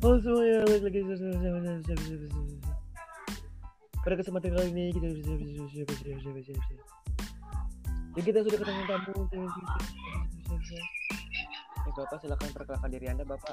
Halo 0.00 0.16
semuanya, 0.24 0.64
balik 0.64 0.82
lagi 0.88 1.00
pada 4.00 4.16
kesempatan 4.16 4.56
kali 4.56 4.72
ini 4.72 4.84
kita 4.96 5.12
jadi 8.16 8.24
kita 8.24 8.38
sudah 8.48 8.58
ketemu 8.64 8.82
tamu. 8.88 9.12
Eh, 11.84 11.92
Bapak 11.92 12.16
silakan 12.24 12.48
perkenalkan 12.48 12.88
diri 12.96 13.12
Anda, 13.12 13.28
Bapak. 13.28 13.52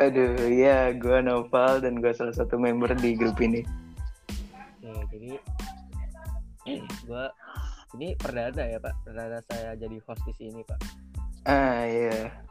Aduh, 0.00 0.40
ya, 0.48 0.96
gue 0.96 1.18
Noval 1.20 1.84
dan 1.84 2.00
gue 2.00 2.16
salah 2.16 2.32
satu 2.32 2.56
member 2.56 2.96
di 2.96 3.12
grup 3.12 3.36
ini. 3.44 3.60
Oke, 4.88 5.36
jadi 6.64 6.80
gua 7.04 7.28
ini 7.92 8.16
perdana 8.16 8.64
ya, 8.64 8.80
Pak. 8.80 9.04
Perdana 9.04 9.44
saya 9.52 9.76
jadi 9.76 10.00
host 10.00 10.24
di 10.24 10.32
sini, 10.32 10.64
Pak. 10.64 10.80
Ah, 11.44 11.84
iya. 11.84 12.45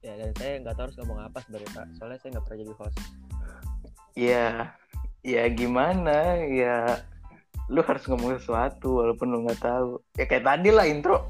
Ya, 0.00 0.16
dan 0.16 0.32
saya 0.40 0.52
nggak 0.64 0.74
tahu 0.80 0.84
harus 0.88 0.96
ngomong 1.04 1.18
apa 1.20 1.38
sebenarnya, 1.44 1.70
Pak. 1.76 1.86
Soalnya 2.00 2.18
saya 2.24 2.30
nggak 2.32 2.44
pernah 2.48 2.60
jadi 2.64 2.74
host. 2.80 2.98
Ya, 4.16 4.46
ya 5.20 5.42
gimana? 5.52 6.16
Ya, 6.48 6.76
lu 7.68 7.84
harus 7.84 8.04
ngomong 8.08 8.40
sesuatu 8.40 9.04
walaupun 9.04 9.28
lu 9.28 9.44
nggak 9.44 9.60
tahu. 9.60 10.00
Ya 10.16 10.24
kayak 10.24 10.48
tadi 10.48 10.68
lah 10.72 10.88
intro. 10.88 11.28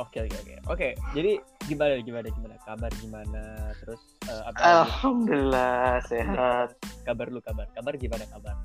Oke 0.00 0.26
oke 0.26 0.36
oke. 0.42 0.54
Oke, 0.66 0.88
jadi 1.14 1.38
gimana 1.70 2.02
gimana 2.02 2.26
gimana? 2.34 2.54
Kabar 2.66 2.90
gimana? 2.98 3.42
Terus 3.78 4.00
eh, 4.26 4.42
apa 4.42 4.56
lagi? 4.58 4.66
Alhamdulillah 4.74 6.02
sehat. 6.10 6.68
kabar 7.06 7.26
lu 7.30 7.38
kabar? 7.38 7.70
Kabar 7.70 7.94
gimana 7.94 8.26
kabar? 8.26 8.58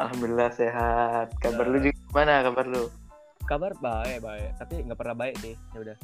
Alhamdulillah 0.00 0.50
sehat. 0.56 1.28
Kabar 1.44 1.68
lu 1.68 1.84
juga 1.84 1.98
gimana? 2.08 2.40
Kabar 2.40 2.64
lu? 2.64 2.88
Kabar 3.44 3.76
baik 3.76 4.24
baik, 4.24 4.50
tapi 4.56 4.74
nggak 4.88 4.96
pernah 4.96 5.16
baik 5.20 5.36
sih. 5.44 5.52
Ya 5.76 5.78
udah. 5.84 5.96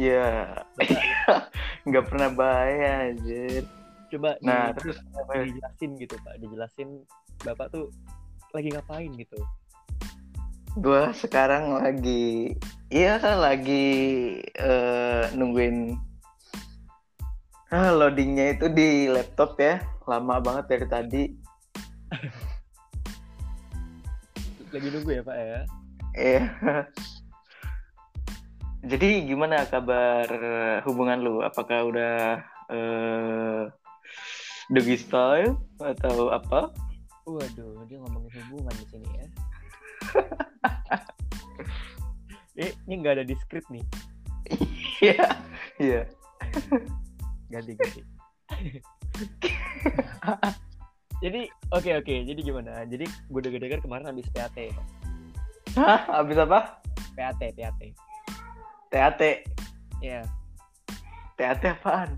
Ya, 0.00 0.56
Bapak, 0.80 1.44
nggak 1.88 2.04
pernah 2.08 2.28
bayar 2.32 3.12
anjir. 3.12 3.68
coba 4.12 4.36
Nah, 4.40 4.72
di- 4.72 4.80
terus 4.80 4.96
dijelasin 5.28 5.90
gitu, 6.00 6.16
Pak. 6.20 6.34
Dijelasin 6.40 6.88
Bapak 7.44 7.68
tuh 7.72 7.92
lagi 8.52 8.68
ngapain 8.72 9.12
gitu. 9.16 9.36
gue 10.72 11.04
sekarang 11.12 11.84
lagi, 11.84 12.56
iya 12.88 13.20
lagi 13.36 13.84
eh, 14.40 15.28
nungguin 15.36 16.00
ah, 17.68 17.92
loadingnya 17.92 18.56
itu 18.56 18.72
di 18.72 19.12
laptop 19.12 19.60
ya. 19.60 19.84
Lama 20.08 20.40
banget 20.40 20.64
dari 20.72 20.86
tadi. 20.88 21.24
Lagi 24.72 24.88
nunggu 24.88 25.10
ya, 25.12 25.20
Pak 25.20 25.36
ya. 25.36 25.60
Iya. 26.16 26.48
Jadi 28.82 29.30
gimana 29.30 29.62
kabar 29.70 30.26
hubungan 30.82 31.22
lu? 31.22 31.38
Apakah 31.38 31.86
udah 31.86 32.42
eh 32.66 33.62
doggy 34.74 34.98
style 34.98 35.54
atau 35.78 36.34
apa? 36.34 36.74
Waduh, 37.22 37.86
dia 37.86 38.02
ngomongin 38.02 38.42
hubungan 38.50 38.74
di 38.74 38.86
sini 38.90 39.08
ya. 39.14 39.26
eh, 42.66 42.74
ini 42.90 42.94
nggak 42.98 43.22
ada 43.22 43.24
di 43.26 43.38
skrip 43.46 43.62
nih. 43.70 43.86
Iya, 45.02 45.26
iya. 45.82 46.02
Ganti 47.50 47.74
ganti. 47.74 48.00
jadi 51.22 51.40
oke 51.70 51.90
oke. 52.02 52.14
Jadi 52.26 52.40
gimana? 52.42 52.82
Jadi 52.86 53.06
gue 53.06 53.40
dengar-dengar 53.42 53.80
kemarin 53.82 54.10
habis 54.10 54.26
PAT. 54.30 54.58
Hah? 55.78 56.22
Abis 56.22 56.38
apa? 56.38 56.82
PAT 57.14 57.42
PAT. 57.54 57.80
TAT. 58.92 59.48
Ya, 60.04 60.20
TAT 61.40 61.64
apaan? 61.64 62.12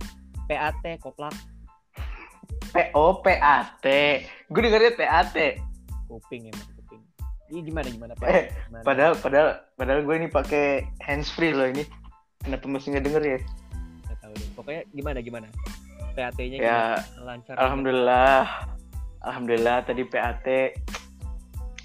PAT 0.51 0.85
koplak 1.01 1.33
PO 2.75 3.07
PAT. 3.23 3.87
Gue 4.51 4.61
dengernya 4.61 4.93
TAT. 4.99 5.37
kuping 6.11 6.51
emang 6.51 6.69
kuping. 6.79 7.03
Ini 7.55 7.61
gimana 7.63 7.87
gimana 7.87 8.13
PAT? 8.19 8.31
Eh, 8.31 8.45
Gimana? 8.51 8.83
Padahal 8.83 9.15
padahal 9.19 9.49
padahal 9.79 10.01
gue 10.03 10.15
ini 10.19 10.29
pakai 10.29 10.83
handsfree 11.07 11.55
loh 11.55 11.71
ini. 11.71 11.87
Kenapa 12.43 12.67
masih 12.67 12.99
nggak 12.99 13.05
denger 13.07 13.23
ya? 13.23 13.39
Nggak 14.05 14.19
tahu 14.21 14.33
deh. 14.34 14.49
Pokoknya 14.59 14.83
gimana 14.91 15.19
gimana? 15.23 15.47
PAT-nya 16.15 16.59
Ya, 16.59 16.59
gimana? 16.59 17.23
Lancar. 17.23 17.55
Alhamdulillah. 17.59 18.43
Alhamdulillah 19.25 19.77
tadi 19.87 20.03
PAT 20.05 20.47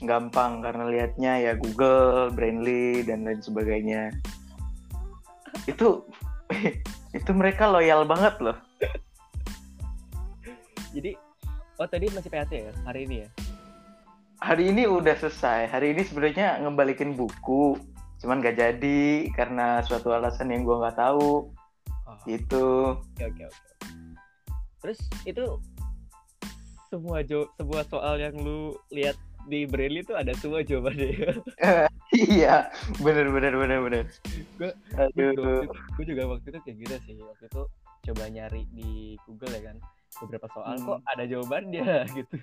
gampang 0.04 0.64
karena 0.64 0.84
liatnya 0.88 1.34
ya 1.40 1.54
Google, 1.56 2.32
Brainly 2.34 3.06
dan 3.06 3.24
lain 3.24 3.40
sebagainya. 3.40 4.12
Itu 5.66 6.06
itu 7.18 7.32
mereka 7.34 7.68
loyal 7.68 8.06
banget 8.06 8.38
loh. 8.40 8.58
Jadi 10.96 11.14
oh 11.80 11.88
tadi 11.88 12.08
masih 12.12 12.30
PAT 12.32 12.52
ya 12.52 12.72
hari 12.86 13.10
ini 13.10 13.26
ya? 13.26 13.30
Hari 14.40 14.72
ini 14.72 14.88
udah 14.88 15.16
selesai. 15.20 15.68
Hari 15.68 15.92
ini 15.92 16.02
sebenarnya 16.08 16.64
ngembalikin 16.64 17.12
buku, 17.12 17.76
cuman 18.24 18.40
gak 18.40 18.56
jadi 18.56 19.28
karena 19.36 19.84
suatu 19.84 20.16
alasan 20.16 20.56
yang 20.56 20.64
gua 20.64 20.88
nggak 20.88 20.98
tahu. 20.98 21.52
Oh, 22.08 22.16
Gitu. 22.24 22.96
Oke 22.96 23.24
oke 23.28 23.44
oke. 23.52 23.62
Terus 24.80 25.00
itu 25.28 25.46
semua 26.90 27.22
jo 27.22 27.52
semua 27.60 27.86
soal 27.86 28.18
yang 28.18 28.34
lu 28.40 28.74
lihat 28.90 29.20
di 29.50 29.66
Braille 29.66 30.00
itu 30.00 30.14
ada 30.14 30.32
semua 30.34 30.62
jawabannya. 30.62 31.42
iya, 32.14 32.70
bener 32.98 33.28
bener 33.28 33.54
bener 33.54 33.80
bener. 33.82 34.04
Gue 34.56 36.06
juga 36.06 36.24
waktu 36.30 36.48
itu 36.48 36.60
kayak 36.62 36.78
gitu 36.80 36.96
sih. 37.04 37.14
Waktu 37.20 37.46
itu 37.46 37.62
coba 38.00 38.24
nyari 38.30 38.64
di 38.70 38.92
Google 39.26 39.52
ya 39.52 39.62
kan 39.66 39.78
beberapa 40.22 40.48
soal 40.50 40.74
Hmm. 40.76 40.86
kok 40.86 41.00
ada 41.06 41.24
jawabannya 41.26 41.84
gitu. 42.18 42.36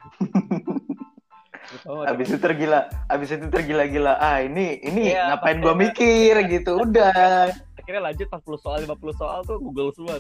Oh, 1.83 2.07
Abis 2.07 2.31
itu 2.31 2.39
tergila, 2.39 2.87
abis 3.07 3.31
itu 3.33 3.47
tergila-gila. 3.47 4.15
Ah 4.17 4.39
ini 4.39 4.79
ini 4.83 5.11
Iya, 5.11 5.35
ngapain 5.35 5.59
ada. 5.59 5.75
mikir 5.75 6.35
gitu. 6.47 6.79
Udah. 6.79 7.51
akhirnya 7.77 8.03
lanjut 8.03 8.27
40 8.29 8.59
soal 8.59 8.77
50 8.83 9.15
soal 9.15 9.41
tuh 9.43 9.59
Google 9.59 9.91
semua. 9.95 10.19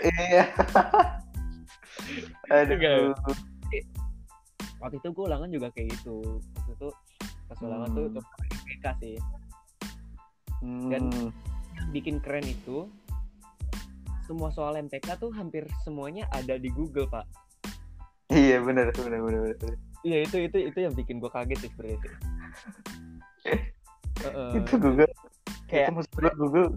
Iya. 0.00 0.44
Aduh. 2.48 3.12
Waktu 4.76 4.98
itu 4.98 5.08
gue 5.10 5.24
ulangan 5.24 5.48
juga 5.48 5.66
kayak 5.70 5.94
gitu. 5.94 6.40
Waktu 6.54 6.72
itu 6.72 6.88
pas 7.46 7.58
ulangan 7.60 7.88
tuh 7.90 8.02
Hmm. 8.02 8.10
untuk 8.10 8.24
IPK 8.44 8.84
sih. 8.98 9.16
Hmm. 10.60 10.88
Dan- 10.88 11.32
bikin 11.92 12.18
keren 12.18 12.42
itu 12.42 12.88
semua 14.24 14.50
soal 14.50 14.76
MTK 14.76 15.16
tuh 15.16 15.30
hampir 15.30 15.64
semuanya 15.80 16.26
ada 16.30 16.56
di 16.56 16.68
Google 16.68 17.06
pak. 17.06 17.24
Iya 18.26 18.58
benar 18.58 18.90
benar 18.90 19.22
benar 19.22 19.40
benar. 19.54 19.76
Iya 20.02 20.24
itu 20.24 20.36
itu 20.40 20.56
itu 20.66 20.78
yang 20.80 20.92
bikin 20.92 21.20
gue 21.20 21.28
kaget 21.28 21.58
sih 21.58 21.70
sebenarnya 21.70 21.98
sih. 22.00 22.12
Heeh. 24.24 24.50
Itu 24.58 24.72
Google. 24.76 25.10
kayak 25.66 25.86
Itu 25.86 25.92
maksud 25.94 26.12
gua 26.12 26.32
Google. 26.34 26.68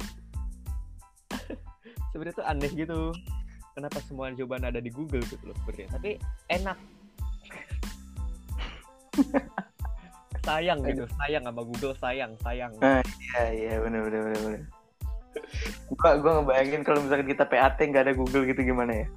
sebenarnya 2.12 2.36
tuh 2.36 2.46
aneh 2.46 2.70
gitu. 2.70 3.00
Kenapa 3.74 3.98
semua 4.04 4.30
jawaban 4.30 4.66
ada 4.66 4.78
di 4.78 4.92
Google 4.92 5.24
gitu 5.24 5.40
loh 5.42 5.56
sebenarnya. 5.64 5.88
Tapi 5.90 6.10
enak. 6.52 6.78
sayang 10.48 10.80
gitu, 10.82 11.04
sayang 11.20 11.44
sama 11.46 11.62
Google 11.62 11.94
sayang, 12.00 12.32
sayang. 12.42 12.72
Iya 12.82 13.44
iya 13.54 13.74
benar 13.84 14.02
benar 14.08 14.22
benar 14.26 14.40
benar. 14.42 14.62
Gua 15.94 16.10
gua 16.18 16.32
ngebayangin 16.42 16.82
kalau 16.82 17.00
misalkan 17.04 17.28
kita 17.28 17.44
PAT 17.46 17.78
nggak 17.78 18.04
ada 18.10 18.14
Google 18.16 18.46
gitu 18.48 18.62
gimana 18.64 19.06
ya? 19.06 19.08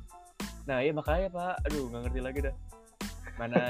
Nah 0.69 0.79
iya 0.79 0.93
makanya 0.93 1.29
pak, 1.33 1.55
aduh 1.67 1.89
nggak 1.89 2.03
ngerti 2.09 2.21
lagi 2.21 2.39
dah. 2.51 2.55
Mana 3.41 3.61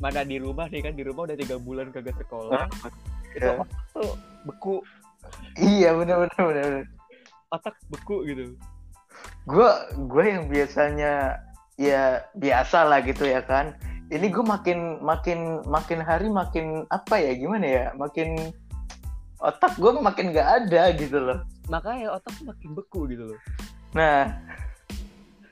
mana 0.00 0.20
di 0.24 0.36
rumah 0.40 0.66
nih 0.66 0.82
kan 0.82 0.94
di 0.96 1.04
rumah 1.04 1.22
udah 1.28 1.36
tiga 1.36 1.56
bulan 1.60 1.92
kagak 1.92 2.16
sekolah. 2.18 2.66
Itu 3.32 3.44
Iya. 3.44 3.60
otak 3.60 3.80
tuh 3.92 4.12
beku, 4.44 4.76
Iya 5.56 5.90
benar 5.96 6.16
benar 6.26 6.42
benar 6.48 6.64
benar. 6.68 6.86
otak 7.50 7.74
beku 7.88 8.16
gitu. 8.26 8.56
Gua 9.44 9.84
gua 10.08 10.24
yang 10.24 10.48
biasanya 10.48 11.38
ya 11.76 12.24
biasa 12.34 12.88
lah 12.88 13.00
gitu 13.04 13.24
ya 13.24 13.40
kan. 13.44 13.76
Ini 14.12 14.28
gue 14.28 14.44
makin 14.44 15.00
makin 15.00 15.64
makin 15.64 16.04
hari 16.04 16.28
makin 16.28 16.84
apa 16.92 17.16
ya 17.16 17.32
gimana 17.32 17.64
ya? 17.64 17.84
Makin 17.96 18.52
otak 19.40 19.80
gue 19.80 19.88
makin 19.96 20.36
nggak 20.36 20.48
ada 20.62 20.92
gitu 21.00 21.16
loh. 21.16 21.40
Makanya 21.72 22.20
otak 22.20 22.36
makin 22.44 22.76
beku 22.76 23.08
gitu 23.08 23.32
loh. 23.32 23.40
Nah, 23.96 24.36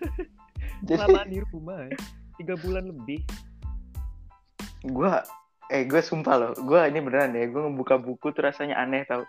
jadi 0.89 1.25
di 1.25 1.41
rumah 1.49 1.89
tiga 2.37 2.55
bulan 2.61 2.89
lebih. 2.93 3.25
gue 4.81 5.13
eh 5.69 5.85
gue 5.85 6.01
sumpah 6.01 6.35
loh, 6.41 6.53
gue 6.57 6.81
ini 6.89 7.05
beneran 7.05 7.37
ya, 7.37 7.45
gue 7.49 7.61
ngebuka 7.69 8.01
buku 8.01 8.33
tuh 8.33 8.49
rasanya 8.49 8.81
aneh 8.81 9.05
tau. 9.05 9.29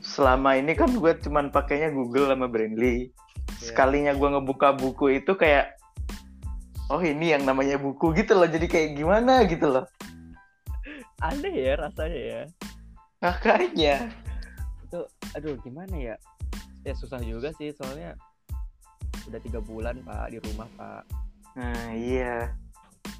Selama 0.00 0.56
ini 0.56 0.72
kan 0.72 0.92
gue 0.92 1.12
cuman 1.24 1.52
pakainya 1.52 1.92
Google 1.92 2.32
sama 2.32 2.48
Brainly. 2.48 3.08
Iya. 3.08 3.60
Sekalinya 3.60 4.12
gue 4.16 4.28
ngebuka 4.32 4.74
buku 4.80 5.20
itu 5.20 5.36
kayak, 5.36 5.76
oh 6.88 7.00
ini 7.02 7.34
yang 7.34 7.42
namanya 7.42 7.76
buku 7.76 8.14
gitu 8.14 8.34
loh. 8.34 8.46
Jadi 8.46 8.66
kayak 8.66 8.88
gimana 8.96 9.42
gitu 9.46 9.66
loh. 9.66 9.84
Aneh 11.20 11.54
ya 11.54 11.74
rasanya 11.80 12.20
ya. 12.20 12.42
Makanya. 13.24 13.94
Itu 14.86 15.00
aduh 15.34 15.56
gimana 15.64 15.94
ya? 15.96 16.16
Ya 16.86 16.94
susah 16.94 17.18
juga 17.20 17.50
sih 17.58 17.74
soalnya 17.74 18.14
udah 19.26 19.40
tiga 19.42 19.58
bulan 19.58 19.98
pak 20.06 20.30
di 20.30 20.38
rumah 20.38 20.70
pak 20.78 21.02
Nah, 21.56 21.88
iya. 21.96 22.52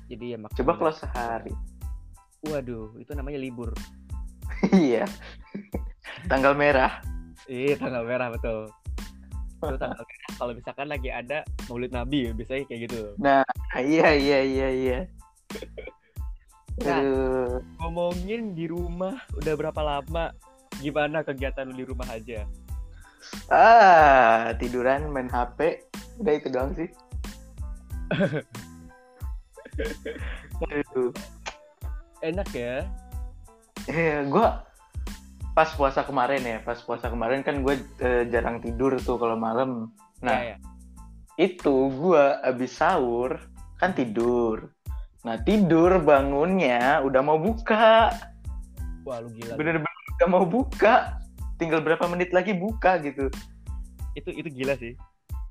jadi 0.07 0.37
ya 0.37 0.39
Coba 0.55 0.79
kalau 0.79 0.93
sehari. 0.95 1.51
waduh 2.47 2.95
itu 3.03 3.11
namanya 3.11 3.43
libur 3.43 3.75
iya. 4.71 5.03
Tanggal 6.31 6.55
merah. 6.55 7.03
iya 7.51 7.75
tanggal 7.75 8.07
merah 8.07 8.31
betul 8.31 8.71
itu 9.67 9.77
tanggal 9.77 10.05
merah 10.05 10.33
kalau 10.39 10.53
misalkan 10.55 10.87
lagi 10.87 11.11
ada 11.11 11.39
maulid 11.67 11.91
nabi 11.91 12.31
biasanya 12.33 12.65
kayak 12.67 12.81
gitu 12.89 13.01
Nah, 13.19 13.43
iya 13.77 14.09
iya 14.15 14.39
iya 14.43 14.69
iya. 14.71 14.99
Nah. 16.77 17.01
Aduh. 17.01 17.65
ngomongin 17.81 18.53
di 18.53 18.69
rumah 18.69 19.17
udah 19.33 19.55
berapa 19.57 19.81
lama 19.81 20.29
gimana 20.77 21.25
kegiatan 21.25 21.65
lu 21.65 21.73
di 21.73 21.85
rumah 21.89 22.05
aja 22.13 22.45
Ah, 23.49 24.55
tiduran 24.61 25.09
main 25.11 25.27
HP. 25.27 25.83
Udah 26.23 26.33
itu 26.37 26.47
doang 26.47 26.71
sih. 26.79 26.87
Aduh. 30.63 31.11
enak 32.21 32.49
ya 32.53 32.85
Eh, 33.87 34.19
gua 34.27 34.66
pas 35.57 35.73
puasa 35.73 36.05
kemarin 36.05 36.45
ya, 36.45 36.59
pas 36.61 36.77
puasa 36.79 37.09
kemarin 37.09 37.41
kan 37.41 37.65
gue 37.65 37.81
jarang 38.29 38.61
tidur 38.61 38.93
tuh 39.01 39.17
kalau 39.17 39.35
malam. 39.35 39.89
Nah, 40.21 40.37
Ya, 40.37 40.53
ya. 40.53 40.57
itu 41.39 41.73
gua 41.93 42.41
abis 42.43 42.77
sahur 42.77 43.41
kan 43.75 43.91
tidur. 43.91 44.69
Nah, 45.21 45.41
tidur 45.41 45.97
bangunnya 45.99 47.01
udah 47.01 47.21
mau 47.21 47.37
buka. 47.37 48.13
wah 49.03 49.17
lu 49.19 49.33
gila. 49.33 49.57
Bener-bener 49.57 49.89
udah 50.15 50.29
mau 50.29 50.45
buka. 50.45 51.17
Tinggal 51.57 51.81
berapa 51.81 52.05
menit 52.07 52.31
lagi 52.31 52.53
buka 52.53 53.01
gitu. 53.01 53.33
itu 54.13 54.29
itu 54.31 54.49
gila 54.51 54.77
sih 54.77 54.93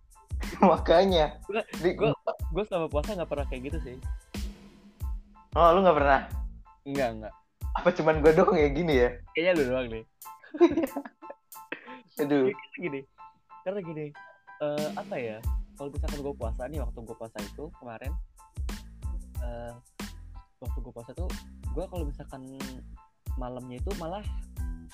Makanya. 0.61 1.37
Gua- 1.45 2.17
gue 2.51 2.63
selama 2.63 2.87
puasa 2.87 3.13
nggak 3.13 3.25
pernah 3.25 3.45
kayak 3.45 3.61
gitu 3.69 3.77
sih 3.81 3.97
Oh, 5.53 5.69
lu 5.71 5.81
nggak 5.81 5.95
pernah? 5.95 6.21
enggak 6.83 7.09
enggak 7.11 7.33
Apa 7.75 7.89
cuman 7.91 8.23
gue 8.23 8.31
doang 8.31 8.55
ya 8.55 8.69
gini 8.69 8.93
ya? 8.97 9.09
kayaknya 9.35 9.51
lu 9.53 9.63
doang 9.69 9.87
deh 9.89 10.03
Aduh. 12.21 12.47
Karena 12.47 12.77
gini 12.79 12.99
karena 13.65 13.79
gini 13.81 14.05
eh, 14.61 14.87
apa 14.95 15.15
ya 15.17 15.37
kalau 15.75 15.89
misalkan 15.91 16.19
gue 16.21 16.35
puasa 16.37 16.61
nih 16.69 16.79
waktu 16.79 16.97
gue 17.01 17.17
puasa 17.17 17.37
itu 17.41 17.65
kemarin 17.81 18.11
eh, 19.41 19.73
waktu 20.61 20.77
gue 20.79 20.93
puasa 20.93 21.11
tuh 21.11 21.27
gue 21.73 21.85
kalau 21.89 22.05
misalkan 22.07 22.41
malamnya 23.35 23.81
itu 23.81 23.91
malah 23.99 24.23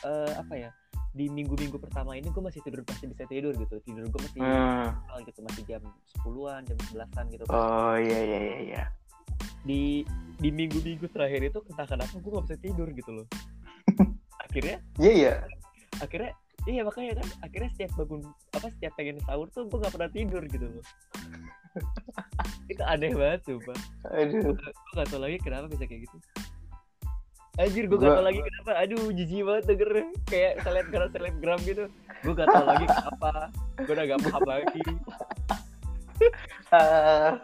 eh, 0.01 0.33
apa 0.33 0.55
ya 0.57 0.71
di 1.11 1.27
minggu-minggu 1.27 1.75
pertama 1.75 2.15
ini 2.15 2.31
gue 2.31 2.39
masih 2.39 2.63
tidur 2.63 2.87
masih 2.87 3.11
bisa 3.11 3.27
tidur 3.27 3.51
gitu 3.53 3.75
tidur 3.83 4.07
gue 4.07 4.21
masih 4.23 4.39
Hmm. 4.39 4.95
gitu 5.27 5.43
masih 5.43 5.61
jam 5.67 5.83
10-an 6.23 6.63
jam 6.63 6.77
11-an 6.95 7.25
gitu 7.29 7.43
Oh 7.51 7.95
iya 7.99 8.19
iya 8.23 8.39
iya 8.39 8.57
iya. 8.63 8.83
Di 9.61 10.01
di 10.41 10.49
minggu-minggu 10.49 11.05
terakhir 11.13 11.53
itu 11.53 11.59
entah 11.69 11.85
kenapa 11.85 12.17
gue 12.17 12.31
gak 12.33 12.45
bisa 12.49 12.57
tidur 12.57 12.87
gitu 12.89 13.11
loh. 13.13 13.27
Akhirnya 14.45 14.81
Iya 14.97 15.11
iya. 15.13 15.33
akhirnya 16.01 16.33
iya 16.65 16.81
makanya 16.81 17.21
kan 17.21 17.27
akhirnya 17.45 17.69
setiap 17.77 17.91
bangun 17.93 18.21
apa 18.57 18.67
setiap 18.73 18.93
pengen 18.97 19.21
sahur 19.21 19.45
tuh 19.53 19.69
gue 19.69 19.77
gak 19.85 19.93
pernah 19.93 20.09
tidur 20.09 20.41
gitu 20.49 20.65
loh. 20.65 20.85
Itu 22.71 22.81
aneh 22.81 23.13
banget 23.13 23.41
sumpah. 23.45 23.77
Aduh. 24.17 24.57
gue 24.57 24.97
gak 24.97 25.07
tau 25.13 25.21
lagi 25.21 25.37
kenapa 25.45 25.69
bisa 25.69 25.85
kayak 25.85 26.09
gitu. 26.09 26.17
Anjir 27.61 27.85
gue 27.85 27.97
gak 28.01 28.17
tau 28.17 28.25
lagi 28.25 28.41
kenapa. 28.41 28.71
Aduh 28.81 29.13
jijik 29.13 29.45
banget 29.45 29.63
denger 29.69 29.89
Kayak 30.25 30.53
selebgram 30.65 31.09
selebgram 31.13 31.59
gitu. 31.67 31.85
Gue 32.25 32.33
gak 32.33 32.49
tau 32.49 32.65
lagi 32.65 32.85
kenapa. 32.89 33.31
Gue 33.77 33.93
udah 33.93 34.05
gak 34.09 34.21
paham 34.25 34.43
lagi. 34.49 34.81
Ah, 36.71 37.41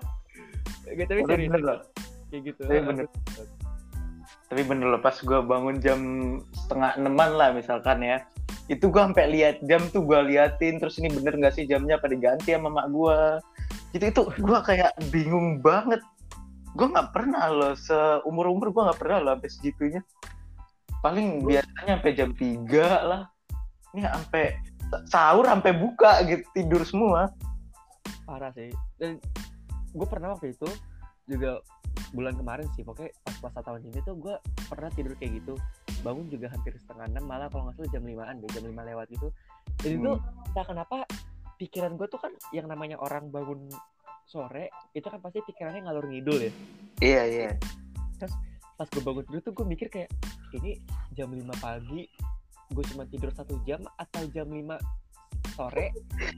Gak 0.86 1.10
tapi 1.10 1.26
serius. 1.28 1.84
Kayak 2.28 2.42
gitu 2.54 2.62
Tapi 2.68 2.82
bener. 2.84 3.06
Tapi 4.48 4.62
bener 4.64 4.88
loh 4.96 5.02
pas 5.04 5.16
gue 5.16 5.40
bangun 5.44 5.76
jam 5.84 6.00
setengah 6.56 6.96
enaman 6.96 7.32
lah 7.36 7.50
misalkan 7.52 8.00
ya. 8.04 8.24
Itu 8.72 8.92
gue 8.92 9.00
sampai 9.00 9.28
lihat 9.32 9.64
jam 9.68 9.84
tuh 9.92 10.04
gue 10.08 10.20
liatin 10.32 10.80
terus 10.80 11.00
ini 11.00 11.12
bener 11.12 11.36
nggak 11.36 11.56
sih 11.56 11.68
jamnya 11.68 12.00
pada 12.00 12.16
diganti 12.16 12.56
sama 12.56 12.72
mak 12.72 12.88
gue. 12.92 13.20
Gitu 13.96 14.06
itu 14.08 14.22
gue 14.40 14.60
kayak 14.64 14.92
bingung 15.12 15.60
banget. 15.60 16.00
Gue 16.76 16.88
nggak 16.88 17.12
pernah 17.12 17.52
loh 17.52 17.74
seumur 17.76 18.48
umur 18.48 18.72
gue 18.72 18.84
nggak 18.88 19.00
pernah 19.00 19.18
loh 19.24 19.32
sampai 19.36 19.52
segitunya. 19.52 20.02
Paling 21.04 21.44
biasanya 21.44 22.00
sampai 22.00 22.14
jam 22.16 22.32
3 22.32 23.08
lah. 23.08 23.22
Ini 23.96 24.02
sampai 24.04 24.46
sahur 25.08 25.44
sampai 25.48 25.72
buka 25.76 26.24
gitu 26.28 26.44
tidur 26.56 26.82
semua. 26.88 27.32
Parah 28.28 28.52
sih 28.52 28.72
Dan 29.00 29.24
gue 29.96 30.08
pernah 30.08 30.36
waktu 30.36 30.52
itu 30.52 30.68
Juga 31.28 31.64
bulan 32.14 32.34
kemarin 32.38 32.68
sih 32.76 32.84
Pokoknya 32.86 33.12
pas 33.26 33.36
puasa 33.42 33.60
tahun 33.64 33.82
ini 33.90 34.00
tuh 34.06 34.16
gue 34.18 34.36
pernah 34.70 34.90
tidur 34.94 35.14
kayak 35.18 35.44
gitu. 35.44 35.54
Bangun 36.06 36.30
juga 36.30 36.52
hampir 36.54 36.78
setengah 36.78 37.06
enam 37.10 37.24
Malah 37.26 37.48
kalau 37.50 37.70
nggak 37.70 37.76
salah 37.82 37.90
jam 37.92 38.04
limaan 38.06 38.40
deh 38.42 38.50
Jam 38.54 38.64
lima 38.66 38.84
lewat 38.86 39.08
gitu. 39.12 39.28
Dan 39.82 39.92
itu 40.02 40.12
entah 40.22 40.66
kenapa 40.66 40.98
Pikiran 41.58 41.98
gue 41.98 42.08
tuh 42.10 42.20
kan 42.22 42.34
Yang 42.54 42.68
namanya 42.70 42.98
orang 43.02 43.30
bangun 43.34 43.70
sore 44.28 44.70
Itu 44.94 45.10
kan 45.10 45.20
pasti 45.20 45.42
pikirannya 45.44 45.86
ngalur 45.86 46.06
ngidul 46.08 46.38
ya. 46.38 46.52
Iya 47.02 47.22
iya. 47.28 47.50
Pas 48.78 48.88
gue 48.90 49.02
bangun 49.02 49.24
tidur 49.26 49.42
tuh 49.42 49.54
gue 49.58 49.66
mikir 49.66 49.88
kayak 49.90 50.10
Ini 50.54 50.78
jam 51.18 51.34
5 51.34 51.44
pagi 51.58 52.06
Gue 52.68 52.84
cuma 52.94 53.04
tidur 53.10 53.32
satu 53.34 53.58
jam 53.66 53.82
Atau 53.98 54.30
jam 54.30 54.50
5 54.50 55.07
sore 55.58 55.90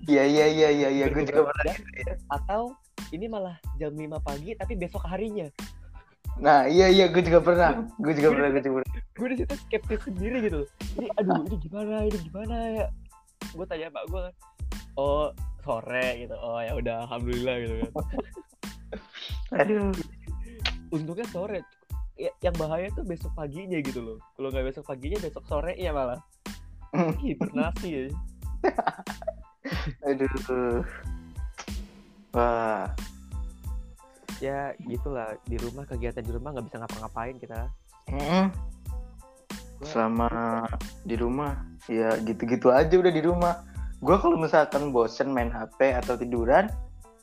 Iya 0.07 0.24
iya 0.24 0.45
iya 0.48 0.69
iya 0.71 0.89
iya. 0.89 1.06
Gue 1.12 1.27
juga 1.27 1.51
pernah. 1.51 1.75
jam, 1.75 1.77
atau 2.31 2.62
ini 3.12 3.27
malah 3.27 3.60
jam 3.75 3.92
5 3.92 4.16
pagi 4.24 4.56
tapi 4.56 4.80
besok 4.80 5.04
harinya 5.12 5.51
Nah 6.39 6.71
iya 6.71 6.88
iya 6.88 7.12
gue 7.12 7.19
juga 7.19 7.44
pernah. 7.44 7.83
Gue 8.00 8.16
juga 8.16 8.31
pernah. 8.31 8.50
Gue 8.56 8.63
juga 8.63 8.75
pernah. 8.80 9.00
gue 9.19 9.27
di 9.36 9.38
situ 9.44 9.56
skeptis 9.68 10.00
sendiri 10.07 10.48
gitu 10.48 10.63
ini 10.95 11.07
aduh 11.19 11.44
ini 11.44 11.56
gimana 11.60 12.07
ini 12.07 12.18
gimana 12.24 12.56
ya 12.71 12.88
gue 13.51 13.66
tanya 13.68 13.92
pak 13.92 14.04
gue 14.07 14.19
kan 14.31 14.33
oh 14.95 15.27
sore 15.60 16.07
gitu 16.24 16.36
oh 16.39 16.60
ya 16.63 16.72
udah 16.80 16.95
alhamdulillah 17.04 17.56
gitu 17.68 17.74
kan 17.83 17.92
Aduh. 19.60 19.92
untungnya 20.95 21.27
sore 21.27 21.62
ya, 22.15 22.32
yang 22.39 22.55
bahaya 22.55 22.88
tuh 22.96 23.03
besok 23.03 23.36
paginya 23.36 23.75
gitu 23.84 24.00
loh 24.00 24.17
kalau 24.39 24.55
nggak 24.55 24.72
besok 24.72 24.88
paginya 24.88 25.20
besok 25.20 25.44
sore 25.44 25.75
ya 25.75 25.91
malah 25.91 26.24
hibernasi 27.20 27.88
ya 27.91 28.03
Aduh. 30.08 30.84
Wah. 32.34 32.94
ya 34.39 34.72
gitulah 34.88 35.36
di 35.44 35.60
rumah 35.60 35.84
kegiatan 35.84 36.24
di 36.24 36.32
rumah 36.32 36.56
nggak 36.56 36.72
bisa 36.72 36.80
ngapa-ngapain 36.80 37.36
kita 37.44 37.68
Mm. 38.10 38.50
Selama 39.86 40.66
di 41.06 41.16
rumah, 41.16 41.56
ya 41.88 42.18
gitu-gitu 42.20 42.74
aja 42.74 42.89
udah 43.00 43.13
di 43.13 43.24
rumah. 43.24 43.63
Gue 44.01 44.18
kalau 44.20 44.36
misalkan 44.36 44.92
bosen 44.92 45.32
main 45.32 45.54
HP 45.54 45.94
atau 45.94 46.18
tiduran, 46.18 46.68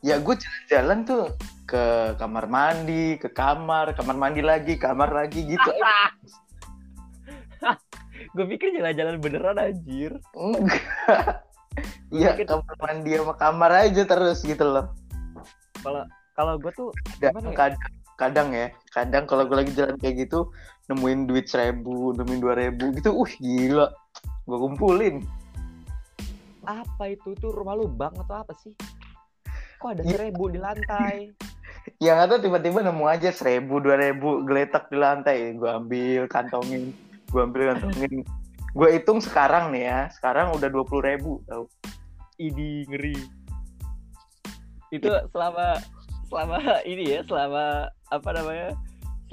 ya 0.00 0.22
gue 0.22 0.34
jalan-jalan 0.38 0.98
tuh 1.04 1.22
ke 1.66 2.14
kamar 2.16 2.46
mandi, 2.46 3.18
ke 3.18 3.28
kamar, 3.34 3.92
kamar 3.98 4.16
mandi 4.16 4.40
lagi, 4.40 4.78
kamar 4.78 5.10
lagi 5.10 5.44
gitu. 5.44 5.70
gue 8.36 8.44
pikir 8.46 8.68
jalan-jalan 8.70 9.16
beneran 9.16 9.56
anjir 9.56 10.12
Enggak. 10.32 10.84
Iya, 12.08 12.36
pikir- 12.36 12.48
kamar 12.48 12.76
mandi 12.78 13.10
sama 13.16 13.34
kamar 13.34 13.70
aja 13.82 14.02
terus 14.04 14.38
gitu 14.40 14.62
loh. 14.62 14.92
kalau 15.80 16.04
kalau 16.32 16.54
gue 16.56 16.68
tuh 16.70 16.88
Dan 17.16 17.32
Gimana 17.32 17.48
ya? 17.48 17.56
kadang, 17.56 17.82
kadang 18.14 18.48
ya, 18.50 18.66
kadang 18.90 19.24
kalau 19.24 19.44
gue 19.44 19.56
lagi 19.56 19.72
jalan 19.72 19.96
kayak 19.96 20.16
gitu, 20.22 20.52
nemuin 20.86 21.26
duit 21.26 21.46
seribu, 21.46 22.12
nemuin 22.12 22.40
dua 22.40 22.54
ribu 22.54 22.92
gitu, 22.92 23.12
uh 23.12 23.30
gila, 23.34 23.88
gue 24.44 24.58
kumpulin. 24.58 25.16
apa 26.62 27.04
itu 27.08 27.30
tuh 27.34 27.54
rumah 27.54 27.72
lu 27.72 27.86
bang 27.86 28.10
atau 28.16 28.36
apa 28.36 28.50
sih 28.56 28.74
kok 29.76 29.94
ada 29.94 30.02
Iya. 30.02 30.18
seribu 30.18 30.50
di 30.50 30.58
lantai 30.58 31.30
Yang 32.02 32.18
ada 32.18 32.34
tiba-tiba 32.42 32.82
nemu 32.82 33.04
aja 33.06 33.30
seribu, 33.30 33.78
dua 33.78 33.94
ribu 33.94 34.42
geletak 34.42 34.90
di 34.90 34.98
lantai, 34.98 35.54
gue 35.54 35.70
ambil 35.70 36.26
kantongin, 36.26 36.90
gue 37.26 37.40
ambil 37.42 37.74
kantongin. 37.74 38.22
Gue 38.76 38.88
hitung 38.92 39.18
sekarang 39.18 39.72
nih 39.72 39.88
ya, 39.88 40.00
sekarang 40.12 40.52
udah 40.52 40.68
dua 40.68 40.84
puluh 40.84 41.02
ribu, 41.04 41.40
tau. 41.48 41.66
ini 42.36 42.84
ngeri 42.84 43.16
itu 44.92 45.08
selama 45.32 45.80
selama 46.28 46.56
ini 46.84 47.16
ya 47.16 47.20
selama 47.24 47.88
apa 48.12 48.28
namanya 48.36 48.68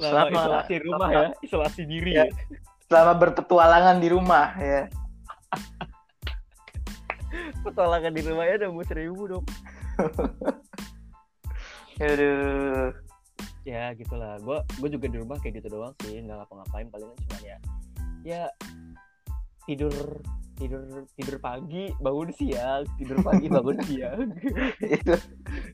Selama- 0.00 0.32
isolasi 0.32 0.74
rumah 0.80 1.08
selama- 1.08 1.12
ya 1.12 1.28
isolasi 1.44 1.82
diri 1.84 2.12
Ya. 2.16 2.24
ya, 2.24 2.32
Selama 2.88 3.12
berpetualangan 3.20 3.96
di 4.00 4.08
rumah 4.08 4.56
ya. 4.56 4.88
petualangan 7.64 8.12
di 8.12 8.22
rumah 8.24 8.44
ya 8.46 8.54
nemu 8.56 8.82
seribu 8.84 9.22
dong 9.28 9.44
Aduh. 12.02 12.90
ya 13.64 13.92
gitulah 13.94 14.36
gue 14.40 14.58
gue 14.76 14.88
juga 14.92 15.06
di 15.08 15.16
rumah 15.20 15.36
kayak 15.40 15.60
gitu 15.60 15.68
doang 15.72 15.92
sih 16.04 16.20
nggak 16.20 16.36
ngapa-ngapain 16.36 16.88
palingan 16.88 17.16
cuma 17.24 17.38
ya 17.40 17.56
ya 18.24 18.48
tidur 19.68 19.92
tidur 20.54 20.80
tidur 21.14 21.36
pagi 21.38 21.92
bangun 22.00 22.30
siang. 22.32 22.82
Tidur 22.96 23.18
pagi 23.20 23.46
bangun 23.46 23.78
siang. 23.88 24.32
Itu 24.80 25.14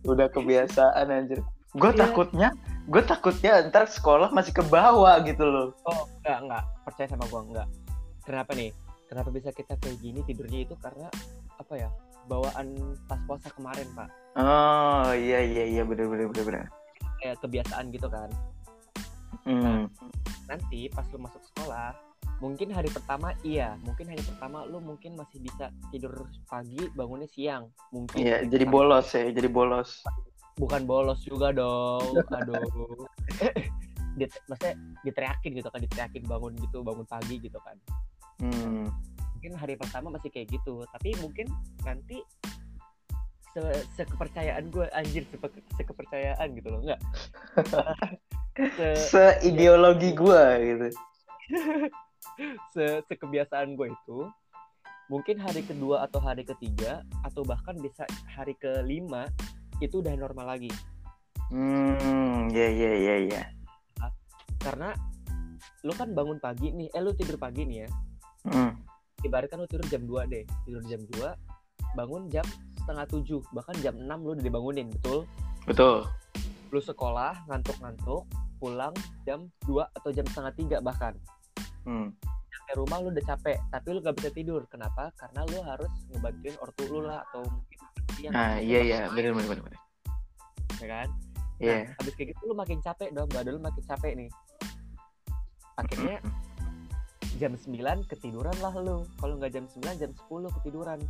udah 0.04 0.26
kebiasaan 0.28 1.06
anjir. 1.08 1.40
Gue 1.70 1.94
Iya. 1.94 2.02
takutnya 2.02 2.48
gue 2.90 3.02
takutnya 3.06 3.52
ntar 3.70 3.86
sekolah 3.86 4.34
masih 4.34 4.50
ke 4.50 4.64
bawah 4.66 5.14
gitu 5.22 5.46
loh. 5.46 5.68
Oh 5.86 6.10
enggak 6.20 6.38
enggak. 6.42 6.64
Percaya 6.82 7.06
sama 7.06 7.24
gua 7.30 7.40
enggak. 7.46 7.68
Kenapa 8.26 8.50
nih? 8.58 8.74
Kenapa 9.06 9.28
bisa 9.30 9.50
kita 9.54 9.74
kayak 9.78 9.98
gini 10.02 10.20
tidurnya 10.26 10.66
itu 10.66 10.74
karena 10.78 11.06
apa 11.54 11.74
ya 11.78 11.88
bawaan 12.26 12.74
pas 13.06 13.18
puasa 13.26 13.50
kemarin 13.54 13.86
pak. 13.94 14.10
Oh 14.34 15.14
iya 15.14 15.38
iya 15.46 15.64
iya. 15.66 15.82
Bener 15.86 16.10
bener 16.10 16.26
bener 16.34 16.44
bener. 16.46 16.64
Kayak 17.22 17.38
kebiasaan 17.38 17.94
gitu 17.94 18.10
kan. 18.10 18.30
Hmm. 19.46 19.86
nanti 20.50 20.90
pas 20.90 21.06
lu 21.14 21.22
masuk 21.22 21.38
sekolah 21.54 21.94
mungkin 22.40 22.72
hari 22.72 22.88
pertama 22.88 23.36
iya. 23.44 23.76
Mungkin 23.84 24.08
hari 24.10 24.24
pertama 24.24 24.64
lu 24.64 24.80
mungkin 24.80 25.14
masih 25.14 25.38
bisa 25.44 25.68
tidur 25.92 26.26
pagi 26.48 26.88
bangunnya 26.96 27.28
siang. 27.28 27.68
Mungkin 27.92 28.16
iya 28.20 28.42
jadi 28.48 28.64
bolos 28.66 29.12
ya 29.12 29.28
jadi 29.30 29.46
bolos. 29.46 30.00
Bukan 30.56 30.88
bolos 30.88 31.20
juga 31.22 31.52
dong 31.52 32.16
aduh. 32.32 33.06
Dit, 34.18 34.34
maksudnya 34.50 34.74
diteriakin 35.06 35.54
gitu 35.54 35.68
kan 35.70 35.80
diteriakin 35.80 36.26
bangun 36.26 36.52
gitu 36.58 36.82
bangun 36.82 37.06
pagi 37.06 37.38
gitu 37.38 37.60
kan. 37.62 37.76
Hmm. 38.40 38.88
mungkin 39.36 39.52
hari 39.56 39.76
pertama 39.76 40.12
masih 40.16 40.32
kayak 40.32 40.48
gitu 40.52 40.84
tapi 40.96 41.12
mungkin 41.20 41.48
nanti 41.84 42.24
se 43.52 43.60
sekepercayaan 43.96 44.68
gue 44.72 44.88
anjir 44.96 45.24
sepe- 45.28 45.64
sekepercayaan 45.76 46.48
gitu 46.56 46.68
loh 46.72 46.80
enggak. 46.84 47.00
Se 48.76 48.92
seideologi 49.08 50.12
gue 50.12 50.44
gitu 50.60 50.88
se 52.72 53.02
sekebiasaan 53.08 53.76
gue 53.76 53.92
itu 53.92 54.18
mungkin 55.10 55.42
hari 55.42 55.66
kedua 55.66 56.06
atau 56.06 56.22
hari 56.22 56.46
ketiga 56.46 57.02
atau 57.26 57.42
bahkan 57.42 57.74
bisa 57.80 58.06
hari 58.30 58.54
kelima 58.56 59.26
itu 59.82 59.98
udah 59.98 60.14
normal 60.14 60.54
lagi. 60.54 60.70
Hmm 61.50 62.46
iya 62.52 62.68
iya 62.70 62.92
iya 62.94 63.14
iya. 63.26 63.42
Karena 64.60 64.94
lu 65.82 65.92
kan 65.96 66.12
bangun 66.12 66.38
pagi 66.38 66.70
nih 66.70 66.92
eh 66.92 67.02
lu 67.02 67.10
tidur 67.16 67.40
pagi 67.40 67.66
nih 67.66 67.78
ya. 67.84 67.88
Hmm. 68.40 68.72
ibaratkan 69.20 69.60
lu 69.60 69.68
tidur 69.68 69.84
jam 69.92 70.08
2 70.08 70.32
deh 70.32 70.48
tidur 70.64 70.80
jam 70.88 71.04
2 71.12 71.92
bangun 71.92 72.24
jam 72.32 72.46
setengah 72.80 73.04
tujuh 73.04 73.44
bahkan 73.52 73.76
jam 73.84 73.92
6 73.92 74.08
lu 74.24 74.32
udah 74.32 74.44
dibangunin 74.44 74.88
betul? 74.96 75.28
Betul. 75.68 76.08
Lu 76.72 76.80
sekolah 76.80 77.44
ngantuk-ngantuk 77.50 78.24
pulang 78.56 78.96
jam 79.28 79.52
2 79.68 79.76
atau 79.92 80.08
jam 80.08 80.24
setengah 80.24 80.52
tiga 80.56 80.78
bahkan 80.80 81.12
hmm. 81.86 82.08
sampai 82.50 82.74
rumah 82.76 82.96
lu 83.02 83.08
udah 83.14 83.26
capek 83.26 83.58
tapi 83.70 83.86
lu 83.92 83.98
gak 84.02 84.16
bisa 84.18 84.30
tidur. 84.32 84.62
Kenapa? 84.68 85.12
Karena 85.16 85.46
lu 85.48 85.58
harus 85.64 85.92
ngebantuin 86.10 86.56
ortu 86.60 86.82
lu 86.88 87.00
lah 87.06 87.22
atau 87.30 87.46
mungkin 87.46 87.78
yang 88.20 88.32
nah 88.36 88.60
iya 88.60 88.80
iya. 88.84 89.00
bener 89.12 89.32
bener 89.32 89.48
bener 89.48 89.62
bener. 89.70 89.80
Ya 90.80 90.86
kan? 90.88 91.08
Iya. 91.60 91.76
nah, 91.76 91.84
habis 92.00 92.12
kayak 92.16 92.28
gitu 92.32 92.42
lu 92.48 92.54
makin 92.56 92.78
capek 92.80 93.08
dong. 93.12 93.28
Badan 93.32 93.52
lu 93.56 93.62
makin 93.62 93.82
capek 93.84 94.12
nih. 94.16 94.30
Akhirnya 95.76 96.16
jam 97.40 97.52
9 97.56 98.10
ketiduran 98.10 98.56
lah 98.60 98.74
lu. 98.76 99.04
Kalau 99.20 99.34
nggak 99.36 99.52
jam 99.52 99.64
9 99.68 100.00
jam 100.00 100.10
10 100.12 100.56
ketiduran. 100.60 101.00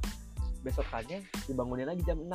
Besokannya 0.61 1.25
dibangunin 1.49 1.89
lagi 1.89 2.05
jam 2.05 2.21
6 2.21 2.29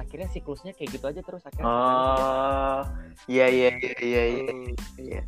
akhirnya 0.00 0.28
siklusnya 0.32 0.72
kayak 0.72 0.90
gitu 0.98 1.04
aja 1.06 1.20
terus. 1.20 1.42
Akhirnya 1.44 1.68
oh 1.68 2.82
iya 3.28 3.46
iya 3.48 3.68
iya 3.78 3.94
iya 4.00 4.22
iya 4.24 4.52
iya. 4.98 5.22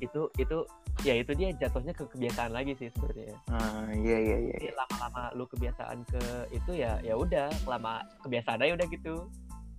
Itu 0.00 0.32
itu 0.40 0.64
ya 1.02 1.14
itu 1.18 1.34
dia 1.34 1.50
jatuhnya 1.58 1.92
ke 1.94 2.06
kebiasaan 2.06 2.54
lagi 2.54 2.78
sih 2.78 2.88
sebenarnya. 2.94 3.34
Ah, 3.50 3.90
iya 3.90 4.18
iya 4.18 4.36
iya 4.38 4.54
Jadi 4.58 4.68
lama-lama 4.78 5.22
lu 5.34 5.44
kebiasaan 5.50 5.98
ke 6.06 6.22
itu 6.54 6.70
ya 6.78 7.02
ya 7.02 7.18
udah 7.18 7.50
lama 7.66 8.06
kebiasaan 8.22 8.62
aja 8.62 8.72
udah 8.78 8.88
gitu. 8.90 9.14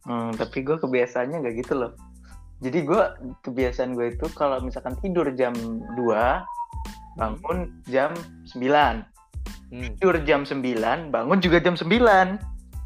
Hmm, 0.04 0.36
tapi 0.36 0.68
gue 0.68 0.76
kebiasaannya 0.76 1.38
nggak 1.40 1.56
gitu 1.64 1.74
loh. 1.80 1.92
Jadi 2.60 2.80
gue 2.84 3.04
kebiasaan 3.48 3.96
gue 3.96 4.16
itu 4.16 4.28
kalau 4.36 4.60
misalkan 4.60 5.00
tidur 5.00 5.32
jam 5.36 5.56
2 5.96 6.00
bangun 7.14 7.70
jam 7.86 8.10
9 8.50 8.58
hmm. 8.58 10.02
tidur 10.02 10.18
jam 10.26 10.42
9 10.42 10.60
bangun 11.14 11.38
juga 11.38 11.62
jam 11.62 11.78
9 11.78 11.86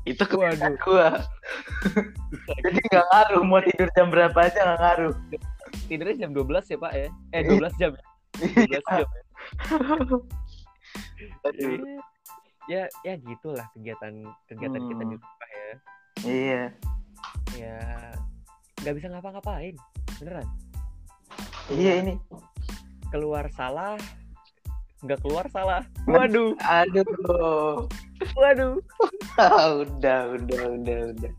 itu 0.04 0.24
kebiasaan 0.24 0.76
gue 0.76 1.08
jadi 2.64 2.80
nggak 2.92 3.06
ngaruh 3.12 3.44
mau 3.44 3.60
tidur 3.64 3.90
jam 3.96 4.08
berapa 4.12 4.36
aja 4.40 4.60
nggak 4.64 4.80
ngaruh. 4.84 5.14
Tidurnya 5.88 6.16
jam 6.28 6.32
12 6.36 6.72
ya 6.72 6.78
pak 6.80 6.94
ya? 6.96 7.08
Eh 7.32 7.42
12 7.48 7.80
jam. 7.80 7.92
ya 7.96 8.07
12 8.38 8.70
jam 8.70 9.08
ya. 9.10 9.24
Aduh, 11.48 12.00
ya 12.68 12.84
ya 13.02 13.14
gitulah 13.18 13.66
kegiatan 13.74 14.14
kegiatan 14.48 14.82
kita 14.84 15.04
di 15.04 15.16
Hmm. 15.16 15.24
rumah 15.24 15.50
ya. 15.50 15.74
Iya. 16.24 16.64
Ya 17.56 17.78
nggak 18.82 18.94
bisa 18.98 19.08
ngapa-ngapain 19.10 19.76
beneran. 20.20 20.48
Iya 21.70 21.94
ini. 22.02 22.14
Keluar 23.10 23.48
salah 23.54 23.98
nggak 25.06 25.20
keluar 25.22 25.46
salah. 25.50 25.82
Waduh. 26.06 26.54
Aduh. 26.60 27.86
Waduh. 28.36 28.76
Udah 29.86 30.20
udah 30.34 30.62
udah 30.74 31.00
udah. 31.14 31.34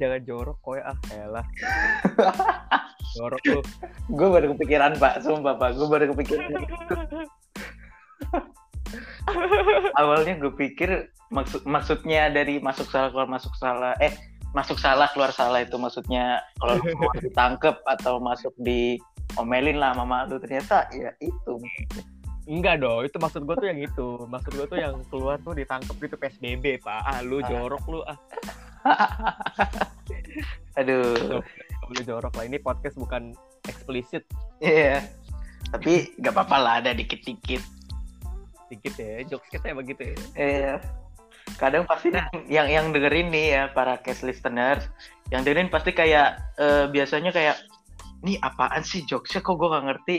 Jangan 0.00 0.20
jorok 0.24 0.58
koy. 0.64 0.80
Ah 0.80 0.96
elah 1.12 1.44
jorok 3.16 3.42
lu. 3.48 3.60
Gue 4.18 4.28
baru 4.28 4.46
kepikiran 4.56 4.98
pak. 5.00 5.24
Sumpah 5.24 5.54
pak. 5.56 5.76
Gue 5.76 5.88
baru 5.88 6.04
kepikiran. 6.12 6.48
Awalnya 10.00 10.40
gue 10.40 10.52
pikir 10.56 11.12
maksud 11.28 11.68
maksudnya 11.68 12.32
dari 12.32 12.56
masuk 12.56 12.88
salah 12.88 13.12
keluar 13.12 13.28
masuk 13.28 13.52
salah 13.60 13.92
eh 14.00 14.16
masuk 14.56 14.80
salah 14.80 15.12
keluar 15.12 15.28
salah 15.28 15.60
itu 15.60 15.76
maksudnya 15.76 16.40
kalau 16.56 16.80
ditangkep 17.20 17.76
atau 17.84 18.16
masuk 18.16 18.56
di 18.56 18.96
omelin 19.36 19.76
lah 19.76 19.92
mama 19.92 20.24
lu 20.24 20.40
ternyata 20.40 20.88
ya 20.96 21.12
itu. 21.20 21.60
Enggak 22.48 22.80
dong, 22.80 23.04
itu 23.04 23.20
maksud 23.20 23.44
gue 23.44 23.56
tuh 23.60 23.68
yang 23.68 23.76
itu. 23.76 24.08
Maksud 24.24 24.56
gue 24.56 24.66
tuh 24.72 24.80
yang 24.80 24.96
keluar 25.12 25.36
tuh 25.44 25.52
ditangkap 25.52 25.92
gitu 26.00 26.16
PSBB, 26.16 26.80
Pak. 26.80 27.00
Ah, 27.04 27.20
lu 27.20 27.44
jorok 27.44 27.84
lu. 27.92 28.00
Ah, 28.08 28.16
aduh 30.80 31.44
lu 31.86 32.02
jorok 32.02 32.34
lah. 32.34 32.44
Ini 32.44 32.58
podcast 32.58 32.98
bukan 32.98 33.32
eksplisit 33.68 34.24
iya 34.58 35.04
tapi 35.68 36.16
nggak 36.16 36.32
apa-apa 36.32 36.56
lah 36.56 36.74
ada 36.80 36.90
dikit-dikit 36.96 37.60
dikit 38.68 38.94
ya. 39.00 39.24
Jokes 39.24 39.48
kita 39.48 39.72
emang 39.72 39.88
gitu 39.88 40.12
ya. 40.12 40.16
Iya. 40.36 40.74
Kadang 41.56 41.88
pasti 41.88 42.12
yang 42.48 42.68
yang 42.68 42.86
dengerin 42.92 43.32
nih 43.32 43.46
ya 43.56 43.62
para 43.72 43.96
case 44.04 44.20
listeners, 44.20 44.84
yang 45.32 45.40
dengerin 45.44 45.72
pasti 45.72 45.96
kayak 45.96 46.36
eh, 46.60 46.84
biasanya 46.92 47.32
kayak 47.32 47.56
nih 48.20 48.36
apaan 48.44 48.84
sih 48.84 49.04
jokesnya 49.08 49.40
kok 49.40 49.56
gue 49.56 49.68
gak 49.72 49.86
ngerti. 49.88 50.16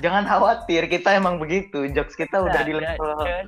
Jangan 0.00 0.24
khawatir, 0.24 0.88
kita 0.88 1.18
emang 1.18 1.36
begitu. 1.36 1.84
Jokes 1.92 2.16
kita 2.16 2.40
udah 2.40 2.62
Nah, 2.62 2.66
di 2.66 2.72
ya, 2.72 2.80
level. 2.80 3.10
jangan, 3.20 3.46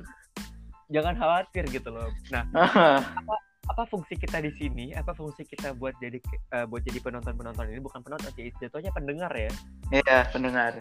jangan 0.93 1.13
khawatir 1.17 1.63
gitu 1.71 1.89
loh. 1.89 2.09
Nah, 2.29 2.43
apa 2.53 3.33
fungsi 3.87 4.19
kita 4.19 4.43
di 4.43 4.51
sini? 4.59 4.91
Apa 4.91 5.15
fungsi 5.15 5.47
kita 5.47 5.71
buat 5.77 5.95
jadi 6.01 6.19
eh, 6.55 6.65
buat 6.67 6.83
jadi 6.83 6.99
penonton-penonton 6.99 7.71
ini 7.71 7.79
bukan 7.79 8.03
penonton 8.03 8.31
sih, 8.35 8.51
jatuhnya 8.59 8.91
pendengar 8.91 9.31
ya. 9.31 9.51
Iya, 9.91 10.27
pendengar. 10.31 10.75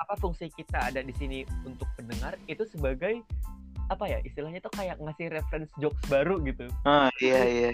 Apa 0.00 0.14
fungsi 0.18 0.50
kita 0.50 0.90
ada 0.90 1.00
di 1.00 1.14
sini 1.14 1.46
untuk 1.62 1.86
pendengar 1.94 2.34
itu 2.50 2.66
sebagai 2.66 3.22
apa 3.92 4.08
ya 4.08 4.18
istilahnya 4.24 4.64
tuh 4.64 4.72
kayak 4.72 4.96
ngasih 4.96 5.28
reference 5.28 5.70
jokes 5.76 6.02
baru 6.08 6.40
gitu. 6.42 6.66
Oh, 6.88 7.08
iya 7.20 7.42
iya. 7.44 7.70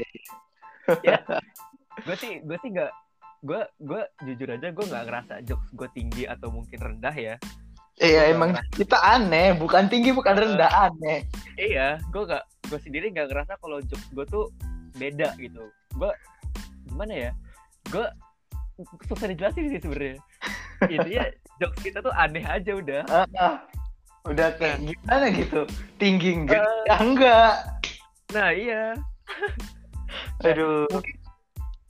gue 2.07 2.17
sih 2.19 2.43
gue 2.43 2.59
sih 2.64 2.71
nggak 2.75 2.93
gue 3.40 3.61
gue 3.81 4.02
jujur 4.26 4.49
aja 4.52 4.69
gue 4.69 4.85
nggak 4.85 5.05
ngerasa 5.07 5.35
jokes 5.47 5.71
gue 5.73 5.88
tinggi 5.97 6.25
atau 6.29 6.52
mungkin 6.52 6.76
rendah 6.76 7.14
ya 7.14 7.35
Iya 8.00 8.33
emang 8.33 8.57
kita 8.73 8.97
aneh, 8.97 9.52
bukan 9.52 9.85
tinggi 9.87 10.09
bukan 10.11 10.33
rendah 10.33 10.88
aneh. 10.88 11.28
iya 11.61 12.00
gue 12.09 12.23
nggak 12.25 12.45
gue 12.73 12.80
sendiri 12.80 13.12
nggak 13.12 13.28
ngerasa 13.28 13.61
kalau 13.61 13.76
jokes 13.85 14.09
gue 14.16 14.25
tuh 14.25 14.49
beda 14.97 15.37
gitu 15.37 15.69
gue 15.92 16.11
gimana 16.88 17.12
ya 17.28 17.30
gue 17.92 18.07
susah 19.04 19.28
dijelasin 19.28 19.69
sih 19.69 19.80
sebenarnya 19.85 20.16
intinya 20.97 21.25
jokes 21.61 21.80
kita 21.85 22.00
tuh 22.00 22.14
aneh 22.16 22.40
aja 22.40 22.73
udah 22.73 23.02
Ah, 23.07 23.28
ah. 23.37 23.57
Udah 24.25 24.52
kayak 24.57 24.80
gimana 24.85 25.33
gitu? 25.33 25.64
Tinggi 25.97 26.37
enggak? 26.37 26.61
Ya, 26.85 26.97
enggak. 26.97 27.52
nah 28.33 28.49
iya 28.52 28.97
Aduh. 30.40 30.88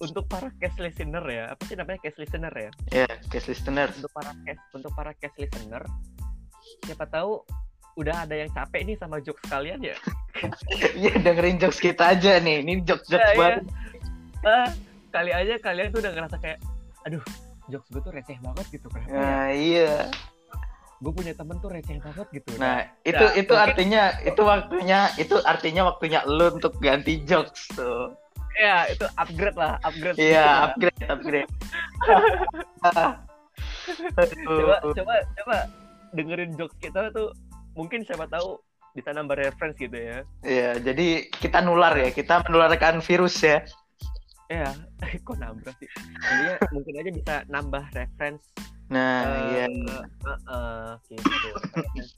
Untuk 0.00 0.24
para 0.26 0.48
cast 0.56 0.76
listener 0.76 1.22
ya 1.22 1.44
apa 1.48 1.62
sih 1.62 1.74
namanya 1.74 2.00
cast 2.00 2.16
listener 2.16 2.50
ya 2.50 2.70
Ya, 2.90 3.08
case 3.28 3.46
listeners. 3.46 3.94
untuk 3.94 4.10
para 4.10 4.32
cast 4.42 4.62
untuk 4.72 4.92
para 4.92 5.12
cast 5.14 5.36
listener 5.36 5.84
siapa 6.82 7.04
tahu 7.04 7.44
udah 7.92 8.24
ada 8.24 8.34
yang 8.34 8.48
capek 8.48 8.84
nih 8.84 8.96
sama 8.96 9.18
jokes 9.18 9.44
kalian 9.44 9.80
ya 9.82 9.96
Iya 10.96 11.20
dengerin 11.20 11.58
jokes 11.58 11.76
kita 11.78 12.16
aja 12.16 12.38
nih. 12.38 12.64
Ini 12.64 12.80
jokes 12.80 13.06
jokes 13.06 13.20
Iya, 13.20 13.34
iya. 13.34 13.40
baru. 13.42 13.60
ah, 14.42 14.68
kali 15.10 15.30
aja 15.30 15.54
kalian 15.58 15.88
tuh 15.90 16.00
udah 16.00 16.12
ngerasa 16.14 16.36
kayak 16.38 16.58
aduh 17.02 17.20
jokes 17.66 17.88
gue 17.88 18.00
tuh 18.00 18.08
receh 18.10 18.38
banget 18.38 18.66
gitu 18.70 18.86
kenapa 18.88 19.04
ya 19.06 19.20
Nah, 19.20 19.48
iya. 19.50 19.92
gue 20.96 21.12
punya 21.12 21.32
temen 21.32 21.56
tuh 21.58 21.68
receh 21.68 21.98
banget 21.98 22.26
gitu 22.30 22.48
Nah, 22.56 22.88
itu 23.02 23.20
Ya, 23.20 23.30
itu 23.34 23.48
mungkin- 23.48 23.64
artinya 23.66 24.02
itu 24.22 24.40
waktunya 24.42 25.00
itu 25.14 25.34
artinya 25.42 25.82
waktunya 25.86 26.20
lu 26.24 26.46
untuk 26.50 26.72
ganti 26.78 27.20
jokes 27.20 27.68
tuh. 27.70 28.16
Ya 28.56 28.88
itu 28.88 29.06
upgrade 29.14 29.56
lah 29.56 29.78
upgrade 29.82 30.16
Iya, 30.16 30.46
upgrade, 30.68 31.02
upgrade. 31.06 31.50
coba 34.46 34.76
coba 34.92 35.14
coba 35.36 35.56
dengerin 36.12 36.52
jokes 36.54 36.74
kita 36.78 37.10
tuh 37.10 37.30
mungkin 37.74 38.02
siapa 38.02 38.26
tahu 38.26 38.58
bisa 38.90 39.14
nambah 39.14 39.38
reference 39.38 39.78
gitu 39.78 39.94
ya 39.94 40.18
Iya, 40.42 40.82
jadi 40.82 41.30
kita 41.30 41.62
nular 41.62 41.94
ya, 41.94 42.10
kita 42.10 42.42
menularkan 42.42 42.98
virus 42.98 43.38
ya. 43.38 43.62
ya 44.50 44.74
kok 45.26 45.38
nambah 45.38 45.70
sih 45.78 45.86
Intinya 46.26 46.54
mungkin 46.74 46.92
aja 46.98 47.10
bisa 47.14 47.34
nambah 47.46 47.84
reference 47.94 48.50
Nah, 48.90 49.22
iya. 49.54 49.70
eh, 49.70 50.02
eh, 50.26 50.38
eh, 50.50 50.90
gitu 51.14 51.48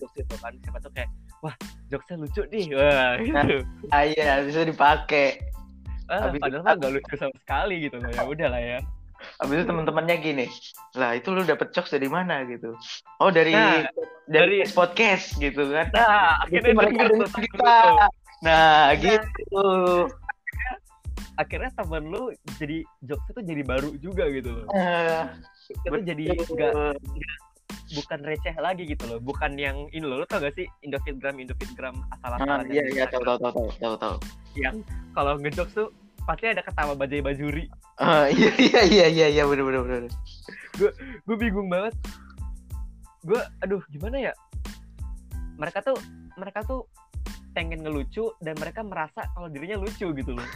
jokes 0.00 0.16
itu 0.16 0.34
kan 0.40 0.56
siapa 0.56 0.80
tuh 0.80 0.88
kayak 0.96 1.12
wah 1.44 1.52
jokesnya 1.92 2.16
lucu 2.16 2.42
nih 2.48 2.72
wah 2.72 3.12
gitu 3.20 3.60
Ah, 3.92 4.08
iya, 4.08 4.40
bisa 4.40 4.64
dipakai. 4.64 5.36
Ah, 6.06 6.20
habis- 6.26 6.40
padahal 6.40 6.62
mah 6.62 6.74
nggak 6.74 6.92
lucu 6.92 7.14
sama 7.14 7.34
sekali 7.36 7.74
gitu 7.82 7.96
loh 7.98 8.10
ya 8.10 8.22
udah 8.24 8.48
lah 8.48 8.62
ya 8.62 8.80
Habis 9.38 9.54
itu 9.54 9.70
teman-temannya 9.70 10.16
gini, 10.18 10.46
lah 10.94 11.14
itu 11.14 11.30
lu 11.30 11.46
dapet 11.46 11.70
jokes 11.70 11.94
dari 11.94 12.10
mana 12.10 12.42
gitu? 12.42 12.74
Oh 13.18 13.30
dari 13.30 13.54
Nah, 13.54 13.86
dari, 14.26 14.66
dari- 14.66 14.66
podcast 14.68 15.38
gitu 15.38 15.70
kan? 15.70 15.94
nah 15.94 16.42
Itu 16.42 16.58
akhirnya 16.58 16.72
mereka 16.74 16.90
denger 16.90 17.06
denger 17.06 17.22
tuh 17.22 17.30
temen 17.30 17.46
kita. 17.46 17.76
lu. 17.86 17.96
Nah, 18.42 18.82
gitu. 18.98 19.66
akhirnya 21.32 21.70
temen 21.72 22.02
lu 22.04 22.22
jadi 22.58 22.76
jokes 23.00 23.26
itu 23.30 23.40
jadi 23.46 23.62
baru 23.62 23.88
juga 23.96 24.24
gitu 24.28 24.50
loh 24.52 24.66
Eh, 24.68 25.22
itu 25.70 25.96
jadi 26.02 26.24
nggak 26.34 26.74
bukan 27.92 28.20
receh 28.24 28.54
lagi 28.56 28.88
gitu 28.88 29.04
loh 29.04 29.18
bukan 29.18 29.52
yang 29.54 29.76
ini 29.90 30.02
loh 30.02 30.20
lo 30.20 30.26
tau 30.26 30.40
gak 30.40 30.56
sih 30.56 30.64
Indofitgram 30.80 31.36
Indofitgram 31.36 31.94
Ah, 32.08 32.16
asal-asalan 32.16 32.66
iya 32.68 32.84
iya 32.88 33.04
tahu 33.06 33.22
tahu 33.22 33.38
tahu 33.38 33.52
tahu 33.52 33.68
tahu 33.78 33.94
tahu. 33.96 34.16
yang 34.56 34.80
kalau 35.12 35.36
ngejokes 35.36 35.72
tuh 35.72 35.88
pasti 36.22 36.46
ada 36.48 36.62
ketawa 36.62 36.92
bajai 36.94 37.20
bajuri 37.20 37.66
Ah, 37.96 38.26
iya 38.26 38.50
iya 38.56 38.80
iya 38.82 39.06
iya 39.08 39.26
iya 39.30 39.42
benar 39.44 39.64
benar 39.68 39.82
benar. 39.84 40.02
gue 41.22 41.36
bingung 41.36 41.68
banget 41.68 41.92
gue 43.22 43.40
aduh 43.60 43.82
gimana 43.88 44.18
ya 44.18 44.32
mereka 45.54 45.84
tuh 45.84 45.94
mereka 46.34 46.64
tuh 46.64 46.88
pengen 47.52 47.84
ngelucu 47.84 48.32
dan 48.40 48.56
mereka 48.56 48.80
merasa 48.80 49.28
kalau 49.30 49.46
dirinya 49.46 49.76
lucu 49.76 50.08
gitu 50.08 50.32
loh 50.32 50.48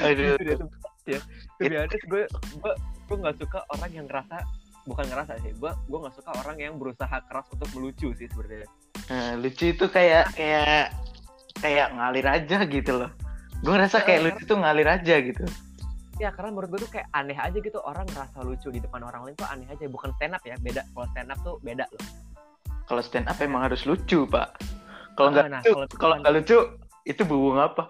Aduh. 0.00 0.36
Itu 0.38 0.44
dia 0.44 0.56
tuh, 0.56 0.68
ya 1.06 1.20
to 1.58 1.62
be 1.66 1.74
honest 1.74 2.04
gue 2.06 2.22
gue 2.54 2.72
gue 3.06 3.16
nggak 3.18 3.36
suka 3.38 3.58
orang 3.68 3.90
yang 3.92 4.06
ngerasa 4.06 4.38
bukan 4.86 5.04
ngerasa 5.04 5.36
sih 5.38 5.50
gue 5.52 5.66
gue 5.68 5.98
nggak 5.98 6.14
suka 6.14 6.30
orang 6.36 6.56
yang 6.56 6.74
berusaha 6.76 7.18
keras 7.22 7.46
untuk 7.50 7.68
melucu 7.74 8.14
sih 8.14 8.26
sebenarnya 8.26 8.70
Nah, 9.06 9.34
lucu 9.34 9.70
itu 9.70 9.86
kayak 9.86 10.34
kayak 10.34 10.90
kayak 11.56 11.94
ngalir 11.94 12.26
aja 12.26 12.58
gitu 12.64 12.92
loh. 12.96 13.10
Gue 13.56 13.70
ngerasa 13.70 14.02
kayak 14.02 14.18
Eh, 14.18 14.24
lucu 14.26 14.42
tuh 14.44 14.58
ngalir 14.58 14.88
aja 14.88 15.14
gitu. 15.20 15.46
ya 16.16 16.32
karena 16.32 16.50
menurut 16.50 16.70
gue 16.72 16.80
tuh 16.80 16.90
kayak 16.90 17.06
aneh 17.12 17.36
aja 17.36 17.54
gitu 17.54 17.78
orang 17.78 18.02
ngerasa 18.06 18.40
lucu 18.40 18.66
di 18.68 18.80
depan 18.80 19.04
orang 19.04 19.22
lain 19.22 19.36
tuh 19.36 19.46
aneh 19.46 19.68
aja 19.68 19.84
bukan 19.86 20.10
stand 20.16 20.32
up 20.32 20.42
ya 20.42 20.56
beda 20.56 20.82
kalau 20.90 21.06
stand 21.08 21.28
up 21.28 21.38
tuh 21.40 21.60
beda 21.60 21.84
loh 21.86 22.02
Kalau 22.84 23.02
stand 23.04 23.26
up 23.26 23.38
emang 23.38 23.62
harus 23.62 23.84
lucu 23.84 24.24
pak. 24.24 24.58
Kalau 25.12 25.28
nggak 25.30 25.44
Ah, 25.44 25.50
nah, 25.50 25.60
lucu, 25.60 25.70
kalau- 25.70 25.88
kalau 25.94 26.14
nggak 26.18 26.34
lucu 26.34 26.58
itu 27.04 27.22
buang 27.22 27.60
apa? 27.60 27.84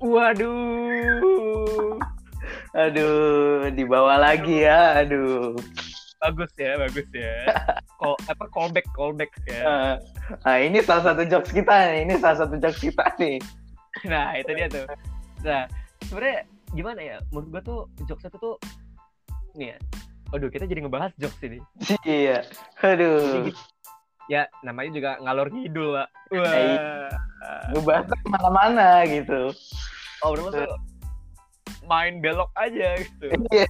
waduh 0.00 1.98
Aduh, 2.74 3.66
dibawa 3.74 4.14
lagi 4.20 4.62
ya. 4.66 5.02
Aduh. 5.02 5.56
bagus 6.20 6.52
ya 6.60 6.76
bagus 6.76 7.08
ya 7.16 7.48
call 7.96 8.12
apa 8.28 8.44
callback 8.52 8.84
callback 8.92 9.32
ya 9.48 9.96
Nah, 10.44 10.56
ini 10.60 10.84
salah 10.84 11.10
satu 11.10 11.24
jokes 11.24 11.48
kita 11.48 11.72
nih. 11.72 12.04
Ini 12.04 12.14
salah 12.20 12.44
satu 12.44 12.60
jokes 12.60 12.76
kita 12.76 13.08
nih. 13.16 13.40
nah 14.04 14.36
itu 14.36 14.52
dia 14.52 14.68
tuh 14.68 14.84
nah 15.40 15.64
sebenarnya 16.04 16.44
gimana 16.76 17.00
ya 17.00 17.16
menurut 17.32 17.48
gue 17.48 17.62
tuh 17.64 17.80
jokes 18.04 18.28
itu 18.28 18.36
tuh 18.36 18.54
nih 19.56 19.74
ya 19.74 19.78
Waduh, 20.30 20.46
kita 20.46 20.62
jadi 20.70 20.86
ngebahas 20.86 21.10
jokes 21.18 21.42
ini. 21.42 21.58
Iya. 22.06 22.46
Aduh. 22.86 23.50
Ya, 24.30 24.46
namanya 24.62 24.94
juga 24.94 25.10
ngalor 25.18 25.50
ngidul, 25.50 25.98
Pak. 25.98 26.08
Wah. 26.30 26.54
Iya. 26.54 26.86
Ngebahas 27.74 28.06
ke 28.06 28.16
mana-mana 28.30 29.02
gitu. 29.10 29.50
Oh, 30.22 30.30
udah 30.38 30.42
masuk 30.46 30.70
main 31.90 32.22
belok 32.22 32.54
aja 32.54 33.02
gitu. 33.02 33.34
Iya. 33.50 33.66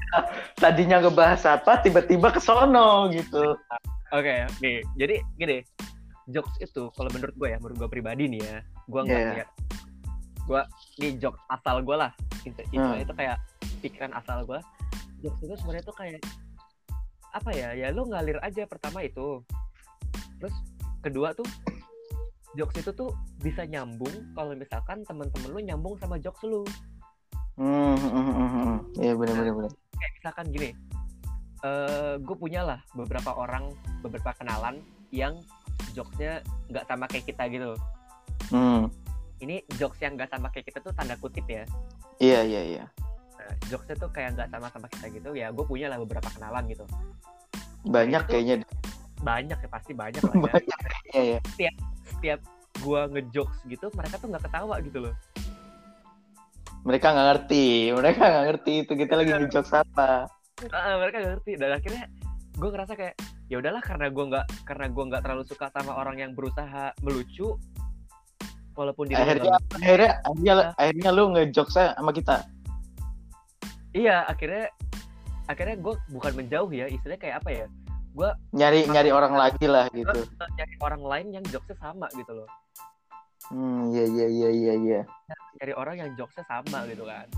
Tadinya 0.61 1.01
ngebahas 1.01 1.41
apa, 1.57 1.81
tiba-tiba 1.81 2.29
ke 2.29 2.41
sono 2.45 3.09
gitu. 3.09 3.57
Oke, 4.13 4.45
nih. 4.61 4.85
Jadi 5.01 5.17
gini, 5.41 5.65
jokes 6.29 6.61
itu 6.61 6.93
kalau 6.93 7.09
menurut 7.17 7.33
gue 7.41 7.49
ya, 7.49 7.57
menurut 7.57 7.81
gue 7.81 7.89
pribadi 7.89 8.29
nih 8.29 8.41
ya, 8.45 8.57
gue 8.87 9.01
nggak 9.01 9.21
Iya. 9.25 9.31
lihat. 9.41 9.49
Gue 10.45 10.61
nih 11.01 11.13
jokes 11.17 11.41
asal 11.49 11.81
gue 11.81 11.97
lah. 11.97 12.13
Itu, 12.45 12.61
itu, 12.69 12.77
Hmm. 12.85 13.01
itu 13.01 13.13
kayak 13.17 13.41
pikiran 13.81 14.13
asal 14.13 14.45
gue. 14.45 14.61
Jokes 15.25 15.41
itu 15.41 15.55
sebenarnya 15.57 15.85
tuh 15.89 15.97
kayak 15.97 16.21
apa 17.33 17.51
ya? 17.57 17.73
Ya 17.73 17.89
lu 17.95 18.05
ngalir 18.05 18.37
aja 18.45 18.69
pertama 18.69 19.01
itu. 19.01 19.41
Terus 20.41 20.55
kedua 21.01 21.33
tuh 21.33 21.47
jokes 22.59 22.83
itu 22.83 22.91
tuh 22.91 23.15
bisa 23.39 23.63
nyambung 23.63 24.35
kalau 24.35 24.59
misalkan 24.59 25.07
teman-teman 25.07 25.49
lu 25.55 25.61
nyambung 25.63 25.95
sama 26.03 26.19
jokes 26.19 26.43
lu. 26.43 26.67
Hmm, 27.61 27.93
hmm, 27.93 28.09
hmm, 28.11 28.33
hmm, 28.33 28.51
hmm. 28.51 28.77
Iya 28.97 29.13
benar-benar 29.15 29.53
benar. 29.55 29.73
kayak 29.93 30.13
misalkan 30.17 30.47
gini 30.49 30.71
eh 31.61 32.15
gue 32.17 32.33
punya 32.35 32.65
lah 32.65 32.81
beberapa 32.91 33.37
orang 33.37 33.69
beberapa 34.01 34.33
kenalan 34.33 34.81
yang 35.11 35.37
jokesnya 35.93 36.41
nggak 36.67 36.85
sama 36.87 37.05
kayak 37.05 37.27
kita 37.27 37.45
gitu 37.47 37.77
Hmm. 38.49 38.89
ini 39.39 39.61
jokes 39.77 40.01
yang 40.01 40.17
nggak 40.17 40.27
sama 40.27 40.49
kayak 40.49 40.67
kita 40.67 40.81
tuh 40.81 40.91
tanda 40.91 41.15
kutip 41.15 41.45
ya 41.45 41.69
Iya 42.17 42.41
iya 42.43 42.63
iya. 42.67 42.85
nah, 43.37 43.53
jokesnya 43.69 43.97
tuh 43.99 44.09
kayak 44.09 44.35
nggak 44.35 44.49
sama 44.49 44.67
sama 44.71 44.87
kita 44.89 45.07
gitu 45.13 45.31
ya 45.33 45.49
gue 45.51 45.63
punya 45.63 45.87
lah 45.87 45.99
beberapa 45.99 46.27
kenalan 46.31 46.65
gitu 46.67 46.89
Banyak 47.83 48.23
Itu- 48.23 48.31
kayaknya. 48.31 48.57
banyak 49.21 49.59
ya 49.59 49.69
pasti 49.69 49.93
banyak 49.93 50.23
lah 50.25 50.33
ya 50.35 50.41
Banyak 50.49 50.79
kayaknya 51.13 51.23
ya. 51.31 51.71
setiap 52.07 52.41
gue 52.79 53.01
ngejokes 53.11 53.59
gitu 53.67 53.87
mereka 53.93 54.17
tuh 54.17 54.29
nggak 54.29 54.45
ketawa 54.49 54.81
gitu 54.81 54.99
loh 55.03 55.15
Mereka 56.85 57.07
nggak 57.13 57.27
ngerti. 57.35 57.67
Mereka 57.93 58.23
nggak 58.23 58.45
ngerti 58.49 58.73
itu 58.85 58.93
kita 58.97 59.13
lagi 59.17 59.31
ngejokes 59.37 59.73
apa. 59.75 60.25
Ah, 60.73 60.97
mereka 61.01 61.17
nggak 61.21 61.33
ngerti 61.41 61.53
dan 61.57 61.71
akhirnya 61.77 62.05
gue 62.61 62.69
ngerasa 62.69 62.93
kayak 62.93 63.15
ya 63.49 63.57
udahlah 63.57 63.81
karena 63.81 64.07
gue 64.13 64.25
nggak 64.29 64.47
karena 64.69 64.87
gue 64.93 65.05
nggak 65.09 65.23
terlalu 65.25 65.45
suka 65.49 65.67
sama 65.73 65.97
orang 65.97 66.21
yang 66.21 66.33
berusaha 66.37 66.93
melucu 67.01 67.57
walaupun 68.77 69.09
dia 69.09 69.17
Akhirnya 69.25 69.57
akhirnya 69.73 70.11
akhirnya, 70.23 70.55
akhirnya 70.77 71.11
lu 71.13 71.25
ngejokes 71.33 71.77
sama 71.97 72.13
kita. 72.13 72.45
iya 73.91 74.23
akhirnya 74.29 74.71
akhirnya 75.51 75.77
gue 75.83 75.95
bukan 76.15 76.33
menjauh 76.39 76.71
ya 76.71 76.87
istilahnya 76.87 77.21
kayak 77.21 77.37
apa 77.43 77.51
ya 77.51 77.67
Nyari 78.55 78.87
nyari 78.91 79.11
orang 79.15 79.35
lagi 79.35 79.67
lah 79.67 79.87
gitu. 79.91 80.15
gue 80.15 80.47
nyari 80.59 80.75
orang 80.79 81.03
lain 81.03 81.27
yang 81.41 81.45
jokesnya 81.51 81.79
sama 81.81 82.07
gitu 82.15 82.31
loh 82.35 82.49
Hmm, 83.51 83.91
iya 83.91 84.07
iya 84.07 84.27
iya 84.31 84.49
iya 84.55 84.75
iya. 84.79 85.01
Nyari 85.61 85.77
orang 85.77 85.95
yang 86.01 86.11
jokesnya 86.17 86.49
sama 86.49 86.89
gitu 86.89 87.05
kan 87.05 87.29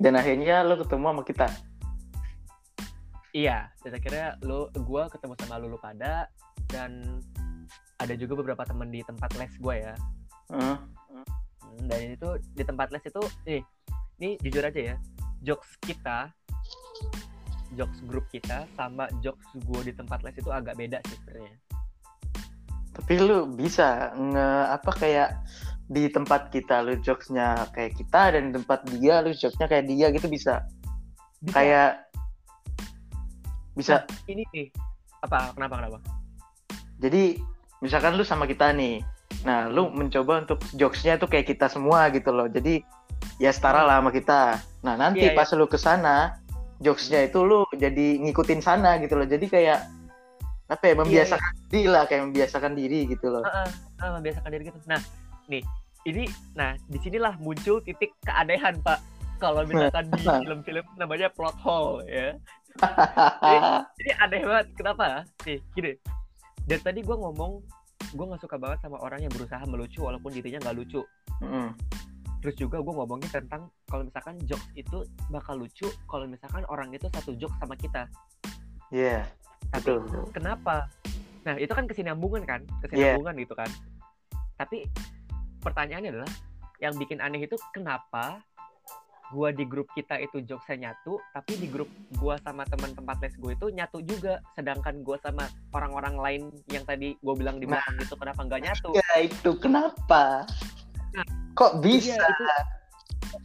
Dan 0.00 0.16
akhirnya 0.18 0.66
lu 0.66 0.74
ketemu 0.80 1.06
sama 1.06 1.22
kita. 1.22 1.48
iya 3.30 3.70
dan 3.86 3.94
akhirnya 3.94 4.34
lo 4.42 4.66
gue 4.74 5.02
ketemu 5.14 5.34
sama 5.38 5.62
lulu 5.62 5.78
pada 5.78 6.26
dan 6.66 7.22
ada 8.02 8.16
juga 8.18 8.42
beberapa 8.42 8.66
temen 8.66 8.90
di 8.90 9.06
tempat 9.06 9.30
les 9.38 9.54
gue 9.54 9.74
ya. 9.78 9.94
Hmm, 10.50 10.82
dan 11.86 12.18
itu 12.18 12.28
di 12.58 12.64
tempat 12.66 12.90
les 12.90 13.04
itu 13.06 13.22
nih 13.46 13.62
ini 14.18 14.30
jujur 14.42 14.66
aja 14.66 14.80
ya 14.82 14.96
jokes 15.46 15.78
kita 15.86 16.34
jokes 17.78 18.02
grup 18.10 18.26
kita 18.34 18.66
sama 18.74 19.06
jokes 19.22 19.46
gue 19.54 19.80
di 19.86 19.94
tempat 19.94 20.26
les 20.26 20.34
itu 20.34 20.50
agak 20.50 20.74
beda 20.74 20.98
sih 21.06 21.14
sebenarnya 21.22 21.54
Tapi 22.90 23.14
lu 23.22 23.46
bisa 23.46 24.10
nge 24.18 24.48
apa 24.74 24.90
kayak 24.90 25.30
di 25.90 26.06
tempat 26.06 26.54
kita 26.54 26.86
lu 26.86 26.94
jokesnya 27.02 27.66
kayak 27.74 27.98
kita 27.98 28.38
dan 28.38 28.54
di 28.54 28.62
tempat 28.62 28.86
dia 28.94 29.18
lu 29.18 29.34
jokesnya 29.34 29.66
kayak 29.66 29.90
dia 29.90 30.06
gitu 30.14 30.30
bisa. 30.30 30.62
Bisa. 31.42 31.54
Kayak 31.58 31.90
bisa. 33.74 34.06
ini 34.30 34.46
nih 34.54 34.66
apa 35.20 35.50
kenapa 35.52 35.82
kenapa 35.82 35.98
Jadi 37.02 37.42
misalkan 37.82 38.14
lu 38.14 38.22
sama 38.22 38.46
kita 38.46 38.70
nih. 38.70 39.02
Nah, 39.42 39.72
lu 39.72 39.88
mencoba 39.88 40.44
untuk 40.44 40.60
jokesnya 40.76 41.16
tuh 41.16 41.26
kayak 41.26 41.48
kita 41.48 41.66
semua 41.66 42.12
gitu 42.12 42.28
loh. 42.30 42.46
Jadi 42.46 42.84
ya 43.40 43.50
setara 43.50 43.82
lah 43.82 43.98
sama 43.98 44.12
kita. 44.12 44.60
Nah, 44.84 44.94
nanti 45.00 45.32
Iya, 45.32 45.34
pas 45.34 45.48
lu 45.56 45.64
ke 45.64 45.80
sana, 45.80 46.36
jokesnya 46.84 47.24
itu 47.24 47.40
lu 47.40 47.64
jadi 47.72 48.20
ngikutin 48.20 48.60
sana 48.60 49.00
gitu 49.00 49.16
loh. 49.16 49.24
Jadi 49.24 49.48
kayak 49.48 49.80
apa 50.70 50.82
Iya, 50.86 50.92
ya 50.92 50.96
membiasakan 51.02 51.52
diri 51.66 51.82
lah 51.88 52.02
kayak 52.06 52.22
membiasakan 52.30 52.72
diri 52.76 53.00
gitu 53.08 53.26
loh. 53.32 53.42
Heeh, 53.42 53.68
ah, 54.04 54.10
membiasakan 54.20 54.50
diri 54.52 54.62
gitu. 54.68 54.78
Nah, 54.84 55.00
nih, 55.50 55.62
ini 56.04 56.24
nah 56.54 56.72
di 56.80 56.96
sinilah 56.96 57.34
muncul 57.36 57.82
titik 57.82 58.14
keanehan, 58.22 58.78
Pak. 58.80 59.02
Kalau 59.36 59.64
misalkan 59.64 60.06
di 60.10 60.22
Nah. 60.22 60.38
film-film 60.38 60.84
namanya 60.94 61.26
plot 61.28 61.56
hole 61.58 62.06
ya. 62.06 62.36
jadi 63.98 64.10
aneh 64.20 64.40
banget 64.40 64.66
kenapa 64.74 65.06
nih 65.42 65.58
gini 65.72 65.92
dari 66.62 66.78
tadi 66.78 67.00
gue 67.00 67.12
ngomong 67.12 67.58
gue 68.10 68.24
nggak 68.24 68.40
suka 68.40 68.56
banget 68.56 68.78
sama 68.80 68.96
orang 68.98 69.20
yang 69.20 69.32
berusaha 69.32 69.58
melucu 69.66 70.00
walaupun 70.00 70.30
dirinya 70.30 70.62
nggak 70.62 70.76
lucu 70.76 71.02
Mm. 71.40 71.72
terus 72.38 72.52
juga 72.54 72.78
gue 72.78 72.92
ngomongin 72.92 73.26
tentang 73.26 73.64
kalau 73.84 74.04
misalkan 74.04 74.36
jokes 74.44 74.68
itu 74.74 75.02
bakal 75.28 75.56
lucu 75.56 75.88
kalau 76.04 76.24
misalkan 76.24 76.62
orang 76.68 76.92
itu 76.92 77.08
satu 77.08 77.32
jokes 77.34 77.56
sama 77.56 77.72
kita 77.74 78.04
Iya, 78.90 79.24
tapi 79.70 79.88
betul. 79.88 79.98
betul. 80.04 80.24
kenapa 80.30 80.84
nah 81.40 81.56
itu 81.56 81.72
kan 81.72 81.84
kesinambungan 81.84 82.44
kan 82.44 82.60
Iya. 82.60 82.76
kesinambungan 83.16 83.34
gitu 83.40 83.54
kan 83.56 83.70
tapi 84.54 84.84
pertanyaannya 85.60 86.10
adalah 86.16 86.32
yang 86.80 86.96
bikin 86.96 87.20
aneh 87.20 87.44
itu 87.44 87.56
kenapa 87.76 88.40
gua 89.30 89.54
di 89.54 89.62
grup 89.62 89.86
kita 89.94 90.18
itu 90.18 90.42
jokesnya 90.42 90.90
nyatu 90.90 91.22
tapi 91.30 91.54
di 91.54 91.70
grup 91.70 91.86
gua 92.18 92.34
sama 92.42 92.66
teman 92.66 92.90
tempat 92.98 93.22
les 93.22 93.34
gue 93.38 93.52
itu 93.54 93.66
nyatu 93.70 94.02
juga 94.02 94.42
sedangkan 94.58 95.06
gua 95.06 95.22
sama 95.22 95.46
orang-orang 95.70 96.18
lain 96.18 96.42
yang 96.66 96.82
tadi 96.82 97.14
gue 97.14 97.34
bilang 97.38 97.62
di 97.62 97.66
belakang 97.70 97.94
itu 98.02 98.14
kenapa 98.18 98.42
nggak 98.42 98.62
nyatu 98.66 98.90
Ya 98.98 99.10
itu 99.22 99.50
kenapa? 99.62 100.42
Nah, 101.14 101.26
Kok 101.54 101.78
Iya, 101.86 102.18
bisa? 102.18 102.24
itu, 102.26 102.44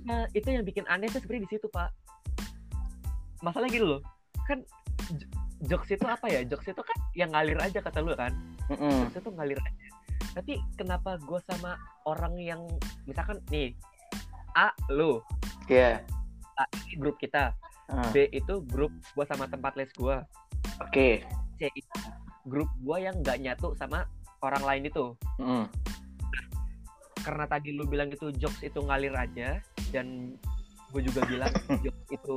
nah, 0.10 0.26
itu 0.34 0.48
yang 0.50 0.66
bikin 0.66 0.86
aneh 0.90 1.06
tuh 1.14 1.22
sebenarnya 1.22 1.46
di 1.46 1.52
situ 1.54 1.68
pak 1.70 1.94
masalah 3.46 3.70
gitu 3.70 3.86
loh 3.86 4.02
kan 4.50 4.66
jokes 5.70 5.94
itu 5.94 6.06
apa 6.10 6.26
ya 6.30 6.42
jokes 6.50 6.66
itu 6.66 6.82
kan 6.82 6.98
yang 7.14 7.30
ngalir 7.34 7.58
aja 7.62 7.78
kata 7.82 8.02
lu 8.02 8.18
kan 8.18 8.34
Mm-mm. 8.74 9.06
jokes 9.10 9.22
itu 9.22 9.30
ngalir 9.38 9.60
aja 9.62 9.85
tapi 10.36 10.60
kenapa 10.76 11.16
gue 11.18 11.40
sama 11.42 11.74
orang 12.04 12.36
yang 12.36 12.62
misalkan 13.08 13.40
nih 13.48 13.72
A 14.54 14.70
lu 14.92 15.24
Iya. 15.66 16.04
A 16.56 16.64
ini 16.84 17.00
grup 17.00 17.16
kita 17.18 17.56
Ah, 17.86 18.10
B 18.10 18.26
itu 18.30 18.66
grup 18.66 18.90
gue 19.14 19.26
sama 19.26 19.46
tempat 19.46 19.78
les 19.78 19.90
gue 19.94 20.18
Oke. 20.82 21.22
C 21.56 21.70
itu 21.70 21.98
grup 22.44 22.66
gue 22.82 22.98
yang 23.00 23.14
nggak 23.22 23.38
nyatu 23.40 23.74
sama 23.74 24.04
orang 24.42 24.62
lain 24.62 24.84
itu 24.90 25.14
Mm. 25.38 25.66
karena 27.22 27.46
tadi 27.46 27.74
lu 27.74 27.86
bilang 27.86 28.10
itu 28.10 28.30
jokes 28.34 28.62
itu 28.62 28.78
ngalir 28.80 29.14
aja 29.14 29.58
dan 29.90 30.34
gue 30.90 31.02
juga 31.02 31.26
bilang 31.26 31.50
jokes 31.86 32.06
itu 32.10 32.36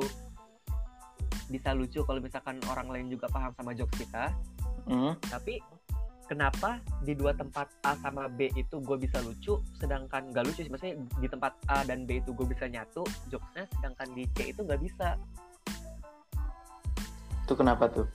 bisa 1.49 1.73
lucu 1.73 2.05
kalau 2.05 2.21
misalkan 2.21 2.61
orang 2.69 2.89
lain 2.89 3.09
juga 3.09 3.29
paham 3.29 3.53
sama 3.53 3.73
jokes 3.73 3.97
kita 3.99 4.33
Mm. 4.85 5.17
tapi 5.29 5.61
kenapa 6.29 6.79
di 7.01 7.17
dua 7.17 7.33
tempat 7.33 7.73
A 7.89 7.97
sama 8.05 8.29
B 8.29 8.53
itu 8.53 8.77
gue 8.85 8.97
bisa 9.01 9.19
lucu 9.25 9.59
sedangkan 9.81 10.29
gak 10.31 10.45
lucu 10.45 10.61
sih. 10.61 10.71
Maksudnya 10.71 11.01
di 11.19 11.29
tempat 11.33 11.57
A 11.73 11.83
dan 11.89 12.05
B 12.05 12.21
itu 12.21 12.37
gue 12.37 12.47
bisa 12.47 12.69
nyatu 12.69 13.03
jokesnya 13.33 13.65
sedangkan 13.81 14.09
di 14.13 14.29
C 14.37 14.53
itu 14.53 14.61
nggak 14.61 14.81
bisa. 14.85 15.17
Itu 17.49 17.57
kenapa 17.57 17.89
tuh? 17.89 18.07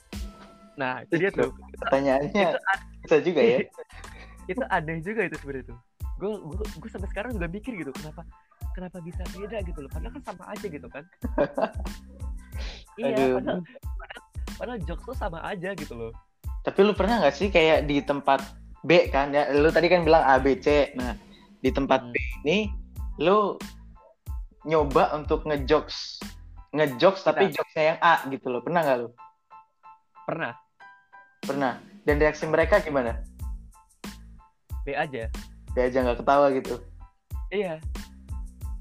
nah 0.73 1.05
itu 1.05 1.21
dia 1.21 1.29
tuh. 1.29 1.53
Pertanyaannya 1.85 2.33
itu, 2.33 2.57
bisa 3.05 3.15
juga 3.21 3.41
ya. 3.45 3.57
itu 4.51 4.61
aneh 4.73 4.97
juga 5.01 5.21
itu 5.25 5.35
sebenarnya 5.41 5.73
tuh. 5.73 5.79
Gue 6.21 6.29
gue 6.37 6.65
gue 6.65 6.89
sampai 6.89 7.09
sekarang 7.09 7.37
juga 7.37 7.49
mikir 7.49 7.73
gitu 7.77 7.91
kenapa 7.93 8.25
kenapa 8.73 8.97
bisa 9.01 9.21
beda 9.33 9.61
gitu 9.65 9.85
loh. 9.85 9.89
Padahal 9.89 10.13
kan 10.21 10.23
sama 10.33 10.43
aja 10.53 10.65
gitu 10.69 10.87
kan. 10.87 11.03
Iya 12.93 13.41
padahal, 13.41 13.65
padahal 13.97 14.21
padahal 14.53 14.79
jokes 14.85 15.01
tuh 15.01 15.17
sama 15.17 15.41
aja 15.41 15.73
gitu 15.73 15.97
loh 15.97 16.13
Tapi 16.63 16.79
lu 16.81 16.95
pernah 16.95 17.19
nggak 17.19 17.35
sih 17.35 17.51
kayak 17.51 17.85
di 17.85 17.99
tempat 17.99 18.39
B 18.81 19.11
kan 19.11 19.35
ya? 19.35 19.51
Lu 19.51 19.67
tadi 19.69 19.91
kan 19.91 20.07
bilang 20.07 20.23
A 20.23 20.39
B 20.39 20.55
C. 20.57 20.95
Nah, 20.95 21.15
di 21.59 21.69
tempat 21.69 22.03
Hmm. 22.03 22.11
B 22.11 22.15
ini 22.43 22.57
lu 23.19 23.59
nyoba 24.63 25.11
untuk 25.13 25.43
ngejokes 25.43 26.23
ngejokes 26.73 27.21
tapi 27.21 27.51
Nah. 27.51 27.53
jokesnya 27.53 27.83
yang 27.93 27.99
A 27.99 28.15
gitu 28.31 28.47
loh. 28.49 28.63
Pernah 28.63 28.81
nggak 28.81 28.97
lu? 29.03 29.09
pernah 30.23 30.55
Pernah. 31.43 31.73
Dan 32.07 32.15
reaksi 32.19 32.47
mereka 32.47 32.79
gimana? 32.79 33.19
B 34.83 34.95
aja 34.95 35.27
Dia 35.75 35.83
aja 35.87 35.97
nggak 35.99 36.23
ketawa 36.23 36.47
gitu. 36.55 36.79
iya 37.51 37.79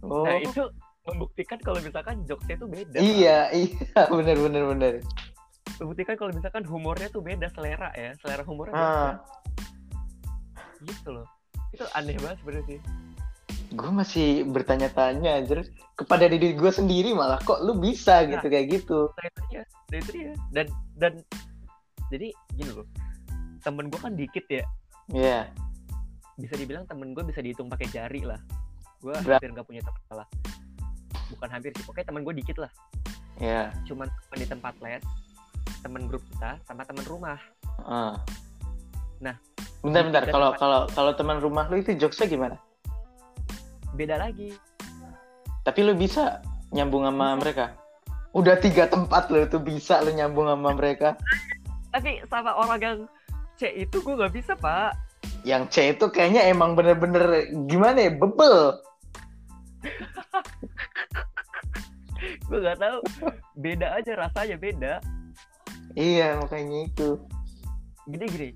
Oh. 0.03 0.27
nah 0.27 0.35
itu 0.39 0.67
membuktikan 1.07 1.59
kalau 1.63 1.79
misalkan 1.79 2.27
jokesnya 2.27 2.59
itu 2.59 2.67
beda 2.67 2.99
iya, 2.99 3.39
iya, 3.63 4.03
bener 4.11 4.35
bener 4.35 4.63
bener. 4.71 4.93
Membuktikan 5.81 6.15
kalau 6.19 6.33
misalkan 6.35 6.65
humornya 6.67 7.09
tuh 7.09 7.23
beda 7.25 7.49
selera 7.53 7.93
ya. 7.95 8.13
Selera 8.21 8.43
humornya 8.45 8.75
Ah. 8.77 9.13
gitu 10.83 11.15
loh. 11.15 11.27
Itu 11.71 11.87
aneh 11.95 12.19
banget 12.19 12.43
sebenarnya 12.43 12.65
sih. 12.67 12.81
Gue 13.73 13.91
masih 13.95 14.29
bertanya-tanya 14.51 15.41
anjir 15.41 15.65
kepada 15.97 16.29
diri 16.29 16.53
gue 16.53 16.73
sendiri 16.75 17.15
malah 17.17 17.39
kok 17.41 17.63
lu 17.65 17.79
bisa? 17.79 18.27
Gitu 18.27 18.43
kayak 18.43 18.67
gitu. 18.69 19.09
nah 19.15 19.25
itu 19.29 19.41
dia 19.49 19.63
nah 19.63 19.97
itu 20.01 20.11
dia 20.13 20.33
dan 20.51 20.67
dan 20.99 21.13
jadi 22.11 22.29
gini 22.59 22.71
loh. 22.75 22.87
Temen 23.63 23.89
gue 23.89 24.01
kan 24.01 24.13
dikit 24.19 24.45
ya. 24.51 24.65
Iya. 25.13 25.41
bisa 26.41 26.57
dibilang 26.57 26.89
temen 26.89 27.13
gue 27.13 27.23
bisa 27.29 27.45
dihitung 27.45 27.71
pakai 27.71 27.87
jari 27.93 28.25
lah. 28.27 28.41
Gue 28.99 29.15
hampir 29.15 29.53
nggak 29.53 29.69
punya 29.69 29.85
teman 29.85 30.25
lah. 30.25 30.29
Bukan 31.31 31.49
hampir 31.49 31.71
sih 31.77 31.85
pokoknya 31.87 32.11
temen 32.11 32.25
gue 32.27 32.35
dikit 32.35 32.59
lah. 32.59 32.73
Iya. 33.41 33.73
cuman 33.89 34.07
temen 34.07 34.39
di 34.45 34.49
tempat 34.49 34.75
les 34.85 35.03
temen 35.83 36.07
grup 36.07 36.23
kita 36.31 36.57
sama 36.65 36.87
temen 36.87 37.05
rumah 37.05 37.39
Ah. 37.83 38.15
Nah, 39.19 39.35
bentar-bentar 39.81 40.25
tiga 40.25 40.35
kalau 40.35 40.51
kalau 40.55 40.81
kalau 40.89 41.13
teman 41.15 41.39
rumah 41.39 41.67
lu 41.67 41.79
itu 41.79 41.95
jokesnya 41.95 42.29
gimana? 42.29 42.57
beda 43.93 44.17
lagi 44.17 44.57
Tapi 45.63 45.81
lu 45.83 45.95
bisa 45.95 46.43
nyambung 46.71 47.05
sama 47.05 47.35
Bisa. 47.35 47.39
mereka? 47.39 47.65
Udah 48.33 48.57
tiga 48.59 48.89
tempat 48.89 49.29
lu 49.29 49.45
tuh 49.47 49.61
bisa 49.61 50.01
lu 50.01 50.11
nyambung 50.11 50.49
sama 50.49 50.73
mereka. 50.73 51.19
tapi 51.91 52.25
sama 52.27 52.57
orang 52.57 52.81
yang 52.81 52.99
C 53.55 53.69
itu 53.79 54.01
gue 54.01 54.15
nggak 54.17 54.33
bisa 54.33 54.57
pak 54.57 54.97
Yang 55.45 55.63
C 55.69 55.77
itu 55.93 56.09
kayaknya 56.09 56.49
emang 56.49 56.73
bener-bener 56.73 57.53
gimana 57.69 58.01
ya 58.01 58.11
bebel. 58.11 58.81
gue 62.47 62.59
nggak 62.59 62.79
tahu 62.79 62.99
beda 63.55 63.87
aja 63.99 64.13
rasanya 64.17 64.57
beda 64.57 64.95
Iya 65.93 66.39
makanya 66.39 66.87
itu. 66.87 67.19
gini 68.03 68.27
gini 68.27 68.49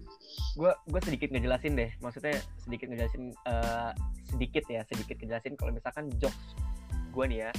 gue 0.58 0.72
gue 0.84 1.00
sedikit 1.00 1.30
ngejelasin 1.30 1.76
deh 1.76 1.90
maksudnya 2.00 2.34
sedikit 2.58 2.90
ngejelasin 2.90 3.30
eh, 3.30 3.90
sedikit 4.26 4.64
ya 4.66 4.82
sedikit 4.84 5.14
ngejelasin 5.16 5.54
kalau 5.54 5.70
misalkan 5.70 6.10
jokes 6.18 6.34
gue 7.12 7.24
nih 7.26 7.38
ya 7.40 7.50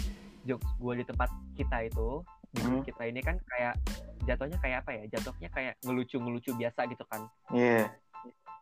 jokes 0.44 0.68
gue 0.76 0.94
di 0.94 1.06
tempat 1.06 1.30
kita 1.56 1.78
itu 1.86 2.20
di 2.50 2.60
Hmm. 2.60 2.84
kita 2.84 3.04
ini 3.06 3.22
kan 3.22 3.40
kayak 3.46 3.76
jatuhnya 4.24 4.58
kayak 4.58 4.84
apa 4.84 4.92
ya 4.94 5.04
jatuhnya 5.10 5.48
kayak 5.48 5.74
ngelucu 5.80 6.18
ngelucu 6.18 6.52
biasa 6.54 6.80
gitu 6.88 7.04
kan 7.06 7.22
Iya. 7.50 7.88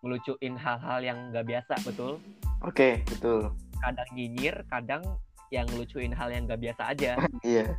ngelucuin 0.02 0.54
hal-hal 0.54 1.00
yang 1.02 1.18
nggak 1.32 1.46
biasa 1.48 1.74
betul 1.82 2.22
Oke 2.62 3.02
betul. 3.08 3.58
kadang 3.80 4.10
nyinyir 4.13 4.62
kadang 4.68 5.02
yang 5.50 5.65
ngelucuin 5.65 6.12
hal 6.12 6.30
yang 6.30 6.46
nggak 6.46 6.62
biasa 6.62 6.94
aja 6.94 7.18
Iya. 7.41 7.74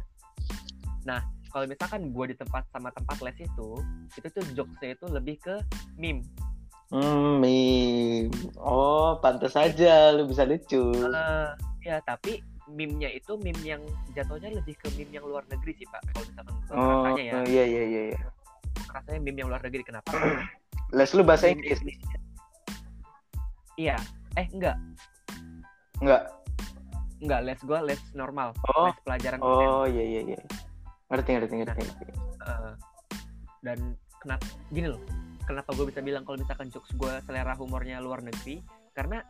Kalau 1.56 1.64
misalkan 1.64 2.12
gue 2.12 2.24
di 2.28 2.36
tempat 2.36 2.68
sama 2.68 2.92
tempat 2.92 3.16
les 3.24 3.38
itu 3.40 3.80
itu 4.12 4.28
tuh 4.28 4.44
jokesnya 4.52 4.92
itu 4.92 5.06
lebih 5.08 5.40
ke 5.40 5.56
meme 5.96 6.20
Hmm, 6.86 7.42
meme. 7.42 8.30
Oh 8.60 9.16
pantas 9.18 9.58
aja 9.58 10.14
lu 10.14 10.28
bisa 10.30 10.46
lucu. 10.46 10.94
Eh, 10.94 11.48
ya 11.82 11.98
tapi 12.04 12.38
meme-nya 12.68 13.10
itu 13.10 13.34
meme 13.40 13.58
yang 13.64 13.82
jatuhnya 14.12 14.54
lebih 14.54 14.78
ke 14.78 14.92
meme 14.94 15.10
yang 15.10 15.26
luar 15.26 15.42
negeri 15.50 15.74
sih 15.74 15.86
pak 15.88 15.98
kalau 16.12 16.22
misalkan 16.28 16.54
Oh 16.76 17.02
rasanya 17.02 17.22
ya 17.24 17.34
iya 17.48 17.64
iya 17.64 17.82
iya. 17.82 18.02
iya. 18.12 18.20
rasanya 18.92 19.18
meme 19.18 19.38
yang 19.40 19.48
luar 19.50 19.62
negeri 19.64 19.82
kenapa 19.82 20.12
Les 20.94 21.10
lu 21.10 21.24
bahasa 21.24 21.48
Inggris? 21.48 21.80
Iya 23.74 23.96
eh 24.36 24.46
enggak 24.52 24.76
Enggak. 25.98 26.22
enggak 27.18 27.40
les 27.42 27.60
gue 27.64 27.78
les 27.82 28.00
normal 28.12 28.52
Oh. 28.68 28.92
les 28.92 28.98
pelajaran. 29.02 29.38
Oh 29.42 29.88
iya 29.88 30.04
iya 30.04 30.20
iya. 30.22 30.40
Ngerti 31.06 31.30
ngerti 31.32 31.54
ngerti. 31.62 31.82
Eh, 32.42 32.72
dan 33.62 33.78
kenapa 34.22 34.46
gini 34.70 34.86
loh 34.90 35.02
kenapa 35.46 35.70
gue 35.74 35.86
bisa 35.86 36.02
bilang 36.02 36.26
kalau 36.26 36.38
misalkan 36.38 36.66
jokes 36.70 36.90
gue 36.94 37.12
selera 37.26 37.54
humornya 37.54 38.02
luar 38.02 38.22
negeri 38.22 38.58
karena 38.90 39.22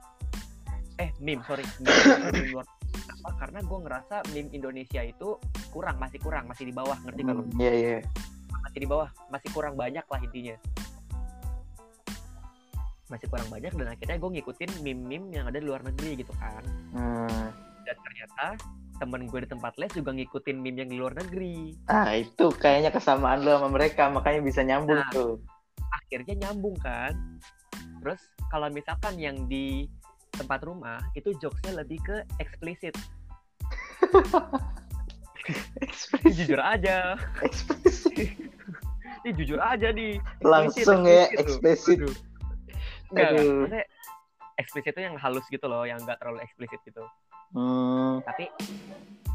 eh 0.96 1.12
meme 1.20 1.44
sorry 1.44 1.64
meme, 1.80 1.92
meme 2.32 2.48
luar 2.52 2.66
kenapa 2.92 3.28
karena 3.36 3.58
gue 3.60 3.78
ngerasa 3.84 4.16
meme 4.32 4.50
Indonesia 4.52 5.00
itu 5.04 5.36
kurang 5.68 6.00
masih 6.00 6.16
kurang 6.20 6.48
masih 6.48 6.64
di 6.68 6.72
bawah 6.72 6.96
ngerti 7.04 7.20
kan? 7.24 7.36
Hmm, 7.36 7.60
Iya 7.60 7.72
iya. 7.72 7.98
masih 8.64 8.78
di 8.80 8.88
bawah 8.88 9.08
masih 9.28 9.48
kurang 9.52 9.74
banyak 9.76 10.04
lah 10.04 10.20
intinya 10.24 10.56
masih 13.06 13.26
kurang 13.30 13.46
banyak 13.46 13.70
dan 13.70 13.86
akhirnya 13.86 14.16
gue 14.18 14.30
ngikutin 14.40 14.70
meme-meme 14.82 15.26
yang 15.30 15.46
ada 15.46 15.62
di 15.62 15.66
luar 15.68 15.84
negeri 15.84 16.18
gitu 16.18 16.32
kan 16.42 16.64
Hmm. 16.90 17.46
dan 17.86 17.96
ternyata 18.02 18.46
temen 18.96 19.26
gue 19.26 19.40
di 19.42 19.48
tempat 19.48 19.76
les 19.76 19.90
juga 19.90 20.10
ngikutin 20.10 20.56
meme 20.56 20.80
yang 20.80 20.90
di 20.90 20.96
luar 20.96 21.14
negeri 21.14 21.76
Ah 21.86 22.12
itu 22.12 22.48
kayaknya 22.54 22.90
kesamaan 22.90 23.40
lu 23.40 23.52
sama 23.52 23.68
mereka 23.68 24.08
makanya 24.08 24.40
bisa 24.40 24.60
nyambung 24.60 24.96
Nah. 24.96 25.10
tuh. 25.10 25.36
akhirnya 25.92 26.34
nyambung 26.42 26.74
kan 26.78 27.14
terus 28.00 28.20
kalau 28.48 28.68
misalkan 28.68 29.14
yang 29.16 29.36
di 29.46 29.86
tempat 30.30 30.62
rumah 30.62 31.00
itu 31.12 31.32
jokesnya 31.36 31.80
lebih 31.80 31.98
ke 32.02 32.16
eksplisit 32.38 32.94
Eksplisit. 35.78 36.34
jujur 36.42 36.60
aja 36.60 37.14
Eksplisit. 37.40 38.34
ini 39.22 39.30
jujur 39.34 39.58
aja 39.58 39.90
nih 39.90 40.18
Langsung 40.42 41.02
ya, 41.02 41.30
eksplisit. 41.32 42.02
Enggak. 43.10 43.30
Maksudnya 43.38 43.82
eksplisit 44.58 44.92
itu 44.94 45.02
yang 45.02 45.16
halus 45.16 45.46
gitu 45.46 45.66
loh 45.66 45.86
yang 45.86 46.02
nggak 46.02 46.18
terlalu 46.18 46.42
eksplisit 46.42 46.80
gitu 46.82 47.02
Hmm. 47.56 48.20
tapi 48.28 48.52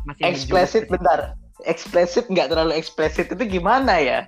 masih 0.05 0.21
Eksplisit 0.29 0.85
bentar. 0.85 1.33
Eksplisit 1.65 2.29
nggak 2.29 2.53
terlalu 2.53 2.77
eksplisit 2.77 3.33
itu 3.33 3.43
gimana 3.49 3.97
ya? 3.97 4.19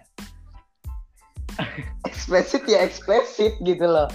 eksplisit 2.10 2.66
ya 2.66 2.82
eksplisit 2.82 3.54
gitu 3.62 3.86
loh. 3.86 4.10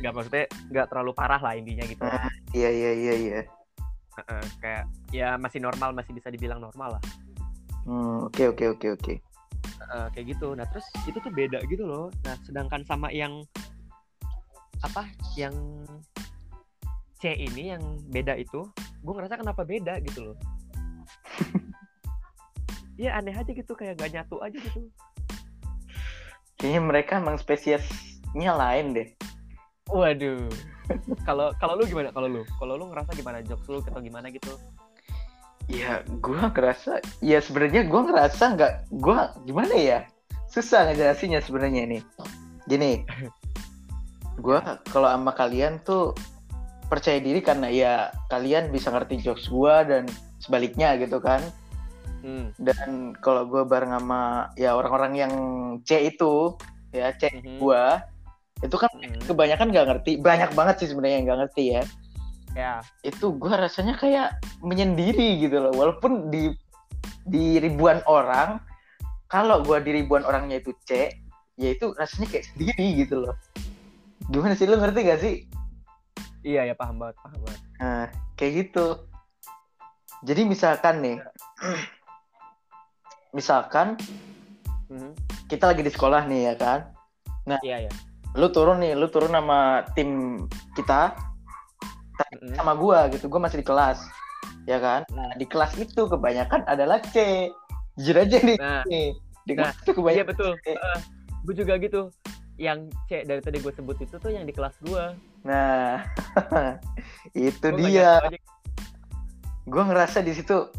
nggak 0.00 0.10
maksudnya 0.10 0.44
nggak 0.74 0.86
terlalu 0.90 1.12
parah 1.14 1.38
lah 1.38 1.52
intinya 1.54 1.84
gitu 1.86 2.02
Hmm. 2.02 2.28
Iya 2.50 2.70
iya 2.72 2.90
iya 2.96 3.14
iya. 3.14 3.40
Heeh, 4.14 4.42
kayak 4.58 4.84
ya 5.12 5.28
masih 5.38 5.60
normal 5.60 5.92
masih 5.92 6.12
bisa 6.16 6.32
dibilang 6.32 6.58
normal 6.64 6.98
lah 6.98 7.02
Hmm, 7.84 8.24
oke 8.32 8.56
oke 8.56 8.64
oke 8.80 8.86
oke. 8.96 9.14
Heeh, 9.64 10.04
kayak 10.16 10.26
gitu 10.32 10.56
nah 10.56 10.64
terus 10.72 10.88
itu 11.04 11.20
tuh 11.20 11.28
beda 11.28 11.60
gitu 11.68 11.84
loh 11.84 12.08
nah 12.24 12.32
sedangkan 12.48 12.80
sama 12.88 13.12
yang 13.12 13.44
apa 14.80 15.04
yang 15.36 15.52
C 17.24 17.32
ini 17.32 17.72
yang 17.72 17.80
beda 18.12 18.36
itu 18.36 18.68
gue 19.00 19.12
ngerasa 19.16 19.40
kenapa 19.40 19.64
beda 19.64 19.96
gitu 20.04 20.28
loh 20.28 20.36
Iya 22.94 23.18
aneh 23.18 23.34
aja 23.34 23.50
gitu 23.50 23.74
kayak 23.74 23.98
gak 23.98 24.12
nyatu 24.14 24.38
aja 24.38 24.54
gitu 24.54 24.86
Kayaknya 26.60 26.82
mereka 26.86 27.12
emang 27.18 27.36
spesiesnya 27.36 28.52
lain 28.54 28.94
deh. 28.94 29.08
Waduh. 29.90 30.48
Kalau 31.28 31.52
kalau 31.60 31.80
lu 31.80 31.84
gimana? 31.88 32.12
Kalau 32.12 32.28
lu? 32.28 32.42
Kalau 32.60 32.76
lu 32.76 32.88
ngerasa 32.92 33.16
gimana 33.16 33.40
jokes 33.40 33.68
lu 33.68 33.80
atau 33.80 34.00
gimana 34.04 34.28
gitu? 34.28 34.52
Ya, 35.64 36.04
gua 36.20 36.52
ngerasa, 36.52 37.00
ya 37.24 37.40
sebenarnya 37.40 37.88
gua 37.88 38.04
ngerasa 38.04 38.52
nggak, 38.52 38.72
gua 39.00 39.32
gimana 39.48 39.72
ya? 39.72 39.98
Susah 40.52 40.92
ngejelasinnya 40.92 41.40
sebenarnya 41.40 41.88
ini. 41.88 41.98
Gini, 42.68 43.00
gua 44.44 44.76
kalau 44.92 45.08
sama 45.08 45.32
kalian 45.32 45.80
tuh 45.88 46.12
percaya 46.88 47.18
diri 47.18 47.40
karena 47.40 47.68
ya 47.72 47.92
kalian 48.28 48.70
bisa 48.70 48.92
ngerti 48.92 49.20
jokes 49.24 49.48
gua 49.48 49.84
dan 49.84 50.08
sebaliknya 50.38 50.94
gitu 51.00 51.18
kan. 51.18 51.40
Hmm. 52.24 52.52
Dan 52.56 53.12
kalau 53.20 53.44
gua 53.44 53.68
bareng 53.68 53.92
sama 53.92 54.48
ya 54.56 54.76
orang-orang 54.76 55.12
yang 55.16 55.32
C 55.84 56.08
itu, 56.08 56.56
ya 56.92 57.12
C 57.16 57.28
Mhm. 57.28 57.60
gua, 57.60 58.00
itu 58.64 58.76
kan 58.76 58.88
Mhm. 58.96 59.28
kebanyakan 59.28 59.68
nggak 59.72 59.86
ngerti, 59.92 60.12
banyak 60.20 60.50
banget 60.56 60.84
sih 60.84 60.88
sebenarnya 60.88 61.16
yang 61.20 61.26
nggak 61.28 61.40
ngerti 61.48 61.64
ya. 61.80 61.84
Ya. 62.54 62.86
itu 63.02 63.34
gue 63.34 63.50
rasanya 63.50 63.98
kayak 63.98 64.38
menyendiri 64.62 65.42
gitu 65.42 65.58
loh 65.58 65.74
walaupun 65.74 66.30
di 66.30 66.54
di 67.26 67.58
ribuan 67.58 67.98
orang 68.06 68.62
kalau 69.26 69.58
gue 69.66 69.82
di 69.82 69.90
ribuan 69.90 70.22
orangnya 70.22 70.62
itu 70.62 70.70
C 70.86 71.10
ya 71.58 71.74
itu 71.74 71.90
rasanya 71.98 72.30
kayak 72.30 72.46
sendiri 72.54 72.86
gitu 73.02 73.26
loh 73.26 73.34
gimana 74.30 74.54
sih 74.54 74.70
lo 74.70 74.78
ngerti 74.78 75.00
gak 75.02 75.18
sih 75.18 75.34
Iya 76.44 76.68
ya 76.68 76.74
paham 76.76 77.00
banget, 77.00 77.16
paham 77.18 77.40
banget. 77.40 77.60
nah 77.74 78.04
kayak 78.36 78.52
gitu 78.60 78.86
jadi 80.22 80.44
misalkan 80.44 81.00
nih 81.00 81.16
misalkan 83.36 83.96
Mhm. 84.86 85.10
kita 85.48 85.72
lagi 85.72 85.80
di 85.80 85.90
sekolah 85.90 86.24
nih 86.24 86.52
ya 86.52 86.54
kan 86.54 86.80
Iya 87.60 87.88
ya. 87.88 87.92
lu 88.34 88.48
turun 88.48 88.78
nih 88.78 88.92
lu 88.92 89.08
turun 89.08 89.32
sama 89.32 89.84
tim 89.92 90.44
kita 90.72 91.16
Mhm. 92.38 92.54
sama 92.54 92.72
gua 92.74 93.08
gitu 93.08 93.26
gua 93.26 93.40
masih 93.42 93.60
di 93.60 93.66
kelas 93.66 93.98
ya 94.64 94.78
kan 94.78 95.02
Mhm. 95.08 95.34
di 95.36 95.44
kelas 95.44 95.72
itu 95.76 96.04
kebanyakan 96.04 96.62
adalah 96.64 97.00
C 97.02 97.48
jujur 97.96 98.16
aja 98.18 98.38
nih 98.38 98.56
Nah, 98.56 98.82
nih 98.84 99.16
di 99.42 99.52
Nah, 99.52 99.68
kelas 99.68 99.76
itu 99.76 99.90
iya 99.90 99.94
kebanyakan 99.94 100.28
betul. 100.30 100.52
C. 100.60 100.66
gue 101.44 101.54
juga 101.54 101.74
gitu. 101.76 102.00
Yang 102.54 102.94
C 103.10 103.26
dari 103.26 103.42
tadi 103.42 103.58
gue 103.58 103.72
sebut 103.74 103.98
itu 103.98 104.14
tuh 104.18 104.30
yang 104.30 104.46
di 104.46 104.54
kelas 104.54 104.78
gue. 104.84 105.04
nah 105.44 106.00
itu 107.36 107.66
Gua 107.68 107.76
dia. 107.76 108.16
gua 109.68 109.82
ngerasa 109.92 110.24
di 110.24 110.32
situ 110.32 110.72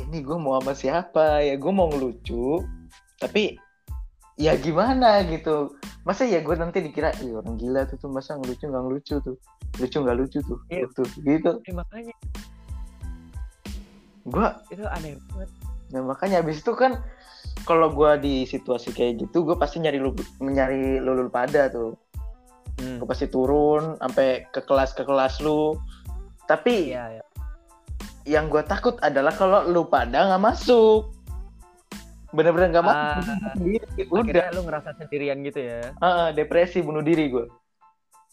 ini 0.00 0.24
gua 0.24 0.40
mau 0.40 0.56
sama 0.56 0.72
siapa 0.72 1.44
ya? 1.44 1.60
Gua 1.60 1.72
mau 1.74 1.86
ngelucu 1.92 2.64
tapi 3.20 3.60
ya 4.40 4.56
gimana 4.56 5.20
gitu? 5.28 5.76
Masa 6.06 6.22
ya 6.22 6.38
gue 6.38 6.54
nanti 6.54 6.78
dikira 6.80 7.10
Ih, 7.18 7.34
orang 7.34 7.58
gila 7.58 7.82
tuh 7.90 7.98
tuh. 7.98 8.08
Masa 8.08 8.38
ngelucu 8.38 8.70
nggak 8.70 8.82
ngelucu 8.86 9.14
tuh? 9.20 9.36
Lucu 9.82 9.96
nggak 10.00 10.16
lucu 10.16 10.38
tuh? 10.46 10.58
Iya. 10.70 10.86
gitu 10.86 11.02
gitu. 11.26 11.52
Eh, 11.66 11.74
makanya. 11.74 12.14
Gua 14.24 14.48
itu 14.70 14.84
aneh 14.86 15.18
banget. 15.34 15.50
Nah 15.92 16.00
makanya 16.06 16.40
abis 16.40 16.62
itu 16.62 16.72
kan 16.78 17.02
kalau 17.66 17.90
gua 17.90 18.14
di 18.14 18.46
situasi 18.46 18.94
kayak 18.94 19.26
gitu, 19.26 19.42
gue 19.42 19.58
pasti 19.58 19.82
nyari 19.82 19.98
lu 19.98 20.14
nyari 20.38 21.02
lulul 21.02 21.26
pada 21.26 21.66
tuh. 21.66 21.98
Hmm. 22.78 23.02
Gue 23.02 23.08
pasti 23.10 23.26
turun 23.26 23.98
sampai 23.98 24.46
ke 24.54 24.62
kelas 24.62 24.94
ke 24.94 25.02
kelas 25.02 25.42
lu. 25.42 25.74
Tapi 26.46 26.94
Iya, 26.94 27.20
ya. 27.20 27.24
yang 28.26 28.46
gue 28.46 28.62
takut 28.62 28.94
adalah 29.02 29.34
kalau 29.34 29.66
lu 29.66 29.82
pada 29.90 30.30
nggak 30.30 30.44
masuk. 30.46 31.10
Bener-bener 32.30 32.70
nggak 32.70 32.86
masuk. 32.86 33.22
Ah, 33.26 33.50
sendiri. 33.58 33.86
Udah 34.14 34.46
lu 34.54 34.60
ngerasa 34.62 34.94
sendirian 34.94 35.42
gitu 35.42 35.58
ya. 35.58 35.90
Ah, 35.98 36.30
depresi 36.30 36.86
bunuh 36.86 37.02
diri 37.02 37.32
gue. 37.32 37.50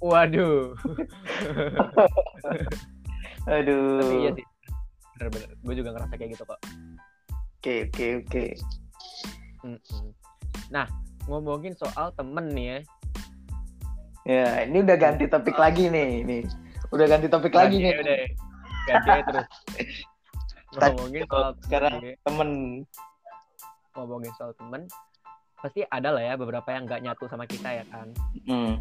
Waduh. 0.03 0.75
Aduh. 3.55 4.03
Tapi 4.03 4.15
iya 4.19 4.31
sih. 4.35 4.45
Bener-bener. 5.17 5.49
Gue 5.63 5.73
juga 5.73 5.89
ngerasa 5.95 6.13
kayak 6.19 6.31
gitu 6.37 6.43
kok. 6.45 6.59
Oke 7.63 7.87
oke 7.87 8.07
oke. 8.27 8.43
Mm-mm. 9.63 10.11
Nah, 10.69 10.85
ngomongin 11.27 11.73
soal 11.79 12.11
temen 12.13 12.51
nih 12.51 12.67
ya. 12.67 12.79
Ya 14.23 14.47
ini 14.63 14.83
udah 14.83 14.95
ganti 14.95 15.27
topik 15.27 15.55
lagi 15.59 15.91
nih. 15.91 16.23
Nih 16.23 16.43
udah 16.93 17.05
ganti 17.09 17.27
topik 17.27 17.53
lagi 17.57 17.81
Ganti 17.81 17.87
nih. 17.89 17.91
aja 17.91 18.01
Udah, 18.03 18.17
ganti 18.85 19.09
aja 19.09 19.23
terus. 19.25 19.47
Ngomongin 20.73 21.23
soal 21.29 21.51
sekarang 21.61 21.93
temen 21.93 22.01
nih, 22.01 22.13
Temen. 22.25 22.49
ngomongin 23.93 24.33
soal 24.41 24.57
temen, 24.57 24.89
pasti 25.61 25.85
ada 25.85 26.09
lah 26.09 26.23
ya 26.25 26.33
beberapa 26.33 26.65
yang 26.73 26.89
nggak 26.89 27.05
nyatu 27.05 27.29
sama 27.29 27.45
kita 27.45 27.69
ya 27.77 27.85
kan. 27.93 28.09
Hmm. 28.49 28.73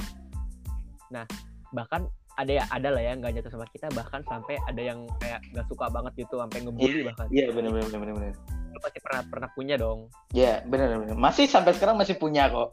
Bahkan 1.72 2.08
ada 2.40 2.48
ya 2.48 2.64
ada 2.72 2.88
lah 2.88 3.02
ya 3.04 3.12
nggak 3.12 3.32
nyatu 3.36 3.48
sama 3.52 3.68
kita 3.68 3.92
bahkan 3.92 4.24
sampai 4.24 4.56
ada 4.64 4.80
yang 4.80 5.04
kayak 5.20 5.44
nggak 5.52 5.66
suka 5.68 5.92
banget 5.92 6.12
gitu 6.24 6.40
sampai 6.40 6.58
ngebully 6.64 7.00
bahkan. 7.04 7.26
Iya 7.28 7.52
bener 7.52 7.70
bener 7.76 7.88
bener 7.92 8.14
bener. 8.16 8.34
Lu 8.72 8.78
pasti 8.80 8.98
pernah 9.04 9.22
pernah 9.28 9.48
punya 9.52 9.74
dong. 9.76 10.08
Ya 10.32 10.64
bener 10.64 10.96
bener. 10.96 11.16
Masih 11.16 11.44
sampai 11.44 11.76
sekarang 11.76 12.00
masih 12.00 12.16
punya 12.16 12.48
kok. 12.48 12.72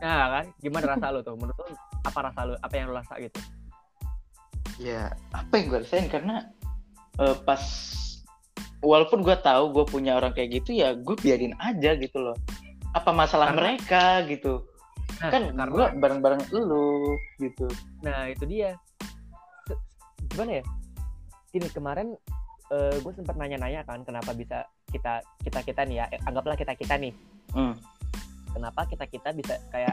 Nah 0.00 0.40
kan, 0.40 0.44
gimana 0.58 0.96
rasa 0.96 1.12
lu 1.12 1.20
tuh? 1.20 1.36
Menurut 1.36 1.56
lu 1.68 1.76
apa 2.02 2.18
rasa 2.24 2.40
lu? 2.48 2.54
Apa 2.58 2.74
yang 2.74 2.90
lu 2.90 2.96
rasa 2.96 3.14
gitu? 3.20 3.38
Ya 4.80 5.12
apa 5.36 5.52
yang 5.60 5.66
gue 5.68 5.80
rasain 5.84 6.08
karena 6.08 6.48
eh, 7.20 7.36
pas 7.44 7.60
walaupun 8.82 9.22
gue 9.22 9.36
tahu 9.36 9.70
gue 9.76 9.84
punya 9.86 10.18
orang 10.18 10.32
kayak 10.34 10.64
gitu 10.64 10.74
ya 10.74 10.96
gue 10.96 11.14
biarin 11.20 11.52
aja 11.60 11.92
gitu 12.00 12.18
loh. 12.18 12.34
Apa 12.96 13.12
masalah 13.12 13.52
Karena- 13.52 13.76
mereka 13.76 14.04
gitu? 14.26 14.64
Nah, 15.22 15.30
kan 15.30 15.42
karena 15.48 15.70
gue 15.70 15.86
bareng-bareng 15.96 16.42
lu 16.52 17.14
gitu. 17.38 17.70
Nah 18.00 18.26
itu 18.26 18.42
dia. 18.44 18.74
Se- 19.64 19.78
Gimana 20.26 20.58
ya? 20.58 20.64
Ini 21.52 21.68
kemarin 21.70 22.18
gue 22.72 23.12
sempat 23.12 23.36
nanya-nanya 23.36 23.84
kan 23.84 24.00
kenapa 24.00 24.32
bisa 24.32 24.64
kita 24.88 25.20
kita 25.38 25.60
kita 25.60 25.84
nih 25.84 26.00
ya 26.00 26.06
eh, 26.08 26.20
anggaplah 26.24 26.56
kita 26.56 26.72
kita 26.72 26.96
nih 26.96 27.12
Hmm. 27.52 27.76
kenapa 28.48 28.88
kita 28.88 29.04
kita 29.04 29.28
bisa 29.30 29.60
kayak 29.68 29.92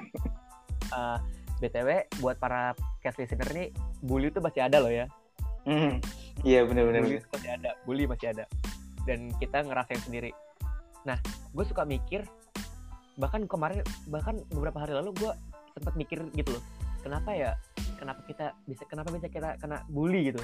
eh, 0.96 1.18
btw 1.60 1.90
buat 2.18 2.40
para 2.40 2.72
cast 2.98 3.20
listener 3.20 3.52
nih 3.52 3.68
bully 4.00 4.32
itu 4.32 4.40
masih 4.40 4.64
ada 4.64 4.80
loh 4.80 4.88
ya 4.88 5.12
Hmm. 5.68 6.00
Iya 6.40 6.64
bener 6.64 6.88
bener. 6.88 7.04
bully 7.04 7.12
bener. 7.12 7.20
itu 7.20 7.30
masih 7.30 7.52
ada 7.52 7.72
bully 7.84 8.04
masih 8.08 8.28
ada 8.32 8.46
dan 9.04 9.20
kita 9.36 9.58
ngerasain 9.60 10.00
sendiri 10.00 10.32
nah 11.04 11.20
gue 11.52 11.66
suka 11.66 11.84
mikir 11.84 12.24
bahkan 13.20 13.44
kemarin 13.46 13.84
bahkan 14.08 14.40
beberapa 14.50 14.80
hari 14.80 14.96
lalu 14.96 15.12
gue 15.20 15.32
sempat 15.76 15.94
mikir 15.94 16.24
gitu 16.34 16.56
loh 16.56 16.64
kenapa 17.04 17.36
ya 17.36 17.52
kenapa 18.00 18.24
kita 18.26 18.56
bisa 18.64 18.84
kenapa 18.88 19.12
bisa 19.12 19.28
kita 19.28 19.60
kena 19.60 19.84
bully 19.92 20.32
gitu 20.32 20.40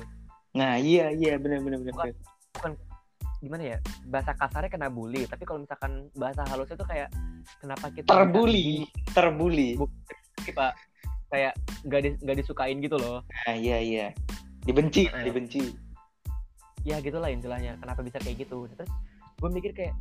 Nah 0.56 0.80
iya 0.80 1.12
iya 1.12 1.36
bener 1.36 1.60
bener 1.60 1.84
bener. 1.84 2.16
Bukan. 2.56 2.72
gimana 3.44 3.76
ya 3.76 3.78
bahasa 4.08 4.32
kasarnya 4.34 4.72
kena 4.72 4.88
bully 4.88 5.28
tapi 5.28 5.44
kalau 5.44 5.60
misalkan 5.60 6.08
bahasa 6.16 6.48
halusnya 6.48 6.80
tuh 6.80 6.88
kayak 6.88 7.12
kenapa 7.60 7.92
kita 7.92 8.08
bisa 8.08 8.16
Terbuli, 8.16 8.88
terbuli. 9.12 9.70
bully, 9.76 10.52
pak 10.56 10.74
kayak 11.28 11.54
nggak 11.84 12.02
di, 12.02 12.10
nggak 12.24 12.38
disukain 12.40 12.80
gitu 12.80 12.96
loh 12.96 13.20
Nah 13.46 13.54
iya 13.54 13.78
iya. 13.84 14.08
Dibenci, 14.64 15.12
Nah. 15.12 15.22
dibenci. 15.28 15.76
ya 16.82 16.98
gitulah 17.04 17.28
istilahnya 17.30 17.76
kenapa 17.78 18.02
bisa 18.02 18.18
kayak 18.24 18.48
gitu 18.48 18.66
terus 18.72 18.90
gue 19.36 19.50
mikir 19.52 19.72
kayak 19.76 19.94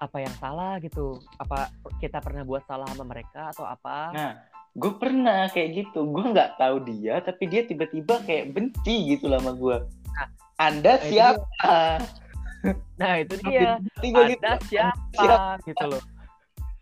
apa 0.00 0.16
yang 0.18 0.32
salah 0.40 0.80
gitu 0.80 1.20
apa 1.36 1.68
kita 2.00 2.24
pernah 2.24 2.40
buat 2.42 2.64
salah 2.64 2.88
sama 2.88 3.04
mereka 3.04 3.52
atau 3.52 3.68
apa 3.68 4.10
Nah, 4.16 4.32
gue 4.72 4.92
pernah 4.96 5.44
kayak 5.52 5.70
gitu. 5.76 6.08
Gue 6.08 6.24
nggak 6.32 6.56
tahu 6.56 6.80
dia, 6.88 7.20
tapi 7.20 7.44
dia 7.46 7.66
tiba-tiba 7.68 8.22
kayak 8.24 8.54
benci 8.56 9.12
gitu 9.12 9.28
lah 9.28 9.42
sama 9.42 9.52
gue. 9.52 9.76
Nah, 9.86 10.26
Anda 10.56 10.92
nah, 10.94 11.04
itu 11.04 11.08
siapa? 11.12 11.76
nah 13.00 13.12
itu 13.16 13.34
dia 13.48 13.80
Nanti 13.80 14.08
gua 14.12 14.24
gitu. 14.28 14.44
ada 14.44 14.52
siapa 14.68 15.16
Siapa? 15.16 15.64
gitu 15.64 15.84
loh 15.88 16.02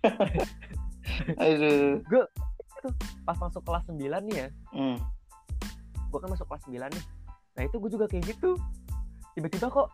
Aduh. 1.42 2.02
pas 3.26 3.37
masuk 3.38 3.62
kelas 3.66 3.85
9 3.90 3.98
nih 4.26 4.37
ya 4.42 4.48
Hmm. 4.74 4.98
gue 6.09 6.18
kan 6.18 6.31
masuk 6.31 6.46
kelas 6.50 6.64
9 6.66 6.90
nih 6.90 7.04
nah 7.54 7.62
itu 7.62 7.76
gue 7.78 7.90
juga 7.90 8.07
kayak 8.07 8.24
gitu 8.26 8.59
tiba-tiba 9.35 9.70
kok 9.70 9.88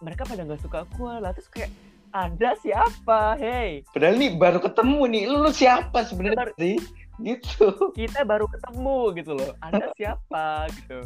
mereka 0.00 0.24
pada 0.24 0.40
nggak 0.44 0.60
suka 0.64 0.88
gue 0.88 1.12
lah 1.20 1.30
terus 1.36 1.48
kayak 1.52 1.68
ada 2.10 2.58
siapa? 2.58 3.38
Hey. 3.38 3.86
Padahal 3.94 4.18
nih 4.18 4.34
baru 4.34 4.58
ketemu 4.58 5.00
nih. 5.10 5.22
Lu, 5.30 5.36
lu 5.46 5.50
siapa 5.54 6.06
sebenarnya 6.06 6.54
sih? 6.58 6.78
Gitu. 7.20 7.92
kita 7.92 8.24
baru 8.24 8.48
ketemu 8.48 9.12
gitu 9.20 9.36
loh. 9.36 9.52
Ada 9.60 9.92
siapa 9.92 10.72
gitu. 10.72 11.04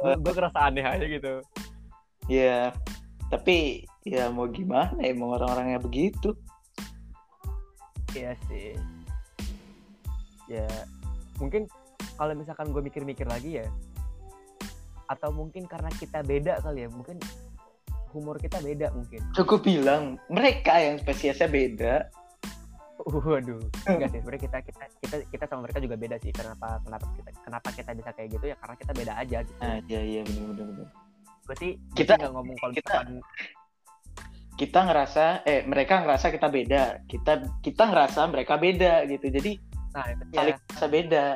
Gue 0.00 0.32
ngerasa 0.32 0.72
aneh 0.72 0.80
aja 0.80 1.04
gitu. 1.04 1.44
Ya, 2.24 2.72
tapi 3.28 3.84
ya 4.08 4.32
mau 4.32 4.48
gimana 4.48 4.96
emang 5.04 5.36
orang-orangnya 5.36 5.84
begitu. 5.84 6.32
iya 8.16 8.32
sih. 8.48 8.72
Ya 10.48 10.64
mungkin 11.36 11.68
kalau 12.16 12.32
misalkan 12.32 12.72
gue 12.72 12.80
mikir-mikir 12.80 13.28
lagi 13.28 13.60
ya 13.60 13.68
atau 15.06 15.30
mungkin 15.30 15.68
karena 15.70 15.92
kita 15.94 16.24
beda 16.24 16.58
kali 16.64 16.86
ya 16.86 16.88
mungkin 16.90 17.20
humor 18.16 18.40
kita 18.40 18.56
beda 18.64 18.88
mungkin 18.96 19.20
Cukup 19.36 19.60
bilang 19.60 20.16
mereka 20.32 20.80
yang 20.80 20.96
spesiesnya 20.96 21.46
beda. 21.46 22.08
Waduh, 23.06 23.60
enggak 23.86 24.08
sih. 24.08 24.18
Sebenarnya 24.24 24.42
kita 24.48 24.58
kita 24.66 24.84
kita 25.04 25.16
kita 25.28 25.44
sama 25.46 25.68
mereka 25.68 25.78
juga 25.84 25.94
beda 26.00 26.16
sih. 26.18 26.32
Kenapa 26.32 26.80
kenapa 26.80 27.06
kita 27.14 27.30
kenapa 27.44 27.68
kita 27.70 27.90
bisa 27.92 28.10
kayak 28.16 28.28
gitu 28.34 28.44
ya 28.50 28.56
karena 28.56 28.74
kita 28.80 28.92
beda 28.96 29.12
aja 29.20 29.38
gitu. 29.44 29.58
Nah, 29.60 29.78
iya 29.86 30.00
iya 30.00 30.20
benar 30.24 30.64
benar. 30.66 30.88
Gue 31.46 31.56
sih 31.60 31.70
Kita- 31.94 32.16
nggak 32.18 32.32
ngomong 32.34 32.56
kalau 32.58 32.72
kita- 32.74 33.04
misalkan 33.04 33.20
Kita 34.56 34.80
ngerasa 34.88 35.24
eh 35.44 35.60
mereka 35.68 36.00
ngerasa 36.00 36.32
kita 36.32 36.48
beda. 36.48 36.82
Kita 37.04 37.32
kita 37.60 37.82
ngerasa 37.92 38.20
mereka 38.32 38.56
beda 38.56 39.04
gitu. 39.04 39.28
Jadi 39.28 39.52
nah 39.92 40.04
itu 40.08 40.24
saling 40.32 40.56
ya. 40.56 40.64
ngerasa 40.64 40.86
beda. 40.88 41.26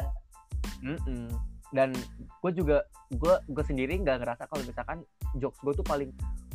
Mm-mm. 0.80 1.24
Dan 1.70 1.92
gue 2.40 2.52
juga 2.56 2.88
gue 3.12 3.34
gue 3.46 3.64
sendiri 3.68 4.00
nggak 4.00 4.24
ngerasa 4.24 4.48
kalau 4.48 4.64
misalkan 4.64 4.98
jokes 5.36 5.60
gue 5.60 5.74
tuh 5.76 5.84
paling 5.84 6.10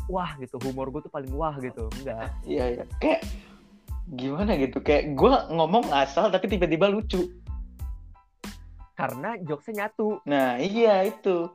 wah 0.09 0.37
gitu, 0.37 0.61
humor 0.61 0.89
gue 0.93 1.01
tuh 1.05 1.13
paling 1.13 1.31
wah 1.33 1.55
gitu. 1.57 1.89
Enggak. 2.01 2.29
Iya 2.45 2.65
iya. 2.79 2.83
Kayak 3.01 3.21
gimana 4.13 4.53
gitu. 4.57 4.77
Kayak 4.85 5.17
gua 5.17 5.49
ngomong 5.49 5.89
asal 5.89 6.29
tapi 6.29 6.45
tiba-tiba 6.45 6.89
lucu. 6.89 7.33
Karena 8.95 9.35
jokesnya 9.43 9.89
nyatu. 9.89 10.23
Nah, 10.23 10.55
iya 10.61 11.03
itu. 11.03 11.51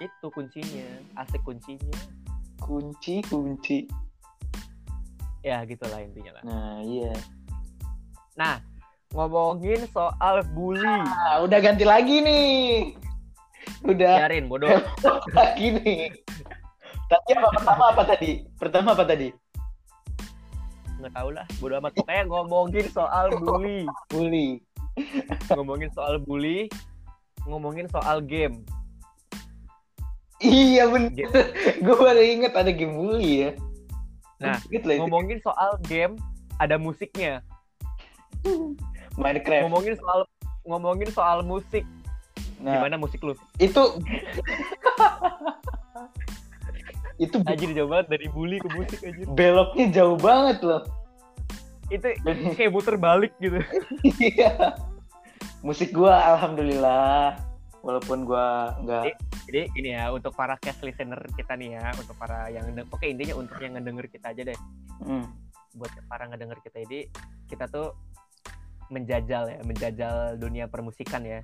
Itu 0.00 0.26
kuncinya, 0.32 0.88
asik 1.20 1.42
kuncinya. 1.44 1.98
Kunci 2.62 3.20
kunci. 3.26 3.86
Ya 5.42 5.60
gitulah 5.66 6.00
intinya 6.00 6.38
lah. 6.38 6.42
Nah, 6.46 6.74
iya. 6.86 7.12
Nah, 8.38 8.62
ngomongin 9.12 9.84
soal 9.90 10.46
bully. 10.54 10.86
Ah, 10.86 11.42
udah 11.44 11.58
ganti 11.60 11.84
lagi 11.84 12.22
nih. 12.24 12.96
Udah 13.84 14.22
Biarin 14.22 14.46
bodoh. 14.46 14.70
lagi 15.36 15.76
nih. 15.82 16.14
Tadi 17.12 17.30
apa 17.36 17.48
pertama 17.52 17.84
apa 17.92 18.02
tadi? 18.08 18.30
Pertama 18.56 18.88
apa 18.96 19.04
tadi? 19.04 19.28
Nggak 20.96 21.12
tahu 21.12 21.28
lah, 21.36 21.44
bodoh 21.60 21.76
amat. 21.76 21.92
Pokoknya 21.92 22.24
ngomongin 22.24 22.86
soal 22.88 23.26
bully. 23.36 23.84
Bully. 24.08 24.48
ngomongin 25.52 25.92
soal 25.92 26.16
bully, 26.24 26.72
ngomongin 27.44 27.84
soal 27.92 28.24
game. 28.24 28.64
Iya 30.40 30.88
bener. 30.88 31.28
Gue 31.84 31.96
baru 32.00 32.24
inget 32.24 32.56
ada 32.56 32.72
game 32.72 32.96
bully 32.96 33.44
ya. 33.44 33.50
Nah. 34.40 34.56
Ngomongin 34.72 35.36
soal 35.44 35.76
game, 35.84 36.16
ada 36.56 36.80
musiknya. 36.80 37.44
Minecraft. 39.20 39.68
Ngomongin 39.68 40.00
soal 40.00 40.20
ngomongin 40.64 41.10
soal 41.12 41.44
musik, 41.44 41.84
Nah, 42.62 42.78
gimana 42.78 42.94
musik 42.94 43.18
lu? 43.20 43.34
itu 43.58 43.82
itu 47.20 47.36
Anjir 47.44 47.70
jauh 47.76 47.90
banget 47.90 48.06
dari 48.08 48.26
bully 48.32 48.56
ke 48.60 48.68
musik 48.72 49.00
anjir. 49.04 49.26
beloknya 49.32 49.86
jauh 49.92 50.16
banget 50.16 50.58
loh. 50.64 50.82
Itu 51.92 52.08
kayak 52.56 52.72
muter 52.72 52.96
balik 52.96 53.32
gitu. 53.40 53.60
Iya. 54.04 54.76
Musik 55.60 55.94
gua 55.94 56.36
alhamdulillah 56.36 57.38
walaupun 57.82 58.24
gua 58.26 58.78
nggak 58.82 59.14
Jadi 59.42 59.74
ini 59.74 59.98
ya 59.98 60.14
untuk 60.14 60.32
para 60.38 60.54
cast 60.62 60.86
listener 60.86 61.18
kita 61.34 61.58
nih 61.58 61.76
ya, 61.76 61.90
untuk 61.98 62.14
para 62.14 62.46
yang 62.48 62.70
oke 62.88 63.02
intinya 63.02 63.34
untuk 63.34 63.58
yang 63.58 63.74
ngedenger 63.74 64.06
kita 64.06 64.30
aja 64.30 64.42
deh. 64.54 64.58
Hmm. 65.02 65.26
Buat 65.74 65.90
para 66.06 66.30
ngedenger 66.30 66.62
kita 66.62 66.78
ini 66.86 67.10
kita 67.50 67.66
tuh 67.66 67.90
menjajal 68.92 69.50
ya, 69.50 69.58
menjajal 69.64 70.14
dunia 70.36 70.68
permusikan 70.68 71.24
ya. 71.24 71.40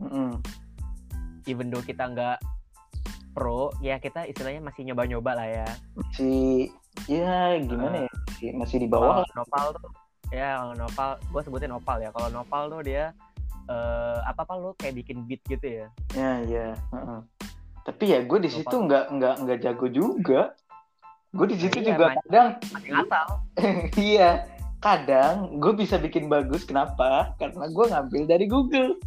Mm-mm. 0.00 0.40
Even 1.48 1.72
though 1.72 1.84
kita 1.84 2.04
nggak 2.04 2.38
pro, 3.30 3.70
ya 3.78 3.96
kita 3.96 4.26
istilahnya 4.26 4.60
masih 4.60 4.82
nyoba-nyoba 4.86 5.32
lah 5.38 5.48
ya. 5.48 5.68
masih 5.94 6.70
ya 7.06 7.56
gimana 7.62 8.04
ya 8.04 8.10
masih, 8.26 8.48
masih 8.58 8.76
di 8.82 8.88
Kalau 8.88 9.22
bawah 9.22 9.26
Nopal 9.32 9.66
tuh 9.74 9.90
ya 10.30 10.48
kalau 10.58 10.74
Nopal, 10.76 11.10
gue 11.18 11.42
sebutnya 11.42 11.68
Nopal 11.70 11.98
ya. 11.98 12.10
Kalau 12.10 12.28
Nopal 12.30 12.62
tuh 12.68 12.82
dia 12.82 13.04
eh 13.70 14.18
apa 14.26 14.42
apa 14.42 14.58
lu 14.58 14.74
kayak 14.74 14.98
bikin 14.98 15.22
beat 15.30 15.38
gitu 15.46 15.62
ya. 15.62 15.86
ya 16.12 16.32
ya 16.42 16.66
heeh. 16.74 17.20
tapi 17.80 18.04
ya 18.10 18.18
gue 18.26 18.38
di 18.42 18.50
situ 18.50 18.74
nggak 18.74 19.14
nggak 19.14 19.34
nggak 19.46 19.58
jago 19.62 19.86
juga 19.86 20.58
gue 21.30 21.46
di 21.46 21.56
situ 21.56 21.78
Iya, 21.78 21.86
juga 21.94 22.04
man. 22.10 22.16
kadang 22.26 22.48
iya 24.10 24.30
kadang 24.82 25.34
gue 25.62 25.72
bisa 25.78 26.02
bikin 26.02 26.26
bagus 26.26 26.66
kenapa 26.66 27.30
karena 27.38 27.70
gue 27.70 27.84
ngambil 27.94 28.22
dari 28.26 28.46
Google 28.50 28.98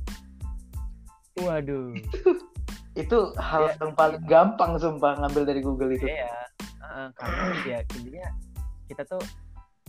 Waduh. 1.43 1.97
itu 2.93 3.17
hal 3.35 3.63
Iya. 3.67 3.73
yang 3.79 3.91
paling 3.93 4.21
gampang 4.23 4.77
sumpah 4.77 5.17
ngambil 5.17 5.43
dari 5.45 5.61
Google 5.61 5.91
itu 5.91 6.05
Iya. 6.05 6.29
Heeh, 6.79 7.07
karena 7.13 7.41
ya 7.71 7.77
intinya 7.83 8.27
kita 8.85 9.01
tuh 9.03 9.21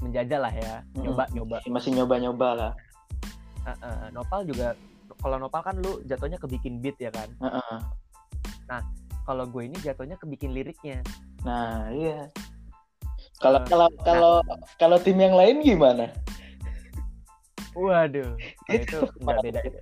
menjajal 0.00 0.40
lah 0.40 0.52
ya, 0.52 0.74
Mm-mm. 0.92 1.04
nyoba 1.06 1.24
nyoba. 1.30 1.56
masih 1.66 1.90
nyoba 1.92 2.14
nyoba 2.18 2.48
lah 2.54 2.72
Heeh, 3.64 4.12
Nopal 4.12 4.44
juga 4.44 4.76
kalau 5.20 5.36
Nopal 5.36 5.60
kan 5.62 5.76
lu 5.78 6.04
jatuhnya 6.04 6.36
ke 6.36 6.44
bikin 6.46 6.80
beat 6.80 6.96
ya 6.98 7.08
kan. 7.08 7.28
Heeh. 7.38 7.78
Kalau 9.24 9.48
gue 9.48 9.62
ini 9.64 9.76
jatuhnya 9.78 10.16
ke 10.16 10.26
bikin 10.26 10.52
liriknya. 10.52 11.00
nah 11.40 11.88
iya 11.88 12.28
kalau 13.36 13.60
Eh, 13.60 13.66
kalau 13.66 13.88
kalau 14.00 14.34
kalau 14.76 14.96
tim 14.98 15.16
yang 15.16 15.32
lain 15.32 15.60
gimana 15.60 16.08
Waduh. 17.74 18.36
Nah, 18.36 18.70
Itu 18.70 18.98
itu 19.02 19.20
nggak 19.20 19.38
beda 19.40 19.60
itu. 19.68 19.80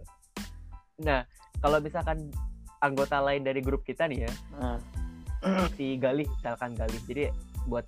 Nah, 1.00 1.20
kalau 1.58 1.78
misalkan 1.78 2.30
anggota 2.82 3.22
lain 3.22 3.46
dari 3.46 3.62
grup 3.62 3.86
kita 3.86 4.10
nih 4.10 4.26
ya, 4.26 4.32
Nah, 4.58 4.78
si 5.78 5.96
Galih, 6.02 6.26
misalkan 6.26 6.74
Galih. 6.74 6.98
Jadi 7.06 7.30
buat 7.70 7.86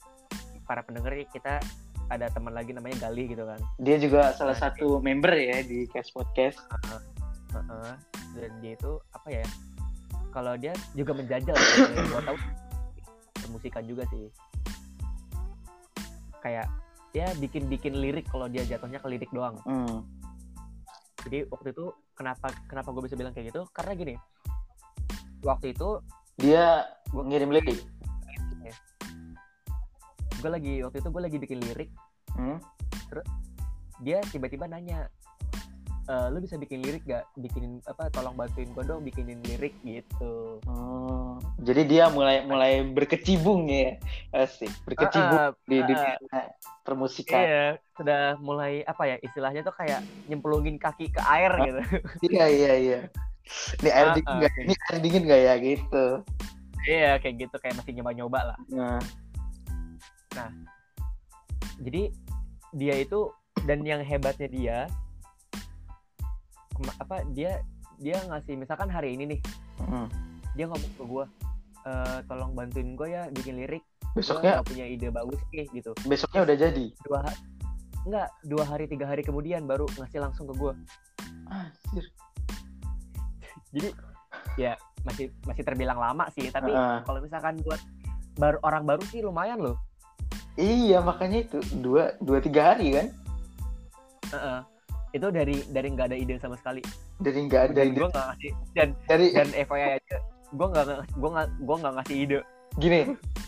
para 0.64 0.86
pendengar 0.86 1.12
ya, 1.12 1.26
kita 1.28 1.58
ada 2.08 2.30
teman 2.30 2.54
lagi 2.54 2.70
namanya 2.70 3.10
Galih 3.10 3.26
gitu 3.32 3.44
kan. 3.48 3.58
dia 3.80 3.96
juga 3.98 4.30
salah 4.38 4.54
Nah, 4.54 4.62
satu 4.70 5.02
member 5.02 5.34
ya 5.34 5.64
di 5.66 5.88
Cast 5.90 6.14
Podcast 6.14 6.60
Heeh. 7.54 7.94
Dan 8.34 8.50
dia 8.58 8.72
itu 8.74 8.92
apa 9.14 9.28
ya? 9.30 9.46
Kalau 10.34 10.58
dia 10.58 10.74
juga 10.98 11.14
menjajal, 11.14 11.54
ya, 11.54 11.86
gua 12.10 12.22
tahu 12.26 12.36
permusikan 13.38 13.86
juga 13.86 14.02
sih. 14.10 14.26
Kayak 16.42 16.66
ya 17.14 17.30
bikin-bikin 17.38 17.94
lirik 17.94 18.26
kalau 18.26 18.50
dia 18.50 18.66
jatuhnya 18.66 18.98
ke 18.98 19.06
lirik 19.06 19.30
doang. 19.30 19.54
Hmm. 19.62 20.02
Jadi 21.24 21.46
waktu 21.48 21.70
itu 21.70 21.94
kenapa 22.18 22.50
kenapa 22.66 22.90
gue 22.90 23.06
bisa 23.06 23.16
bilang 23.16 23.32
kayak 23.32 23.54
gitu? 23.54 23.62
Karena 23.70 23.94
gini, 23.94 24.14
waktu 25.44 25.76
itu 25.76 26.00
dia 26.40 26.88
ngirim 27.12 27.52
lirik 27.52 27.78
gue 30.44 30.50
lagi 30.52 30.74
waktu 30.84 31.00
itu 31.00 31.08
gue 31.08 31.22
lagi 31.24 31.38
bikin 31.40 31.58
lirik, 31.64 31.88
Hmm? 32.36 32.60
dia 34.02 34.18
tiba-tiba 34.28 34.66
nanya, 34.68 35.06
e, 36.04 36.14
lu 36.34 36.42
bisa 36.42 36.58
bikin 36.60 36.82
lirik 36.84 37.06
gak? 37.06 37.24
Bikinin 37.38 37.80
apa? 37.86 38.10
Tolong 38.12 38.36
bantuin 38.36 38.68
gue 38.74 38.84
dong 38.84 39.06
bikinin 39.06 39.40
lirik 39.46 39.72
gitu. 39.86 40.58
Oh, 40.68 41.38
jadi 41.62 41.86
dia 41.88 42.04
mulai 42.12 42.44
mulai 42.44 42.84
berkecimpung 42.90 43.70
ya 43.72 43.96
asik 44.36 44.68
berkecimpung 44.84 45.40
Ah, 45.40 45.50
di 45.64 45.80
ah, 45.80 45.86
dunia 45.88 46.12
permusikan 46.84 47.40
Iya, 47.40 47.64
sudah 47.96 48.22
mulai 48.42 48.84
apa 48.84 49.02
ya 49.08 49.16
istilahnya 49.24 49.64
tuh 49.64 49.72
kayak 49.72 50.04
nyemplungin 50.28 50.76
kaki 50.76 51.08
ke 51.08 51.22
air 51.24 51.54
gitu. 51.64 51.80
iya 52.28 52.44
iya 52.50 52.72
iya 52.76 53.00
ini 53.80 53.90
air 53.92 54.06
Ah, 54.10 54.14
dingin 54.16 54.30
ah, 54.30 54.36
nggak 54.40 54.52
oke. 54.52 54.60
ini 54.64 54.74
air 54.74 54.98
dingin 55.00 55.22
nggak 55.28 55.40
ya? 55.40 55.54
Gitu. 55.60 56.06
Iya, 56.84 57.12
kayak 57.16 57.34
gitu 57.40 57.56
kayak 57.60 57.74
masih 57.80 57.92
nyoba-nyoba 57.96 58.40
lah. 58.52 58.58
nah. 58.72 59.00
Jadi 61.80 62.02
dia 62.74 62.94
itu 62.98 63.30
dan 63.64 63.86
yang 63.86 64.02
hebatnya 64.02 64.48
dia 64.50 64.78
apa 66.98 67.22
dia 67.30 67.62
dia 68.02 68.18
ngasih 68.26 68.58
misalkan 68.58 68.90
hari 68.90 69.14
ini 69.14 69.38
nih 69.38 69.40
mm, 69.78 70.06
dia 70.58 70.66
ngomong 70.66 70.92
ke 70.98 71.04
gue 71.06 71.24
eh, 71.86 72.18
tolong 72.26 72.50
bantuin 72.58 72.98
gue 72.98 73.08
ya 73.14 73.30
bikin 73.30 73.62
lirik. 73.62 73.84
Besoknya 74.14 74.58
nggak 74.62 74.66
punya 74.70 74.84
ide 74.86 75.08
bagus 75.10 75.38
nih 75.54 75.66
gitu. 75.74 75.90
besoknya 76.06 76.46
udah 76.46 76.56
jadi? 76.58 76.86
Dua 77.06 77.18
ha- 77.22 77.40
nggak 78.04 78.28
dua 78.46 78.64
hari 78.68 78.84
tiga 78.90 79.06
hari 79.08 79.22
kemudian 79.24 79.64
baru 79.64 79.86
ngasih 79.96 80.20
langsung 80.20 80.44
ke 80.50 80.54
gue 80.58 80.72
Anjir. 81.48 82.04
Jadi 83.74 83.90
ya 84.54 84.72
masih 85.02 85.34
masih 85.44 85.62
terbilang 85.66 85.98
lama 85.98 86.30
sih 86.32 86.48
tapi 86.48 86.70
Heeh. 86.70 87.02
kalau 87.04 87.18
misalkan 87.20 87.58
buat 87.66 87.82
baru 88.38 88.58
orang 88.62 88.82
baru 88.86 89.02
sih 89.10 89.20
lumayan 89.20 89.60
loh. 89.60 89.76
Iya 90.54 91.02
makanya 91.02 91.42
itu 91.42 91.58
dua 91.82 92.14
dua 92.22 92.38
tiga 92.38 92.74
hari 92.74 92.94
kan? 92.94 93.06
Heeh. 94.30 94.60
itu 95.14 95.30
dari 95.30 95.62
dari 95.70 95.94
nggak 95.94 96.10
ada 96.10 96.18
ide 96.18 96.34
sama 96.42 96.58
sekali. 96.58 96.82
Dari 97.22 97.46
nggak 97.46 97.70
ada 97.70 97.74
dan 97.78 97.86
ide. 97.86 97.98
gue 98.02 98.08
nggak 98.10 98.26
ngasih 98.34 98.52
dan 98.74 98.88
dari 99.06 99.26
dan 99.30 99.48
FYI 99.54 99.90
aja 100.02 100.18
gue 100.54 100.66
nggak 100.70 100.84
gue 101.14 101.30
nggak 101.30 101.48
gue 101.62 101.76
nggak 101.78 101.94
ngasih 101.98 102.16
ide. 102.18 102.40
Gini 102.82 103.00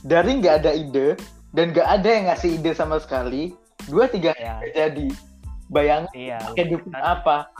dari 0.06 0.30
nggak 0.38 0.54
ada 0.62 0.70
ide 0.70 1.08
dan 1.50 1.74
nggak 1.74 1.88
ada 1.90 2.06
yang 2.06 2.24
ngasih 2.30 2.50
ide 2.62 2.70
sama 2.70 3.02
sekali 3.02 3.54
dua 3.90 4.06
tiga 4.06 4.30
ya 4.38 4.62
jadi. 4.74 5.10
Bayangin 5.66 6.10
iya 6.14 6.38
pakai 6.54 6.78
apa? 6.94 7.50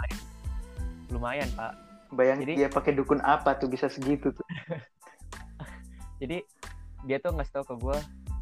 Lumayan 1.11 1.51
pak 1.59 1.86
bayangin 2.17 2.49
Jadi- 2.49 2.59
dia 2.65 2.69
pakai 2.73 2.93
dukun 2.97 3.21
apa 3.21 3.55
tuh 3.61 3.69
bisa 3.69 3.87
segitu 3.87 4.33
tuh. 4.33 4.47
Jadi 6.25 6.41
dia 7.05 7.21
tuh 7.21 7.37
ngasih 7.37 7.53
tau 7.53 7.65
ke 7.69 7.77
gue 7.77 7.97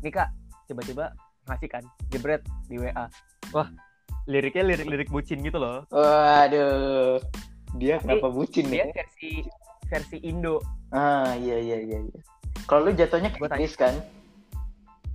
nih 0.07 0.12
kak 0.14 0.31
tiba-tiba 0.70 1.11
ngasih 1.51 1.68
kan 1.68 1.85
jebret 2.09 2.41
di 2.70 2.81
WA 2.81 3.05
wah 3.53 3.68
liriknya 4.25 4.64
lirik-lirik 4.64 5.11
bucin 5.11 5.43
gitu 5.43 5.59
loh. 5.61 5.85
Waduh. 5.93 7.20
Dia 7.77 7.99
Tapi 7.99 8.03
kenapa 8.16 8.29
bucin 8.31 8.70
dia 8.70 8.87
nih 8.89 8.95
versi 8.95 9.33
versi 9.91 10.16
Indo. 10.25 10.62
Ah 10.95 11.35
iya 11.37 11.59
iya 11.61 11.77
iya 11.83 11.99
iya. 12.01 12.20
Kalau 12.64 12.89
lu 12.89 12.97
jatuhnya 12.97 13.29
ke 13.35 13.43
Gua 13.43 13.51
tanya. 13.53 13.61
Inggris 13.61 13.77
kan? 13.77 13.95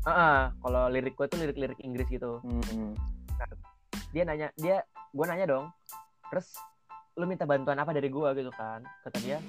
Ah, 0.05 0.53
kalau 0.61 0.87
lirik 0.91 1.17
gue 1.17 1.25
tuh 1.25 1.39
lirik-lirik 1.41 1.79
Inggris 1.81 2.05
gitu. 2.11 2.43
Hmm. 2.43 2.93
dia 4.09 4.25
nanya 4.25 4.49
dia 4.57 4.81
gue 5.13 5.25
nanya 5.25 5.45
dong 5.45 5.65
terus 6.33 6.57
lu 7.19 7.27
minta 7.27 7.43
bantuan 7.43 7.75
apa 7.75 7.91
dari 7.91 8.07
gue 8.07 8.29
gitu 8.31 8.51
kan 8.55 8.79
kata 9.03 9.19
dia 9.19 9.43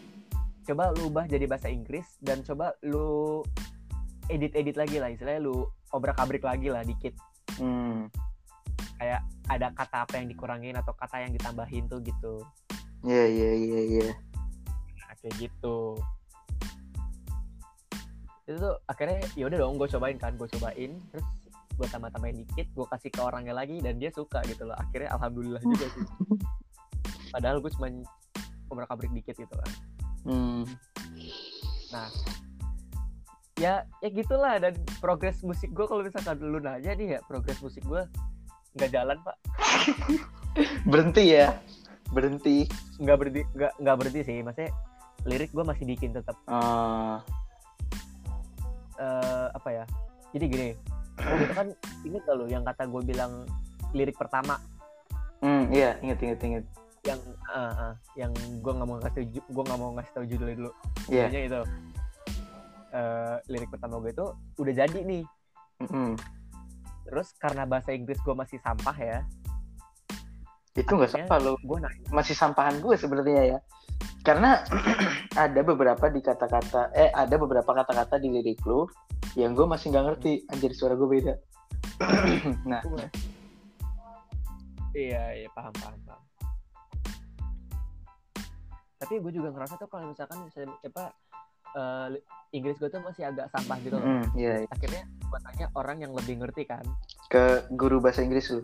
coba 0.66 0.90
lu 0.98 1.06
ubah 1.08 1.30
jadi 1.30 1.46
bahasa 1.46 1.70
Inggris 1.70 2.18
dan 2.18 2.42
coba 2.42 2.74
lu 2.82 3.40
edit 4.26 4.54
edit 4.58 4.74
lagi 4.74 4.98
lah 4.98 5.10
istilahnya 5.10 5.42
lu 5.46 5.66
obrak 5.94 6.18
abrik 6.18 6.42
lagi 6.46 6.70
lah 6.70 6.82
dikit. 6.86 7.14
Hmm. 7.58 8.06
kayak 9.00 9.24
ada 9.48 9.72
kata 9.72 10.04
apa 10.04 10.20
yang 10.20 10.28
dikurangin 10.28 10.76
atau 10.76 10.92
kata 10.92 11.24
yang 11.24 11.32
ditambahin 11.32 11.88
tuh 11.88 12.04
gitu. 12.04 12.44
Iya 13.00 13.24
iya 13.26 13.50
iya 13.56 13.80
iya. 13.96 14.08
nah, 15.00 15.16
kayak 15.24 15.34
gitu. 15.40 15.96
Itu 18.44 18.56
tuh 18.60 18.76
akhirnya 18.84 19.24
ya 19.34 19.48
udah 19.48 19.58
dong 19.58 19.80
gue 19.80 19.88
cobain 19.88 20.20
kan 20.20 20.36
gue 20.36 20.48
cobain 20.52 21.00
terus 21.10 21.26
gue 21.80 21.86
tambah 21.88 22.12
tambahin 22.12 22.44
dikit 22.44 22.68
gue 22.76 22.86
kasih 22.92 23.08
ke 23.08 23.20
orangnya 23.24 23.56
lagi 23.56 23.80
dan 23.80 23.96
dia 23.96 24.12
suka 24.12 24.44
gitu 24.44 24.68
loh. 24.68 24.76
Akhirnya 24.76 25.16
alhamdulillah 25.16 25.64
juga 25.64 25.86
sih 25.96 26.04
padahal 27.30 27.58
gue 27.58 27.70
cuma 27.72 27.88
obrak 28.66 28.88
abrik 28.88 29.10
dikit 29.12 29.34
gitu 29.36 29.50
kan 29.52 29.70
Hmm. 30.20 30.68
ya 33.56 33.82
ya 33.98 34.08
gitulah 34.08 34.56
dan 34.56 34.72
progres 34.98 35.40
musik 35.40 35.68
gue 35.70 35.82
kalau 35.82 36.00
misalkan 36.00 36.36
lu 36.38 36.58
nanya 36.58 36.92
nih 36.92 37.16
ya 37.16 37.20
progres 37.24 37.56
musik 37.58 37.80
gue 37.82 38.04
nggak 38.72 38.90
jalan 38.90 39.16
pak 39.18 39.36
Berhenti 40.90 41.24
ya. 41.30 41.56
Berhenti. 42.10 42.66
nggak 42.98 43.16
berhenti 43.16 43.42
nggak 43.50 43.72
nggak 43.78 43.96
berhenti 43.96 44.20
sih 44.22 44.36
maksudnya 44.40 44.70
lirik 45.22 45.50
gue 45.50 45.62
masih 45.62 45.84
bikin 45.84 46.10
tetap 46.10 46.36
Ah. 46.44 47.24
eh, 48.96 49.46
apa 49.50 49.68
ya 49.70 49.84
jadi 50.30 50.44
gini 50.46 50.68
itu 51.16 51.52
kan 51.52 51.68
inget 52.02 52.22
gak 52.22 52.34
lu 52.34 52.44
yang 52.46 52.60
kata 52.62 52.84
gue 52.84 53.02
bilang 53.04 53.44
lirik 53.90 54.14
pertama 54.14 54.60
Hmm, 55.40 55.72
iya, 55.72 55.96
inget 56.00 56.20
inget 56.20 56.40
inget. 56.42 56.64
Yang 57.04 57.20
eh, 57.48 57.72
eh, 57.72 57.94
yang 58.20 58.32
gue 58.34 58.72
nggak 58.76 58.88
mau 58.88 58.96
ngasih 59.00 59.22
gue 59.32 59.62
nggak 59.64 59.80
mau 59.80 59.90
ngasih 59.96 60.12
tahu 60.12 60.24
judulnya 60.28 60.56
dulu 60.60 60.70
Iya. 61.08 61.26
Judulnya 61.28 61.42
itu 61.46 61.60
Eh, 62.90 63.36
lirik 63.46 63.70
pertama 63.70 64.02
gue 64.02 64.10
itu 64.10 64.26
udah 64.58 64.74
jadi 64.74 64.98
nih 65.06 65.22
Mm-mm. 65.86 66.18
terus 67.06 67.30
karena 67.38 67.62
bahasa 67.62 67.94
Inggris 67.94 68.18
gue 68.18 68.34
masih 68.34 68.58
sampah 68.58 68.96
ya 68.98 69.22
Itu 70.74 70.98
nggak 70.98 71.14
sampah 71.14 71.38
lo. 71.38 71.54
gue 71.62 71.78
nanya 71.78 72.10
Masih 72.10 72.34
sampahan 72.34 72.82
gue 72.82 72.94
sebenarnya 72.98 73.42
ya. 73.46 73.58
Karena 74.26 74.62
ada 75.48 75.60
beberapa 75.62 76.06
di 76.10 76.20
kata-kata, 76.20 76.90
eh 76.92 77.10
ada 77.14 77.34
beberapa 77.40 77.66
kata-kata 77.72 78.18
di 78.18 78.28
lirik 78.30 78.60
lu 78.66 78.86
yang 79.38 79.54
gue 79.54 79.66
masih 79.66 79.90
nggak 79.94 80.04
ngerti. 80.10 80.32
Anjir 80.50 80.74
suara 80.74 80.94
gue 80.98 81.08
beda. 81.08 81.34
nah, 82.70 82.82
iya 84.94 85.46
iya 85.46 85.48
paham 85.54 85.72
paham 85.78 85.98
paham 86.06 86.19
tapi 89.00 89.16
gue 89.16 89.32
juga 89.32 89.48
ngerasa 89.50 89.74
tuh 89.74 89.88
kalau 89.88 90.12
misalkan 90.12 90.44
saya 90.52 90.68
apa 90.76 91.04
li- 92.08 92.20
Inggris 92.52 92.76
gue 92.76 92.86
tuh 92.86 93.00
masih 93.00 93.24
agak 93.24 93.48
sampah 93.48 93.80
gitu 93.80 93.96
loh 93.96 94.04
mm, 94.04 94.24
iya, 94.34 94.60
iya. 94.60 94.68
akhirnya 94.68 95.02
gue 95.08 95.38
tanya 95.40 95.66
orang 95.72 95.98
yang 95.98 96.12
lebih 96.12 96.36
ngerti 96.36 96.68
kan 96.68 96.84
ke 97.26 97.44
guru 97.72 97.96
bahasa 97.98 98.20
Inggris 98.20 98.50
lu. 98.50 98.60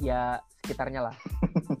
ya 0.00 0.38
sekitarnya 0.62 1.04
lah 1.04 1.16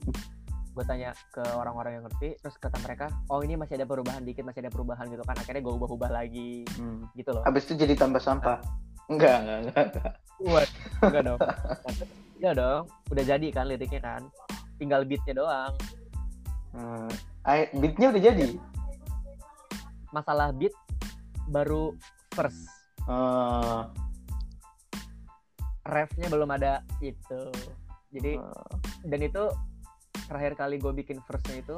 gue 0.74 0.84
tanya 0.84 1.14
ke 1.30 1.38
orang-orang 1.54 1.96
yang 1.96 2.04
ngerti 2.04 2.34
terus 2.36 2.58
kata 2.58 2.74
mereka 2.82 3.06
oh 3.30 3.38
ini 3.40 3.54
masih 3.54 3.78
ada 3.78 3.86
perubahan 3.86 4.20
dikit 4.20 4.42
masih 4.42 4.66
ada 4.66 4.72
perubahan 4.74 5.06
gitu 5.06 5.22
kan 5.22 5.38
akhirnya 5.38 5.62
gue 5.62 5.72
ubah-ubah 5.72 6.10
lagi 6.10 6.66
Hmm. 6.74 7.06
gitu 7.14 7.30
loh 7.30 7.46
Abis 7.46 7.64
itu 7.64 7.78
jadi 7.78 7.94
tambah 7.94 8.18
sampah. 8.18 8.58
Enggak, 9.06 9.44
enggak, 9.44 9.58
enggak. 9.62 9.84
enggak. 9.86 10.12
Buat 10.40 10.68
enggak 11.00 11.22
dong 11.24 11.40
Iya 12.34 12.50
dong 12.52 12.82
udah 13.08 13.24
jadi 13.24 13.46
kan 13.48 13.64
liriknya 13.70 14.00
kan 14.02 14.22
tinggal 14.74 15.06
beatnya 15.06 15.34
doang 15.38 15.72
Hmm. 16.74 17.10
Beatnya 17.78 18.10
udah 18.10 18.22
jadi. 18.22 18.48
masalah 20.14 20.54
beat 20.54 20.70
baru 21.50 21.90
first 22.38 22.70
Eh, 23.04 23.82
refnya 25.84 26.26
belum 26.32 26.48
ada 26.56 26.80
itu 27.04 27.42
jadi 28.08 28.40
eh, 28.40 28.72
dan 29.04 29.20
itu 29.20 29.44
terakhir 30.24 30.56
kali 30.56 30.80
gue 30.80 30.92
bikin 31.04 31.20
verse-nya 31.28 31.60
itu 31.60 31.76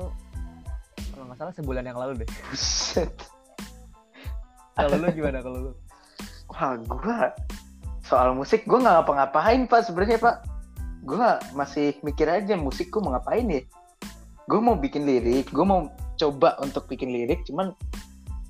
kalau 1.10 1.26
nggak 1.26 1.38
salah 1.42 1.54
sebulan 1.58 1.82
yang 1.82 1.98
lalu 1.98 2.22
deh 2.22 2.28
kalau 4.78 5.02
lu 5.02 5.10
gimana 5.10 5.42
kalau 5.42 5.58
lu 5.58 5.72
Wah, 6.46 6.78
gua 6.86 7.34
soal 8.06 8.30
musik 8.38 8.62
gua 8.70 8.78
nggak 8.78 8.94
ngapa-ngapain 9.02 9.66
pak 9.66 9.82
sebenarnya 9.82 10.22
pak. 10.22 10.46
Gua 11.02 11.42
masih 11.58 11.98
mikir 12.06 12.30
aja 12.30 12.54
musik 12.54 12.86
gua 12.94 13.02
mau 13.02 13.12
ngapain 13.18 13.50
ya. 13.50 13.66
Gue 14.46 14.60
mau 14.62 14.78
bikin 14.78 15.02
lirik, 15.02 15.50
gue 15.50 15.66
mau 15.66 15.90
coba 16.14 16.54
untuk 16.62 16.86
bikin 16.86 17.10
lirik, 17.10 17.42
cuman 17.44 17.74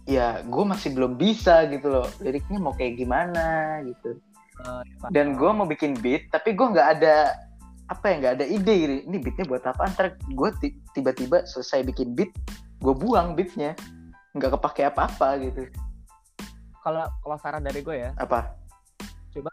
ya 0.04 0.44
gue 0.44 0.64
masih 0.64 0.92
belum 0.92 1.16
bisa 1.16 1.64
gitu 1.66 1.88
loh. 1.88 2.06
Liriknya 2.20 2.60
mau 2.60 2.76
kayak 2.76 3.00
gimana 3.00 3.80
gitu. 3.82 4.20
Eh, 4.60 4.82
Dan 5.08 5.34
gue 5.34 5.50
mau 5.50 5.64
bikin 5.64 5.96
beat, 5.96 6.28
tapi 6.28 6.52
gue 6.52 6.66
nggak 6.68 7.00
ada 7.00 7.32
apa 7.86 8.04
ya 8.10 8.14
nggak 8.20 8.34
ada 8.40 8.44
ide 8.44 8.74
gitu. 8.76 8.94
Ini 9.08 9.16
beatnya 9.18 9.44
buat 9.48 9.64
apa? 9.64 9.88
Ntar 9.88 10.06
gue 10.20 10.48
tiba-tiba 10.92 11.48
selesai 11.48 11.80
bikin 11.86 12.12
beat, 12.12 12.28
gue 12.78 12.92
buang 12.92 13.32
beatnya, 13.32 13.72
nggak 14.36 14.52
kepake 14.60 14.84
apa-apa 14.84 15.40
gitu. 15.40 15.64
kalau 16.84 17.02
kalau 17.18 17.34
saran 17.42 17.66
dari 17.66 17.82
gue 17.82 17.98
ya 17.98 18.14
Apa? 18.14 18.54
coba 19.34 19.50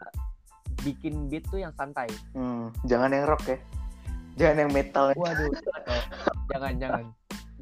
bikin 0.86 1.26
beat 1.26 1.42
tuh 1.50 1.58
yang 1.58 1.74
santai 1.74 2.06
Hmm, 2.30 2.70
jangan 2.86 3.10
yang 3.10 3.26
rock 3.26 3.42
ya. 3.48 3.58
Jangan 4.34 4.56
yang 4.66 4.72
metal. 4.74 5.06
waduh 5.14 5.50
jangan 6.50 6.72
jangan 6.78 7.04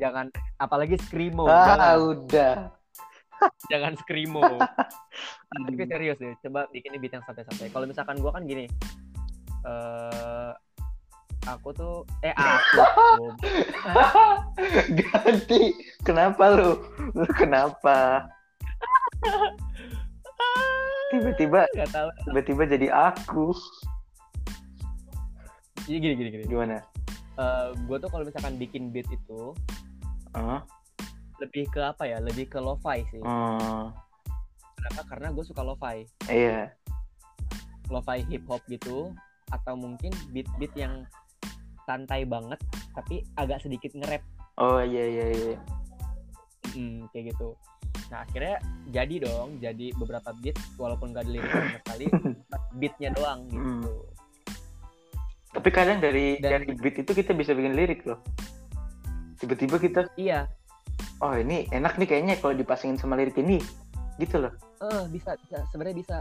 jangan 0.00 0.26
apalagi 0.58 0.96
screamo 0.98 1.44
ah, 1.46 1.66
jangan, 1.68 1.96
udah. 2.16 2.54
jangan 3.70 3.92
screamo 4.00 4.42
tapi 5.52 5.84
serius 5.84 6.18
deh 6.18 6.32
coba 6.48 6.64
bikin 6.72 6.96
beat 6.96 7.12
yang 7.12 7.24
santai-santai 7.28 7.68
kalau 7.70 7.84
misalkan 7.84 8.16
gue 8.18 8.30
kan 8.32 8.42
gini 8.48 8.66
eh 9.62 10.52
aku 11.46 11.74
tuh 11.74 12.06
eh 12.24 12.34
aku 12.34 12.82
Ganti. 14.94 15.74
Kenapa 16.02 16.54
lu? 16.54 16.78
Lu 17.14 17.26
kenapa? 17.34 18.26
Tiba-tiba 21.10 21.66
tiba-tiba 22.26 22.62
jadi 22.66 22.88
aku. 22.90 23.54
Jadi 25.86 25.98
gini 25.98 26.14
gini 26.14 26.28
gini. 26.30 26.44
Gimana? 26.46 26.78
gue 27.88 27.96
tuh 27.98 28.10
kalau 28.12 28.24
misalkan 28.28 28.54
bikin 28.60 28.92
beat 28.92 29.08
itu 29.08 29.56
Hah? 30.36 30.62
lebih 31.42 31.66
ke 31.72 31.80
apa 31.82 32.06
ya? 32.06 32.22
Lebih 32.22 32.46
ke 32.46 32.58
lo-fi 32.62 33.02
sih. 33.10 33.18
Hmm, 33.18 33.90
kenapa? 34.78 35.02
Karena 35.10 35.34
gue 35.34 35.44
suka 35.44 35.64
lo-fi. 35.64 36.06
Iya. 36.30 36.70
lo-fi 37.90 38.24
hip 38.24 38.46
hop 38.48 38.62
gitu 38.72 39.12
atau 39.52 39.76
mungkin 39.76 40.14
beat-beat 40.32 40.72
yang 40.80 41.04
santai 41.84 42.24
banget 42.24 42.56
tapi 42.96 43.20
agak 43.36 43.60
sedikit 43.60 43.92
nge-rap. 43.92 44.22
Oh 44.56 44.80
iya 44.80 45.04
iya 45.08 45.26
iya. 45.28 45.56
Mm-mm, 46.72 47.10
kayak 47.12 47.36
gitu. 47.36 47.52
Nah 48.08 48.24
akhirnya 48.24 48.56
jadi 48.88 49.28
dong 49.28 49.60
jadi 49.60 49.92
beberapa 49.98 50.32
beat 50.40 50.56
walaupun 50.80 51.12
gak 51.12 51.28
ada 51.28 51.32
lirik 51.36 51.52
sama 51.52 51.78
sekali 51.84 52.06
beatnya 52.80 53.10
doang 53.12 53.44
gitu 53.52 54.11
Tapi 55.52 55.68
kadang 55.68 56.00
dari 56.00 56.40
Dan- 56.40 56.64
dari 56.64 56.72
beat 56.74 56.96
itu 56.98 57.12
kita 57.12 57.32
bisa 57.32 57.52
bikin 57.52 57.76
lirik 57.76 58.02
loh. 58.02 58.18
Tiba-tiba 59.36 59.76
kita, 59.76 60.00
iya 60.14 60.46
oh 61.18 61.34
ini 61.34 61.66
enak 61.70 61.98
nih 61.98 62.08
kayaknya 62.08 62.34
kalau 62.38 62.50
dipasangin 62.52 62.94
sama 62.94 63.14
lirik 63.14 63.34
ini, 63.36 63.58
gitu 64.16 64.38
loh. 64.38 64.50
eh 64.82 65.02
bisa 65.06 65.38
bisa 65.38 65.62
sebenarnya 65.70 65.98
bisa 65.98 66.16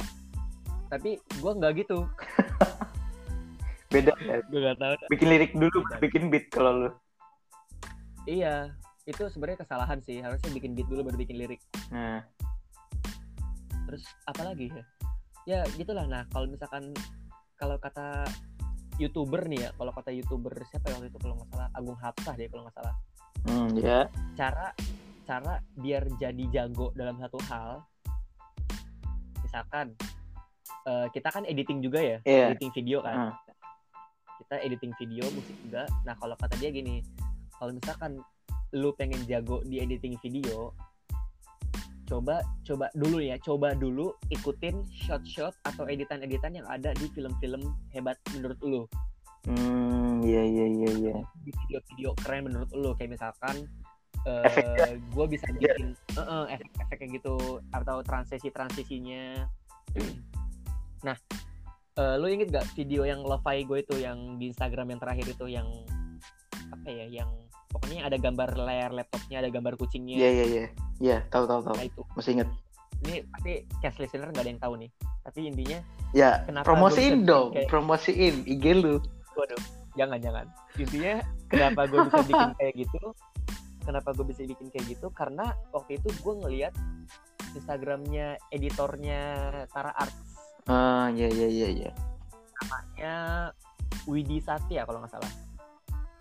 tapi 0.87 1.17
gua 1.41 1.57
nggak 1.57 1.81
gitu 1.81 2.05
Beda 3.93 4.13
ya. 4.21 4.37
gue 4.45 4.59
nggak 4.61 4.77
tahu 4.77 4.93
Bikin 5.09 5.27
lirik 5.27 5.51
dulu, 5.51 5.77
Beda. 5.83 5.97
bikin 5.99 6.23
beat 6.29 6.45
kalau 6.49 6.71
lu. 6.77 6.89
iya 8.23 8.69
itu 9.03 9.25
sebenarnya 9.27 9.65
kesalahan 9.65 9.97
sih 9.99 10.21
harusnya 10.21 10.53
bikin 10.53 10.77
beat 10.77 10.85
dulu 10.85 11.09
baru 11.09 11.17
bikin 11.17 11.41
lirik 11.41 11.57
Nah, 11.89 12.21
terus 13.85 14.05
apa 14.29 14.41
lagi 14.45 14.69
ya 14.69 14.83
ya 15.43 15.59
gitulah 15.73 16.05
nah 16.05 16.23
kalau 16.29 16.45
misalkan 16.45 16.93
kalau 17.57 17.81
kata 17.81 18.29
youtuber 18.97 19.47
nih 19.47 19.59
ya 19.61 19.69
kalau 19.75 19.91
kata 19.91 20.11
youtuber 20.11 20.53
siapa 20.67 20.89
ya 20.89 20.99
waktu 20.99 21.07
itu 21.09 21.19
kalau 21.19 21.35
nggak 21.37 21.49
salah 21.51 21.69
Agung 21.73 21.97
Hapsah 21.97 22.33
deh 22.35 22.47
kalau 22.47 22.63
nggak 22.65 22.75
salah 22.75 22.95
hmm, 23.47 23.69
ya. 23.79 23.99
cara 24.35 24.67
cara 25.23 25.53
biar 25.75 26.03
jadi 26.17 26.43
jago 26.51 26.91
dalam 26.93 27.15
satu 27.17 27.39
hal 27.47 27.85
misalkan 29.41 29.95
eh, 30.83 31.07
kita 31.11 31.29
kan 31.29 31.43
editing 31.45 31.79
juga 31.79 31.99
ya 31.99 32.17
Iya. 32.23 32.51
editing 32.51 32.71
video 32.73 32.97
kan 33.01 33.15
Hmm. 33.15 33.33
kita 34.41 34.55
editing 34.59 34.93
video 34.97 35.23
musik 35.31 35.55
juga 35.61 35.85
nah 36.03 36.17
kalau 36.17 36.33
kata 36.35 36.57
dia 36.57 36.73
gini 36.73 37.05
kalau 37.55 37.71
misalkan 37.71 38.17
lu 38.71 38.95
pengen 38.95 39.21
jago 39.27 39.61
di 39.61 39.77
editing 39.77 40.15
video 40.17 40.71
coba 42.11 42.43
coba 42.67 42.91
dulu 42.91 43.23
ya 43.23 43.39
coba 43.39 43.71
dulu 43.71 44.11
ikutin 44.27 44.83
shot-shot 44.91 45.55
atau 45.63 45.87
editan-editan 45.87 46.59
yang 46.59 46.67
ada 46.67 46.91
di 46.99 47.07
film-film 47.15 47.63
hebat 47.95 48.19
menurut 48.35 48.59
lu 48.59 48.83
Hmm, 49.41 50.21
iya 50.21 50.45
iya 50.45 50.65
iya 50.69 50.91
iya. 51.01 51.15
di 51.41 51.49
video-video 51.49 52.13
keren 52.21 52.45
menurut 52.45 52.69
lu 52.77 52.93
kayak 52.93 53.17
misalkan 53.17 53.65
Efeknya. 54.21 55.01
gue 55.01 55.25
bisa 55.33 55.47
bikin 55.57 55.97
eh, 56.13 56.21
eh, 56.21 56.45
efek-efek 56.61 56.97
kayak 57.01 57.11
gitu 57.17 57.57
atau 57.73 58.05
transisi-transisinya 58.05 59.49
nah 61.07 61.17
eh, 61.97 62.15
lu 62.21 62.29
inget 62.29 62.53
gak 62.53 62.69
video 62.77 63.01
yang 63.01 63.25
lo-fi 63.25 63.65
gue 63.65 63.81
itu 63.81 63.97
yang 63.97 64.37
di 64.37 64.53
Instagram 64.53 64.93
yang 64.93 65.01
terakhir 65.01 65.25
itu 65.25 65.45
yang 65.49 65.65
apa 66.69 66.87
ya 66.93 67.05
yang 67.09 67.29
pokoknya 67.73 68.05
ada 68.05 68.17
gambar 68.21 68.49
layar 68.61 68.91
laptopnya 68.93 69.41
ada 69.41 69.49
gambar 69.49 69.73
kucingnya 69.73 70.21
Iya 70.21 70.29
iya 70.29 70.45
iya. 70.45 70.65
Iya, 70.97 71.23
tahu 71.27 71.45
tahu 71.45 71.61
tahu. 71.63 71.75
nah 71.75 71.85
itu 71.85 72.01
Masih 72.13 72.31
inget. 72.35 72.49
ini 73.01 73.25
pasti 73.27 73.53
cast 73.79 73.97
listener 73.97 74.29
gak 74.29 74.41
ada 74.41 74.49
yang 74.49 74.59
tahu 74.59 74.73
nih 74.77 74.89
tapi 75.21 75.39
intinya 75.45 75.79
Ya, 76.11 76.43
Kenapa 76.43 76.65
promosiin 76.67 77.23
dong, 77.23 77.55
kayak- 77.55 77.65
promosiin 77.67 78.35
IG 78.43 78.65
lu. 78.75 78.99
waduh 79.31 79.61
jangan 79.91 80.19
jangan 80.19 80.45
intinya 80.75 81.19
kenapa 81.47 81.83
gue 81.85 81.99
bisa 82.03 82.19
bikin 82.21 82.51
kayak 82.59 82.73
gitu 82.77 82.99
kenapa 83.81 84.09
gue 84.11 84.25
bisa 84.25 84.41
bikin 84.43 84.67
kayak 84.69 84.85
gitu 84.87 85.07
karena 85.09 85.45
waktu 85.71 85.97
itu 85.97 86.09
gue 86.13 86.33
ngeliat 86.37 86.73
Instagramnya 87.49 88.27
editornya 88.49 89.21
Tara 89.67 89.91
Arts 89.93 90.19
Ah, 90.63 91.09
iya 91.09 91.27
iya 91.27 91.47
iya 91.49 91.67
iya. 91.71 91.91
namanya 92.55 93.13
Widi 94.03 94.37
Satya 94.37 94.83
kalau 94.83 95.01
nggak 95.01 95.11
salah 95.11 95.31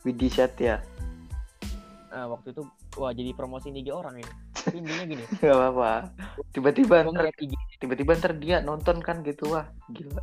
Widi 0.00 0.26
Satya. 0.26 0.80
Nah, 2.10 2.26
waktu 2.26 2.50
itu 2.50 2.62
wah 2.98 3.14
jadi 3.14 3.30
promosi 3.38 3.70
IG 3.70 3.88
orang 3.94 4.18
ini 4.18 4.32
tapi 4.50 4.76
intinya 4.82 5.04
gini 5.06 5.24
Gak 5.40 5.54
apa-apa. 5.54 5.92
Tiba-tiba 6.50 6.96
ntar, 7.06 7.30
tiba-tiba 7.78 8.12
ntar 8.18 8.32
dia 8.36 8.56
nonton 8.60 8.98
kan 8.98 9.22
gitu 9.22 9.46
wah, 9.54 9.70
gila. 9.94 10.20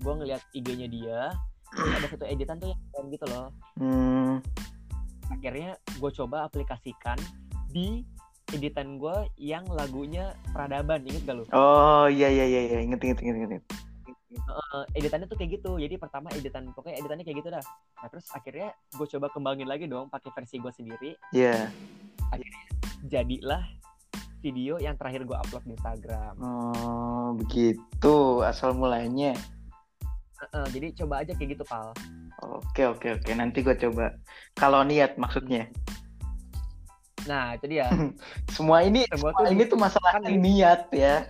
gue 0.00 0.14
ngeliat 0.16 0.42
IG-nya 0.56 0.88
dia 0.88 1.20
ada 1.70 2.06
satu 2.10 2.24
editan 2.26 2.58
tuh 2.58 2.72
yang 2.72 2.80
keren 2.90 3.06
gitu 3.14 3.26
loh 3.30 3.46
Hmm, 3.78 4.42
akhirnya 5.30 5.78
gue 6.00 6.10
coba 6.10 6.48
aplikasikan 6.48 7.14
di 7.70 8.02
editan 8.50 8.98
gue 8.98 9.30
yang 9.38 9.62
lagunya 9.70 10.34
peradaban 10.50 11.06
inget 11.06 11.22
gak 11.22 11.36
lu? 11.38 11.44
oh 11.54 12.10
iya 12.10 12.26
iya 12.26 12.44
iya 12.48 12.60
iya, 12.66 12.78
inget 12.82 12.98
inget 13.06 13.18
inget 13.22 13.36
inget. 13.46 13.64
Eh, 14.30 14.84
editannya 14.94 15.26
tuh 15.26 15.34
kayak 15.34 15.58
gitu 15.58 15.74
jadi 15.74 15.98
pertama 15.98 16.30
editan 16.30 16.70
pokoknya 16.70 17.02
editannya 17.02 17.26
kayak 17.26 17.38
gitu 17.42 17.50
dah 17.50 17.64
nah 17.98 18.06
terus 18.06 18.30
akhirnya 18.30 18.70
gue 18.94 19.06
coba 19.18 19.26
kembangin 19.34 19.66
lagi 19.66 19.90
dong 19.90 20.06
pakai 20.06 20.30
versi 20.30 20.62
gue 20.62 20.70
sendiri 20.70 21.10
Iya. 21.34 21.66
jadilah 23.10 23.66
video 24.38 24.78
yang 24.78 24.94
terakhir 24.94 25.26
gue 25.26 25.34
upload 25.34 25.66
di 25.66 25.74
Instagram 25.74 26.38
Oh, 26.38 27.34
begitu 27.42 28.46
asal 28.46 28.70
mulainya. 28.78 29.34
Eh, 30.40 30.46
eh, 30.56 30.66
jadi 30.78 30.86
coba 31.02 31.26
aja 31.26 31.34
kayak 31.34 31.58
gitu 31.58 31.64
pal 31.66 31.90
Oke 32.40 32.86
oke 32.86 33.20
oke, 33.20 33.30
nanti 33.36 33.60
gua 33.60 33.76
coba. 33.76 34.16
Kalau 34.56 34.80
niat 34.86 35.18
maksudnya. 35.18 35.66
nah 37.28 37.52
itu 37.52 37.68
dia 37.68 37.84
Semua 38.56 38.80
ini 38.80 39.04
Semua 39.12 39.34
semua 39.34 39.44
tuh 39.44 39.52
ini 39.52 39.62
tuh 39.68 39.76
masalah 39.76 40.10
kan 40.16 40.22
niat 40.24 40.88
ya. 40.94 41.26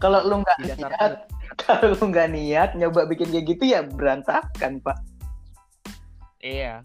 Kalau 0.00 0.24
lu 0.24 0.40
nggak 0.40 0.56
niat, 0.64 1.33
kalau 1.62 1.92
lu 1.92 2.04
nggak 2.08 2.28
niat 2.30 2.70
nyoba 2.74 3.06
bikin 3.06 3.28
kayak 3.28 3.46
gitu 3.48 3.64
ya 3.68 3.80
berantakan 3.82 4.78
pak. 4.80 4.98
iya 6.38 6.84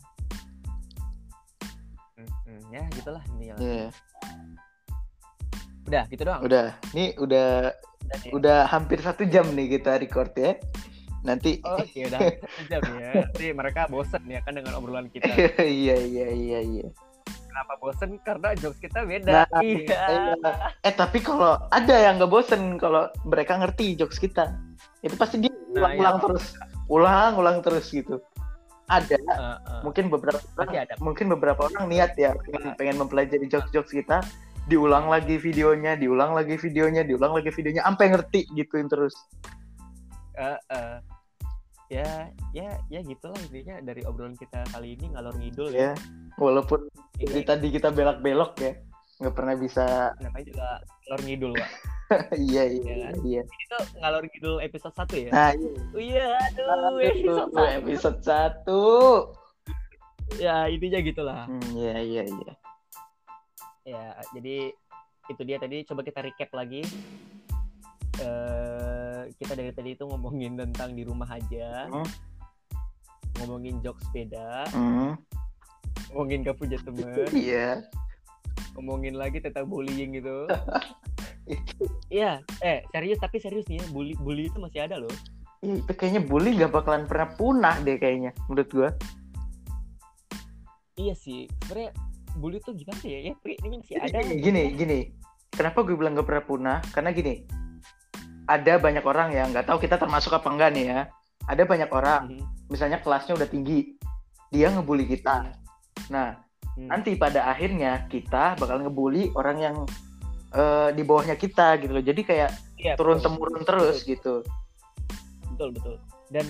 Mm-mm, 2.15 2.59
ya 2.69 2.83
gitulah 2.93 3.23
ini 3.35 3.51
Iya. 3.55 3.87
udah 5.89 6.03
gitu 6.07 6.21
doang 6.21 6.41
Udah, 6.45 6.67
nih 6.93 7.17
udah 7.17 7.73
Udah 7.99 8.17
nih. 8.21 8.31
udah 8.33 8.59
hampir 8.65 8.99
satu 8.99 9.25
jam 9.25 9.45
nih 9.53 9.77
kita 9.77 9.97
record 9.97 10.33
ya. 10.33 10.53
Nanti 11.19 11.59
Oke, 11.61 12.05
udah 12.09 12.19
satu 12.21 12.61
jam 12.65 12.81
ya. 12.95 13.09
Nanti 13.25 13.45
mereka 13.51 13.85
bosen 13.85 14.23
ya 14.25 14.39
kan 14.41 14.55
dengan 14.55 14.77
obrolan 14.77 15.09
kita. 15.09 15.29
iya 15.61 15.97
iya 15.97 16.27
iya 16.29 16.59
iya. 16.61 16.87
Kenapa 17.49 17.73
bosen? 17.81 18.21
Karena 18.21 18.53
jokes 18.53 18.77
kita 18.77 19.01
beda. 19.03 19.49
Nah, 19.49 19.61
iya. 19.65 19.97
iya. 20.37 20.53
Eh 20.85 20.93
tapi 20.93 21.17
kalau 21.19 21.57
ada 21.73 21.95
yang 21.97 22.21
nggak 22.21 22.29
bosen 22.29 22.77
kalau 22.77 23.09
mereka 23.25 23.57
ngerti 23.57 23.97
jokes 23.97 24.21
kita, 24.21 24.53
itu 25.01 25.17
pasti 25.17 25.41
dia 25.41 25.49
Nah, 25.69 25.93
ulang-ulang 25.93 26.17
iya. 26.17 26.23
terus, 26.25 26.45
ulang-ulang 26.89 27.57
terus 27.61 27.85
gitu. 27.93 28.17
Ada, 28.89 29.21
Eh, 29.21 29.21
eh. 29.21 29.81
mungkin 29.85 30.09
beberapa 30.09 30.41
orang, 30.57 30.81
ada. 30.81 30.97
mungkin 30.97 31.29
beberapa 31.29 31.69
orang 31.69 31.85
niat 31.93 32.17
ya 32.17 32.33
pengen, 32.41 32.73
pengen 32.73 32.97
mempelajari 32.97 33.45
jokes-jokes 33.45 33.93
kita, 33.93 34.25
diulang 34.65 35.05
lagi 35.13 35.37
videonya, 35.37 35.93
diulang 35.93 36.33
lagi 36.33 36.57
videonya, 36.57 37.05
diulang 37.05 37.37
lagi 37.37 37.53
videonya, 37.53 37.85
sampai 37.85 38.17
ngerti 38.17 38.49
gituin 38.57 38.89
terus. 38.89 39.13
Eh, 40.41 40.57
eh. 40.73 40.97
Ya, 41.89 42.29
ya, 42.53 42.77
ya 42.85 43.01
gitulah 43.01 43.33
intinya 43.41 43.81
dari 43.81 44.05
obrolan 44.05 44.37
kita 44.37 44.61
kali 44.69 44.93
ini 44.93 45.09
ngalor 45.09 45.33
ngidul 45.33 45.73
ya. 45.73 45.89
Ya, 45.89 45.93
walaupun 46.37 46.85
dari 47.17 47.33
Ini 47.33 47.41
tadi 47.41 47.67
kita 47.73 47.89
belok-belok 47.89 48.53
ya, 48.61 48.77
nggak 49.17 49.33
pernah 49.33 49.55
bisa. 49.57 50.13
namanya 50.21 50.45
juga 50.45 50.67
ngalor 50.85 51.21
ngidul, 51.25 51.51
Pak. 51.57 51.69
iya 52.37 52.63
iya 52.69 52.77
Iya 52.77 52.93
iya. 52.93 52.95
kan? 53.09 53.13
iya. 53.25 53.41
Itu 53.41 53.77
ngalor 53.97 54.23
ngidul 54.29 54.55
episode 54.61 54.95
1 54.95 55.17
ya? 55.17 55.29
Nah, 55.33 55.51
iya. 55.51 55.71
Oh 55.89 56.01
iya, 56.01 56.27
aduh, 56.37 57.01
episode 57.01 57.51
1. 57.57 57.79
episode 57.81 58.19
satu. 58.21 58.83
Ya, 60.37 60.55
intinya 60.69 60.99
gitulah. 61.01 61.49
Hmm, 61.49 61.69
iya 61.73 61.95
iya 62.05 62.21
iya. 62.21 62.53
Ya, 63.81 64.03
jadi 64.37 64.77
itu 65.25 65.41
dia 65.41 65.57
tadi 65.57 65.81
coba 65.89 66.05
kita 66.05 66.21
recap 66.21 66.53
lagi. 66.53 66.85
Eh 68.19 69.21
kita 69.39 69.53
dari 69.55 69.71
tadi 69.71 69.89
itu 69.95 70.03
ngomongin 70.03 70.59
tentang 70.59 70.93
di 70.93 71.03
rumah 71.07 71.27
aja, 71.27 71.87
Hmm. 71.87 72.07
ngomongin 73.39 73.79
jokes 73.79 74.03
sepeda, 74.11 74.67
Hmm, 74.75 75.15
ngomongin 76.11 76.43
gak 76.43 76.57
punya 76.59 76.77
temen, 76.83 77.29
Iya. 77.31 77.83
ngomongin 78.75 79.15
lagi 79.15 79.39
tentang 79.39 79.67
bullying 79.67 80.19
gitu. 80.19 80.47
Iya, 82.13 82.45
eh 82.61 82.85
serius 82.93 83.17
tapi 83.17 83.41
serius 83.41 83.65
nih 83.65 83.81
ya, 83.81 83.85
bully 83.89 84.13
bully 84.21 84.53
itu 84.53 84.61
masih 84.61 84.85
ada 84.85 85.01
loh. 85.01 85.09
Itu 85.65 85.89
kayaknya 85.97 86.21
bully 86.21 86.53
gak 86.53 86.69
bakalan 86.69 87.09
pernah 87.09 87.33
punah 87.33 87.75
deh 87.81 87.97
kayaknya 87.97 88.37
menurut 88.45 88.69
gua. 88.69 88.89
Iya 90.93 91.15
sih, 91.17 91.49
sebenarnya 91.65 91.91
bully 92.37 92.59
tuh 92.61 92.77
gimana 92.77 93.01
ya? 93.01 93.31
Ya, 93.31 93.33
ini 93.65 93.75
masih 93.81 93.95
ada. 93.97 94.19
Gini, 94.21 94.35
gini, 94.43 94.63
gini. 94.77 94.99
Kenapa 95.49 95.81
gue 95.81 95.95
bilang 95.97 96.13
gak 96.13 96.27
pernah 96.29 96.43
punah? 96.45 96.77
Karena 96.93 97.09
gini, 97.09 97.43
ada 98.49 98.81
banyak 98.81 99.05
orang 99.05 99.29
yang 99.29 99.53
nggak 99.53 99.69
tahu 99.69 99.77
kita 99.77 100.01
termasuk 100.01 100.33
apa 100.33 100.49
enggak 100.49 100.73
nih 100.73 100.85
ya. 100.89 100.99
Ada 101.45 101.63
banyak 101.69 101.89
orang, 101.93 102.21
Mhm. 102.33 102.43
misalnya 102.73 102.97
kelasnya 102.97 103.37
udah 103.37 103.45
tinggi, 103.45 103.93
dia 104.49 104.73
ngebully 104.73 105.05
kita. 105.05 105.53
Nah, 106.09 106.41
Hmm. 106.73 106.89
nanti 106.89 107.13
pada 107.13 107.45
akhirnya 107.45 108.09
kita 108.09 108.57
bakal 108.57 108.81
ngebully 108.81 109.29
orang 109.37 109.57
yang 109.61 109.77
eh, 110.49 110.89
di 110.97 111.05
bawahnya 111.05 111.37
kita 111.37 111.77
gitu 111.77 111.93
loh. 111.93 112.01
Jadi 112.01 112.25
kayak 112.25 112.49
Iya, 112.73 112.97
turun 112.97 113.21
betul. 113.21 113.37
temurun 113.37 113.61
terus 113.61 114.01
gitu. 114.01 114.41
betul 115.45 115.69
betul 115.75 115.95
dan 116.31 116.45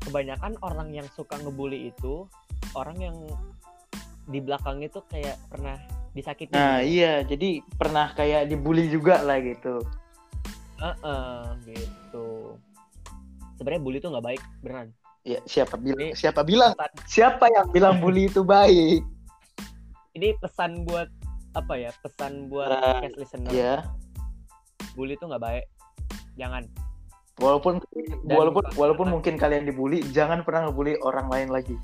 kebanyakan 0.00 0.54
orang 0.62 0.88
yang 0.94 1.04
suka 1.12 1.36
ngebully 1.36 1.90
itu 1.90 2.24
orang 2.72 2.96
yang 2.96 3.16
di 4.30 4.38
belakang 4.38 4.80
itu 4.80 5.02
kayak 5.10 5.36
pernah 5.50 5.76
disakiti 6.14 6.54
Nah, 6.54 6.80
gitu. 6.80 6.88
iya, 6.88 7.12
jadi 7.26 7.50
pernah 7.76 8.14
kayak 8.14 8.46
dibully 8.46 8.86
juga 8.88 9.20
lah 9.26 9.42
gitu. 9.42 9.82
Heeh, 10.80 11.40
gitu 11.68 12.56
sebenarnya 13.54 13.80
bully 13.80 13.98
itu 13.98 14.08
nggak 14.08 14.26
baik 14.26 14.42
beneran 14.60 14.88
Ya, 15.20 15.36
siapa 15.44 15.76
bilang? 15.76 16.00
Ini- 16.00 16.16
Siapa 16.16 16.40
bilang? 16.40 16.72
Siapa 17.04 17.44
yang 17.46 17.68
bilang 17.68 18.00
bully 18.00 18.24
itu 18.26 18.40
baik? 18.40 19.04
ini 20.10 20.32
pesan 20.36 20.82
buat 20.82 21.06
apa 21.52 21.76
ya 21.76 21.90
pesan 22.00 22.48
buat 22.48 22.66
podcast 22.66 23.16
listener 23.16 23.52
Ya, 23.52 23.84
bully 24.92 25.14
itu 25.14 25.22
nggak 25.22 25.38
baik 25.38 25.64
jangan 26.34 26.64
walaupun 27.36 27.78
Dan- 28.24 28.32
walaupun 28.32 28.64
walaupun 28.74 29.06
mungkin 29.10 29.36
kalian 29.36 29.64
dibully, 29.64 30.00
jangan 30.10 30.40
pernah 30.40 30.68
ngebully 30.68 30.96
orang 31.00 31.28
lain 31.28 31.48
lagi. 31.48 31.76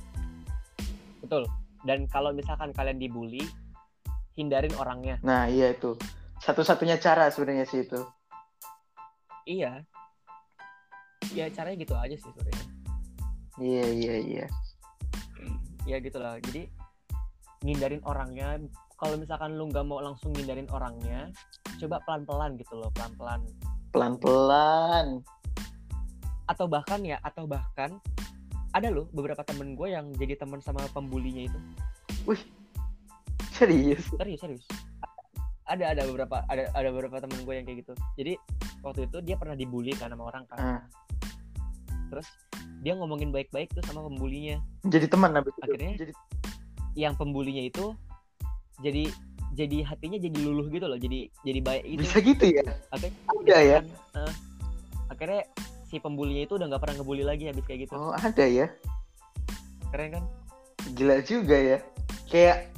betul 1.20 1.44
dan 1.84 2.06
kalau 2.06 2.30
misalkan 2.30 2.72
kalian 2.72 2.96
dibully 2.96 3.44
hindarin 4.32 4.72
orangnya 4.76 5.16
Nah, 5.20 5.44
iya 5.46 5.72
itu. 5.72 5.96
Satu-satunya 6.38 6.96
cara 6.96 7.28
sebenarnya 7.28 7.64
sih 7.64 7.82
itu. 7.82 8.00
Iya. 9.46 9.72
Ya 11.32 11.46
caranya 11.54 11.78
gitu 11.80 11.94
aja 11.96 12.14
sih 12.18 12.30
sebenarnya. 12.34 12.66
Iya, 13.56 13.84
iya, 13.88 14.14
iya. 14.20 14.46
ya 15.86 15.96
gitulah 16.02 16.36
jadi 16.50 16.68
ngindarin 17.62 18.02
orangnya. 18.04 18.60
Kalau 18.98 19.16
misalkan 19.16 19.54
lu 19.54 19.70
nggak 19.70 19.86
mau 19.86 20.02
langsung 20.02 20.34
ngindarin 20.34 20.68
orangnya 20.68 21.30
coba 21.78 22.02
pelan-pelan 22.04 22.58
gitu 22.60 22.74
loh 22.76 22.90
pelan-pelan. 22.92 23.40
Pelan-pelan. 23.94 25.24
atau 26.46 26.70
bahkan 26.70 27.02
ya 27.02 27.18
atau 27.26 27.42
bahkan 27.42 27.98
ada 28.70 28.86
loh 28.86 29.10
beberapa 29.10 29.42
temen 29.42 29.74
gue 29.74 29.90
yang 29.90 30.14
jadi 30.14 30.38
teman 30.38 30.62
sama 30.62 30.78
pembulinya 30.94 31.42
itu. 31.42 31.58
Serius. 33.50 34.06
serius 34.14 34.40
serius 34.44 34.66
ada 35.66 35.84
ada 35.92 36.02
beberapa 36.06 36.42
ada 36.46 36.70
ada 36.72 36.88
beberapa 36.94 37.16
temen 37.18 37.42
gue 37.42 37.54
yang 37.54 37.66
kayak 37.66 37.78
gitu 37.82 37.92
jadi 38.14 38.32
waktu 38.86 39.10
itu 39.10 39.18
dia 39.26 39.36
pernah 39.38 39.58
dibully 39.58 39.92
kan 39.98 40.14
sama 40.14 40.30
orang 40.30 40.44
kan 40.46 40.58
Ah, 40.58 40.82
terus 42.10 42.26
dia 42.86 42.94
ngomongin 42.94 43.34
baik-baik 43.34 43.74
tuh 43.74 43.82
sama 43.82 44.06
pembulinya 44.06 44.62
jadi 44.86 45.10
teman 45.10 45.34
itu. 45.42 45.50
Akhirnya? 45.58 45.92
Jadi 45.98 46.12
yang 46.94 47.18
pembulinya 47.18 47.66
itu 47.66 47.92
jadi 48.78 49.10
jadi 49.56 49.82
hatinya 49.88 50.20
jadi 50.20 50.38
luluh 50.38 50.68
gitu 50.70 50.86
loh 50.86 51.00
jadi 51.00 51.26
jadi 51.42 51.60
baik 51.64 51.82
gitu 51.82 52.00
bisa 52.04 52.16
gitu 52.22 52.44
ya? 52.60 52.62
akhirnya 52.92 53.16
Ada 53.26 53.58
ya? 53.58 53.78
kan, 53.80 53.86
eh, 54.22 54.32
akhirnya 55.10 55.42
si 55.88 55.96
pembulinya 55.98 56.42
itu 56.44 56.54
udah 56.60 56.66
nggak 56.70 56.82
pernah 56.82 56.94
ngebully 57.00 57.24
lagi 57.24 57.48
habis 57.48 57.64
kayak 57.64 57.88
gitu 57.88 57.94
Oh, 57.96 58.12
ada 58.14 58.44
ya? 58.46 58.70
keren 59.90 60.20
kan 60.20 60.24
Gila 60.94 61.18
juga 61.26 61.56
ya. 61.58 61.78
Kayak 62.30 62.70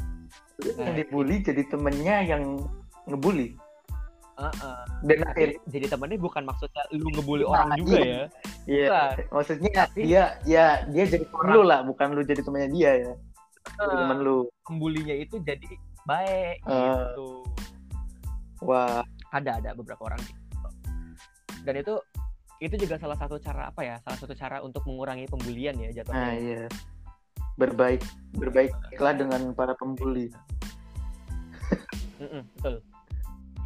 lu 0.58 0.70
yang 0.74 0.90
Nah, 0.90 0.94
dibully 0.96 1.36
jadi 1.40 1.62
temennya 1.66 2.16
yang 2.26 2.42
ngebully. 3.06 3.54
Heeh. 4.38 4.78
Dan 5.02 5.16
Tapi 5.18 5.30
akhirnya 5.34 5.58
jadi 5.66 5.86
temennya 5.90 6.18
bukan 6.18 6.42
maksudnya 6.46 6.82
lu 6.94 7.06
ngebully 7.10 7.42
Nah, 7.42 7.50
orang 7.52 7.68
juga 7.76 7.96
iya. 7.98 8.06
ya 8.06 8.22
Iya, 8.68 8.86
Bukan. 8.86 9.14
maksudnya 9.32 9.72
Tapi- 9.74 10.04
dia 10.04 10.22
ya 10.44 10.66
dia 10.86 11.04
jadi 11.08 11.24
temen 11.26 11.46
lu 11.48 11.62
lah, 11.64 11.80
bukan 11.82 12.06
lu 12.12 12.22
jadi 12.22 12.40
temannya 12.42 12.70
dia 12.70 12.90
ya. 12.94 13.12
Eh, 13.68 13.90
temen 13.90 14.18
lu. 14.20 14.38
pembulinya 14.62 15.14
itu 15.14 15.40
jadi 15.40 15.66
baik 16.04 16.60
Eh. 16.64 16.74
gitu 17.04 17.28
Wah, 18.60 19.00
ada 19.30 19.50
ada 19.56 19.70
beberapa 19.72 20.02
orang 20.04 20.18
gitu. 20.20 20.36
dan 21.62 21.74
itu 21.76 21.94
itu 22.58 22.74
juga 22.80 22.96
salah 22.98 23.14
satu 23.14 23.36
cara 23.38 23.68
apa 23.68 23.82
ya 23.84 23.96
salah 24.02 24.16
satu 24.16 24.32
cara 24.32 24.58
untuk 24.64 24.82
mengurangi 24.88 25.28
pembulian 25.28 25.76
ya 25.76 25.88
nah 25.88 25.94
jatuhnya 25.94 26.32
iya. 26.34 26.62
Berbaik, 27.58 28.06
berbaiklah 28.38 29.14
dengan 29.18 29.50
para 29.52 29.74
pembuli. 29.74 30.30
Mm-mm, 32.18 32.42
betul 32.58 32.82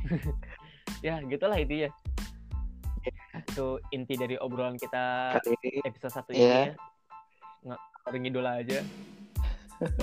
ya 1.07 1.25
gitulah 1.25 1.57
itu 1.57 1.89
ya 1.89 1.91
itu 3.33 3.81
inti 3.91 4.15
dari 4.15 4.37
obrolan 4.37 4.77
kita 4.77 5.35
episode 5.89 6.13
satu 6.13 6.31
Iya. 6.37 6.45
ini 6.45 6.53
ya 6.69 6.77
nggak 7.65 7.81
ngidul 8.21 8.45
aja 8.45 8.79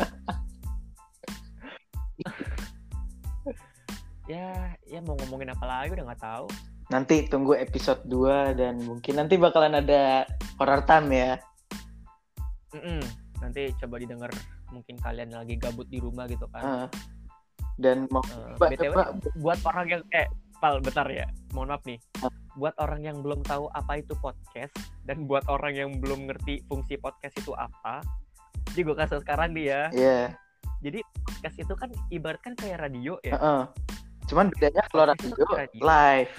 ya 4.29 4.73
ya 4.85 4.99
mau 5.05 5.13
ngomongin 5.19 5.53
apa 5.53 5.65
lagi 5.69 5.93
udah 5.93 6.05
nggak 6.09 6.23
tahu 6.23 6.47
nanti 6.89 7.29
tunggu 7.29 7.53
episode 7.53 8.01
2 8.09 8.57
dan 8.57 8.81
mungkin 8.81 9.13
nanti 9.21 9.37
bakalan 9.37 9.77
ada 9.77 10.25
horror 10.57 10.81
time 10.89 11.13
ya. 11.13 11.31
Mm-mm. 12.73 13.28
Nanti 13.39 13.71
coba 13.75 13.95
didengar 13.97 14.31
mungkin 14.69 14.95
kalian 14.95 15.31
lagi 15.31 15.55
gabut 15.55 15.87
di 15.87 15.97
rumah 15.97 16.25
gitu 16.25 16.45
kan 16.49 16.61
Ah. 16.61 16.87
dan 17.75 18.05
mau 18.07 18.19
Eh, 18.21 18.53
coba, 18.53 18.65
BTW, 18.69 18.91
coba 18.91 19.03
buat 19.35 19.59
orang 19.65 19.87
yang 19.89 20.03
eh 20.11 20.27
pal 20.59 20.77
bentar 20.79 21.07
ya 21.07 21.23
mohon 21.49 21.71
maaf 21.71 21.83
nih 21.83 21.95
Ah. 22.19 22.31
buat 22.53 22.75
orang 22.77 23.01
yang 23.01 23.17
belum 23.19 23.39
tahu 23.41 23.71
apa 23.71 23.97
itu 23.97 24.11
podcast 24.15 24.75
dan 25.03 25.23
buat 25.23 25.47
orang 25.47 25.73
yang 25.73 25.89
belum 25.97 26.27
ngerti 26.27 26.59
fungsi 26.65 26.95
podcast 26.95 27.33
itu 27.33 27.55
apa 27.55 28.03
jadi 28.69 28.81
gue 28.83 28.95
kasih 28.95 29.19
sekarang 29.19 29.49
nih 29.51 29.65
ya 29.65 29.81
ya 29.91 30.19
jadi 30.79 30.99
podcast 31.23 31.57
itu 31.57 31.73
kan 31.73 31.89
ibaratkan 32.09 32.53
kayak 32.53 32.79
radio 32.81 33.15
ya 33.21 33.35
Heeh. 33.35 33.63
Cuman 34.27 34.53
bedanya 34.53 34.85
kalau 34.87 35.09
radio 35.09 35.41
radio. 35.49 35.81
live. 35.81 36.33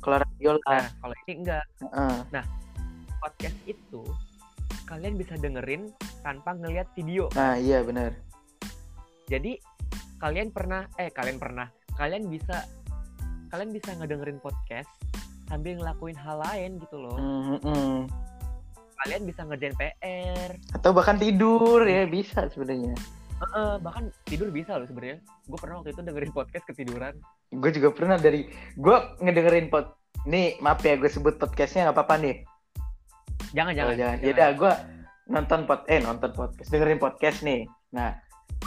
Kalau 0.00 0.16
radio 0.16 0.50
nah 0.56 0.80
live. 0.80 0.88
kalau 0.96 1.14
ini 1.20 1.32
enggak 1.38 1.64
Heeh. 1.84 2.44
podcast 3.18 3.58
itu 3.66 4.02
kalian 4.88 5.14
bisa 5.14 5.36
dengerin 5.36 5.92
tanpa 6.20 6.56
ngelihat 6.56 6.88
video 6.94 7.28
Nah, 7.32 7.54
iya 7.54 7.84
benar. 7.84 8.16
jadi 9.26 9.60
kalian 10.16 10.48
pernah 10.48 10.88
eh 10.96 11.12
kalian 11.12 11.36
pernah 11.36 11.68
kalian 11.94 12.26
bisa 12.26 12.64
kalian 13.48 13.70
bisa 13.70 13.92
ngedengerin 13.94 14.40
podcast 14.40 14.88
sambil 15.46 15.76
ngelakuin 15.76 16.16
hal 16.16 16.40
lain 16.42 16.76
gitu 16.78 16.96
loh 16.96 17.14
Mm, 17.14 17.60
mm. 17.60 17.98
kalian 18.98 19.22
bisa 19.24 19.44
ngerjain 19.44 19.76
PR 19.76 20.50
Atau 20.72 20.90
bahkan 20.90 21.16
tidur 21.16 21.84
ya 21.84 22.02
bisa 22.04 22.48
sebenarnya. 22.48 22.96
Heeh, 23.38 23.72
bahkan 23.78 24.10
tidur 24.24 24.50
bisa 24.50 24.74
loh 24.74 24.84
sebenarnya 24.84 25.20
gue 25.22 25.54
pernah 25.56 25.78
waktu 25.78 25.94
itu 25.94 26.02
dengerin 26.02 26.32
podcast 26.32 26.64
ketiduran 26.66 27.14
Gue 27.48 27.70
juga 27.70 27.88
pernah 27.90 28.16
dari 28.16 28.44
gue 28.74 28.96
ngedengerin 29.18 29.68
pod. 29.68 29.94
Nih, 30.26 30.58
maaf 30.58 30.82
ya 30.82 30.98
gue 30.98 31.06
sebut 31.06 31.38
podcastnya 31.38 31.86
nggak 31.86 31.96
apa-apa 31.96 32.14
nih. 32.18 32.36
Jangan 33.50 33.72
jangan, 33.72 33.94
jangan. 33.94 34.16
jangan. 34.16 34.16
Ya 34.20 34.30
udah 34.32 34.48
gue 34.52 34.72
nonton 35.28 35.60
pod 35.64 35.80
eh 35.86 36.00
nonton 36.00 36.30
podcast, 36.32 36.68
dengerin 36.68 36.96
podcast 36.96 37.38
nih. 37.42 37.64
Nah, 37.90 38.16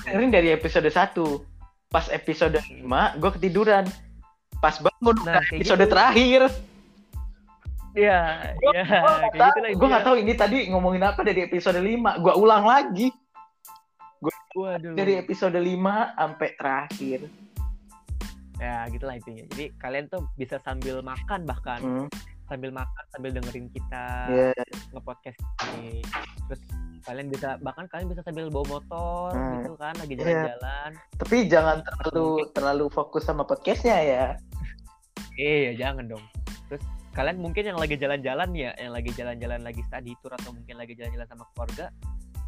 dengerin 0.01 0.29
dari 0.29 0.49
episode 0.49 0.85
1. 0.85 1.17
Pas 1.87 2.07
episode 2.07 2.55
5 2.55 2.85
gue 3.17 3.31
ketiduran. 3.35 3.85
Pas 4.57 4.77
bangun 4.77 5.15
Nah, 5.21 5.41
episode 5.49 5.81
gitu. 5.81 5.91
terakhir. 5.91 6.41
Iya, 7.91 8.19
iya, 8.47 8.53
Gue 8.55 8.71
kayak 8.71 9.35
gitu 9.35 9.59
lah 9.59 9.71
gue 9.75 9.87
nggak 9.91 10.05
tahu 10.05 10.15
ini 10.15 10.31
tadi 10.31 10.57
ngomongin 10.71 11.03
apa 11.03 11.21
dari 11.21 11.43
episode 11.43 11.75
5. 11.75 11.91
Gue 12.17 12.33
ulang 12.33 12.63
lagi 12.63 13.11
Waduh. 14.55 14.95
dari 14.95 15.17
episode 15.17 15.57
5 15.57 15.67
sampai 16.13 16.49
terakhir. 16.55 17.19
Ya, 18.55 18.85
gitulah 18.87 19.17
intinya. 19.17 19.43
Jadi 19.49 19.73
kalian 19.75 20.05
tuh 20.07 20.23
bisa 20.37 20.61
sambil 20.61 21.01
makan 21.01 21.43
bahkan 21.43 21.79
Hmm, 21.81 22.07
sambil 22.51 22.75
makan 22.75 23.03
sambil 23.15 23.31
dengerin 23.31 23.71
kita 23.71 24.05
Iya. 24.27 24.51
nge-podcast 24.91 25.39
ini. 25.71 26.03
Terus 26.51 26.61
kalian 27.01 27.27
bisa 27.31 27.55
bahkan 27.63 27.87
kalian 27.87 28.11
bisa 28.11 28.21
sambil 28.27 28.51
bawa 28.51 28.77
motor 28.77 29.31
Hmm. 29.31 29.63
gitu 29.63 29.73
kan 29.79 29.95
lagi 29.95 30.13
Iya. 30.13 30.21
jalan-jalan. 30.21 30.89
Tapi 31.15 31.37
jangan 31.47 31.77
terlalu 31.87 32.27
terlalu 32.51 32.85
fokus 32.91 33.23
sama 33.23 33.47
podcastnya 33.47 33.97
ya. 34.03 34.25
Eh, 35.39 35.71
ya 35.71 35.87
jangan 35.87 36.11
dong. 36.11 36.23
Terus 36.67 36.83
kalian 37.15 37.39
mungkin 37.39 37.63
yang 37.63 37.79
lagi 37.79 37.95
jalan-jalan 37.95 38.51
ya, 38.51 38.75
yang 38.75 38.91
lagi 38.91 39.15
jalan-jalan 39.15 39.63
lagi 39.63 39.79
study 39.87 40.11
tour 40.19 40.35
atau 40.35 40.51
mungkin 40.51 40.75
lagi 40.75 40.93
jalan-jalan 40.99 41.27
sama 41.27 41.43
keluarga, 41.55 41.87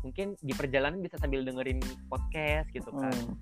mungkin 0.03 0.35
di 0.43 0.51
perjalanan 0.51 0.99
bisa 0.99 1.15
sambil 1.15 1.47
dengerin 1.47 1.79
podcast 2.11 2.67
gitu 2.75 2.91
kan. 2.91 3.15
Hmm. 3.15 3.39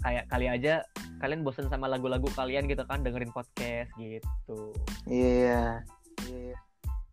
Kayak 0.00 0.24
kali 0.26 0.46
aja 0.46 0.74
kalian 1.16 1.40
bosen 1.40 1.66
sama 1.66 1.86
lagu-lagu 1.86 2.28
kalian 2.30 2.66
gitu 2.66 2.84
kan 2.84 3.00
dengerin 3.00 3.30
podcast 3.30 3.90
gitu. 3.96 4.58
Iya. 5.06 5.80
Iya. 6.26 6.56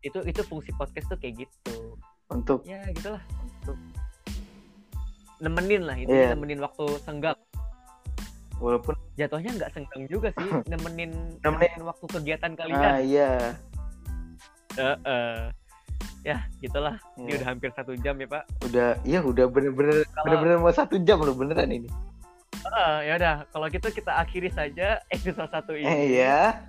Itu 0.01 0.19
itu 0.21 0.41
fungsi 0.43 0.71
podcast 0.73 1.07
tuh 1.07 1.17
kayak 1.17 1.47
gitu. 1.47 1.95
Untuk 2.27 2.63
Ya 2.63 2.83
gitulah 2.91 3.21
untuk 3.61 3.77
nemenin 5.39 5.83
lah 5.83 5.95
itu 5.95 6.09
Iya. 6.09 6.33
nemenin 6.33 6.59
waktu 6.59 6.85
senggang. 7.01 7.37
walaupun 8.57 8.95
Jatuhnya 9.13 9.51
nggak 9.53 9.71
senggang 9.73 10.03
juga 10.07 10.31
sih 10.31 10.47
nemenin 10.71 11.11
Nemenin. 11.41 11.83
waktu 11.83 12.05
kegiatan 12.07 12.51
ah 12.51 12.57
kalian. 12.57 12.93
iya. 13.03 13.31
Heeh. 14.73 15.35
Ya, 16.23 16.37
gitulah. 16.57 16.95
Ini 17.13 17.27
Iya. 17.27 17.35
udah 17.35 17.47
hampir 17.51 17.69
satu 17.75 17.91
jam 17.99 18.15
ya, 18.15 18.25
Pak. 18.25 18.43
Udah 18.63 18.95
iya 19.03 19.19
udah 19.19 19.45
bener-bener 19.45 20.07
Kalau- 20.07 20.23
bener-bener 20.23 20.57
mau 20.57 20.71
satu 20.71 20.95
jam 20.97 21.19
loh 21.19 21.35
beneran 21.35 21.67
ini. 21.67 21.91
Eh, 22.63 22.99
ya 23.11 23.13
udah, 23.19 23.35
kalau 23.51 23.67
gitu 23.67 23.87
kita 23.91 24.11
akhiri 24.15 24.47
saja 24.47 25.03
episode 25.11 25.51
satu 25.51 25.75
ini 25.75 25.85
Eh 25.85 26.03
iya. 26.19 26.63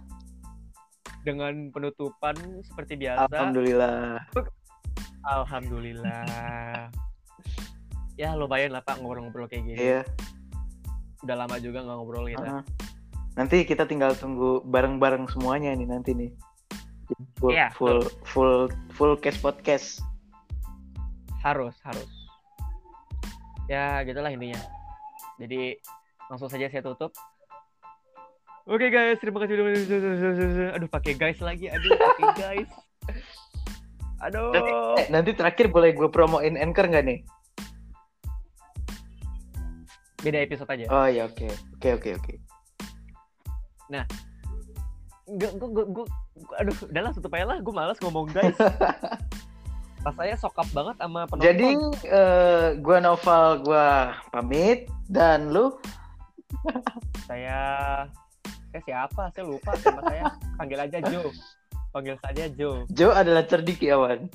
dengan 1.23 1.71
penutupan 1.73 2.37
seperti 2.67 2.99
biasa. 3.01 3.31
Alhamdulillah. 3.31 4.21
Alhamdulillah. 5.25 6.93
ya 8.15 8.31
lumayan 8.39 8.71
lah 8.71 8.83
Pak 8.85 9.01
ngobrol-ngobrol 9.01 9.49
kayak 9.49 9.65
gini. 9.67 9.79
Iya. 9.81 10.01
udah 11.25 11.37
lama 11.41 11.57
juga 11.57 11.81
nggak 11.81 11.97
ngobrol 11.97 12.29
kita. 12.29 12.45
Uh-huh. 12.45 12.63
Nanti 13.41 13.65
kita 13.65 13.89
tinggal 13.89 14.13
tunggu 14.13 14.61
bareng-bareng 14.69 15.25
semuanya 15.33 15.73
nih 15.73 15.89
nanti 15.89 16.13
nih. 16.13 16.31
Full 17.41 17.57
Iya, 17.57 17.73
full 17.73 18.05
full 18.29 18.69
full 18.93 19.17
case 19.17 19.41
podcast. 19.41 20.05
Harus, 21.41 21.73
harus. 21.81 22.09
Ya, 23.73 24.05
gitulah 24.05 24.29
intinya. 24.29 24.61
Jadi 25.39 25.75
langsung 26.31 26.49
saja 26.49 26.71
saya 26.71 26.83
tutup. 26.83 27.11
Oke 28.65 28.89
guys, 28.89 29.21
terima 29.21 29.45
kasih 29.45 29.61
udah 29.61 30.77
Aduh, 30.81 30.89
pakai 30.89 31.13
guys 31.21 31.37
lagi. 31.45 31.69
Aduh, 31.69 31.93
pakai 31.93 32.29
guys. 32.41 32.71
Aduh. 34.25 34.57
Eh, 34.57 35.13
nanti 35.13 35.37
terakhir 35.37 35.69
boleh 35.69 35.93
gue 35.93 36.09
promoin 36.09 36.57
anchor 36.57 36.89
nggak 36.89 37.05
nih? 37.05 37.19
Beda 40.25 40.41
episode 40.41 40.71
aja. 40.73 40.89
Oh 40.89 41.05
iya 41.05 41.29
oke 41.29 41.45
oke 41.77 41.89
oke 42.01 42.11
oke. 42.17 42.35
Gue, 45.25 45.51
gue, 45.57 45.71
gue, 45.73 45.85
gue, 45.89 46.07
aduh, 46.61 46.77
udah 46.89 47.03
lah 47.05 47.13
tutup 47.13 47.33
aja 47.37 47.45
lah. 47.45 47.59
Gue 47.61 47.75
malas 47.77 48.01
ngomong 48.01 48.33
guys. 48.33 48.57
Rasanya 50.05 50.37
sokap 50.37 50.69
banget 50.77 50.97
sama 51.01 51.25
penonton. 51.25 51.45
Jadi 51.49 51.69
eh, 52.05 52.67
gue 52.77 52.97
Noval 53.01 53.65
gue 53.65 53.89
pamit 54.29 54.87
dan 55.09 55.49
lu 55.49 55.73
saya 57.29 57.59
saya 58.69 58.83
siapa? 58.85 59.33
Saya 59.33 59.45
lupa 59.49 59.73
sama 59.81 60.01
saya. 60.07 60.29
Panggil 60.61 60.79
aja 60.85 60.99
Joe. 61.09 61.31
Panggil 61.91 62.17
saja 62.21 62.45
Joe. 62.53 62.85
Joe 62.93 63.17
adalah 63.17 63.49
cerdik 63.49 63.81
Yawan. 63.81 64.29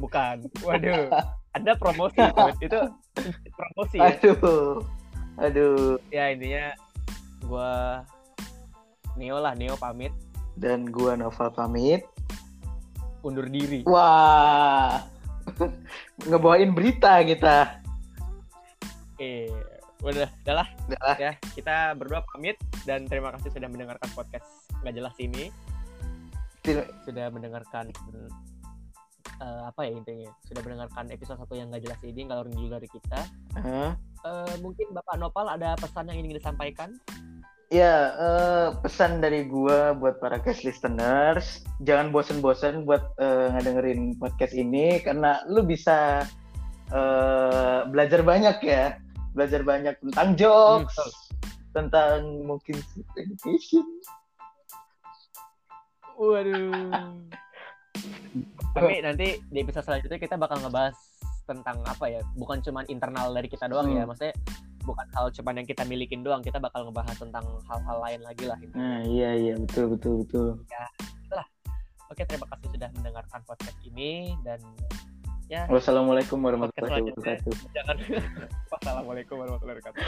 Bukan. 0.00 0.48
Waduh. 0.64 1.12
Ada 1.52 1.76
promosi 1.76 2.16
itu 2.64 2.80
promosi 3.52 3.96
ya. 4.00 4.16
Aduh 4.16 4.80
aduh 5.40 5.96
Ya 6.08 6.32
intinya 6.32 6.72
gua 7.44 8.00
Neo 9.20 9.36
lah, 9.36 9.52
Neo 9.52 9.76
pamit 9.76 10.12
dan 10.56 10.88
gue 10.88 11.12
Noval 11.16 11.50
pamit. 11.52 12.04
Undur 13.22 13.46
diri. 13.48 13.86
Wah 13.86 15.02
ngebawain 16.28 16.70
berita 16.74 17.18
kita. 17.26 17.82
Eh, 19.18 19.50
udah, 20.02 20.26
udah 20.42 20.54
lah 20.54 20.68
Udah 20.90 21.00
lah. 21.02 21.16
ya. 21.18 21.32
Kita 21.54 21.94
berdua 21.94 22.26
pamit 22.26 22.58
dan 22.86 23.06
terima 23.06 23.30
kasih 23.38 23.54
sudah 23.54 23.68
mendengarkan 23.70 24.08
podcast 24.14 24.46
nggak 24.82 24.94
jelas 24.98 25.14
ini. 25.22 25.50
Sudah 27.02 27.26
mendengarkan 27.30 27.90
eh, 29.42 29.62
apa 29.66 29.80
ya 29.86 29.92
intinya? 29.98 30.30
Sudah 30.46 30.62
mendengarkan 30.62 31.10
episode 31.10 31.38
satu 31.38 31.54
yang 31.58 31.70
nggak 31.70 31.82
jelas 31.86 32.00
ini 32.06 32.20
ngalor 32.26 32.46
dulu 32.50 32.70
dari 32.70 32.88
kita. 32.90 33.20
Hah? 33.58 33.94
Eh, 34.22 34.54
mungkin 34.62 34.94
Bapak 34.94 35.18
Nopal 35.18 35.50
ada 35.50 35.74
pesan 35.74 36.06
yang 36.10 36.22
ingin 36.22 36.38
disampaikan? 36.38 36.94
Ya, 37.72 38.12
eh, 38.20 38.68
pesan 38.84 39.24
dari 39.24 39.48
gua 39.48 39.96
buat 39.96 40.20
para 40.20 40.36
cast 40.44 40.60
listeners, 40.60 41.64
jangan 41.80 42.12
bosen-bosen 42.12 42.84
buat 42.84 43.00
eh, 43.16 43.48
ngedengerin 43.48 44.20
podcast 44.20 44.52
ini 44.52 45.00
karena 45.00 45.40
lu 45.48 45.64
bisa 45.64 46.20
eh, 46.92 47.80
belajar 47.88 48.20
banyak 48.20 48.60
ya, 48.60 49.00
belajar 49.32 49.64
banyak 49.64 49.96
tentang 50.04 50.36
jokes, 50.36 50.92
betul. 50.92 51.10
tentang 51.72 52.44
mungkin 52.44 52.76
education. 53.16 53.88
Waduh. 56.20 56.76
Tapi 58.76 59.00
nanti 59.00 59.40
di 59.48 59.58
episode 59.64 59.88
selanjutnya 59.88 60.20
kita 60.20 60.36
bakal 60.36 60.60
ngebahas 60.60 60.96
tentang 61.48 61.80
apa 61.88 62.04
ya? 62.04 62.20
Bukan 62.36 62.60
cuma 62.60 62.84
internal 62.92 63.32
dari 63.32 63.48
kita 63.48 63.64
doang 63.64 63.96
ya, 63.96 64.04
Hmm. 64.04 64.12
maksudnya 64.12 64.36
bukan 64.82 65.06
hal 65.14 65.30
cuman 65.30 65.62
yang 65.62 65.66
kita 65.66 65.82
milikin 65.84 66.20
doang. 66.20 66.42
Kita 66.42 66.58
bakal 66.58 66.86
ngebahas 66.86 67.16
tentang 67.16 67.46
hal-hal 67.66 67.98
lain 68.02 68.20
lagi 68.22 68.44
lah. 68.44 68.58
intinya. 68.58 68.82
Nah, 68.82 69.00
iya 69.04 69.30
iya 69.32 69.54
betul 69.56 69.94
betul 69.94 70.22
betul. 70.26 70.48
Oke, 72.08 72.28
terima 72.28 72.44
kasih 72.52 72.68
sudah 72.76 72.88
mendengarkan 72.92 73.40
podcast 73.48 73.78
ini 73.88 74.36
dan 74.44 74.60
ya 75.48 75.64
Wassalamualaikum 75.72 76.44
warahmatullahi 76.44 77.08
wabarakatuh. 77.08 77.52
jangan 77.72 77.96
Wassalamualaikum 78.72 79.40
warahmatullahi 79.40 79.80
wabarakatuh. 79.80 80.04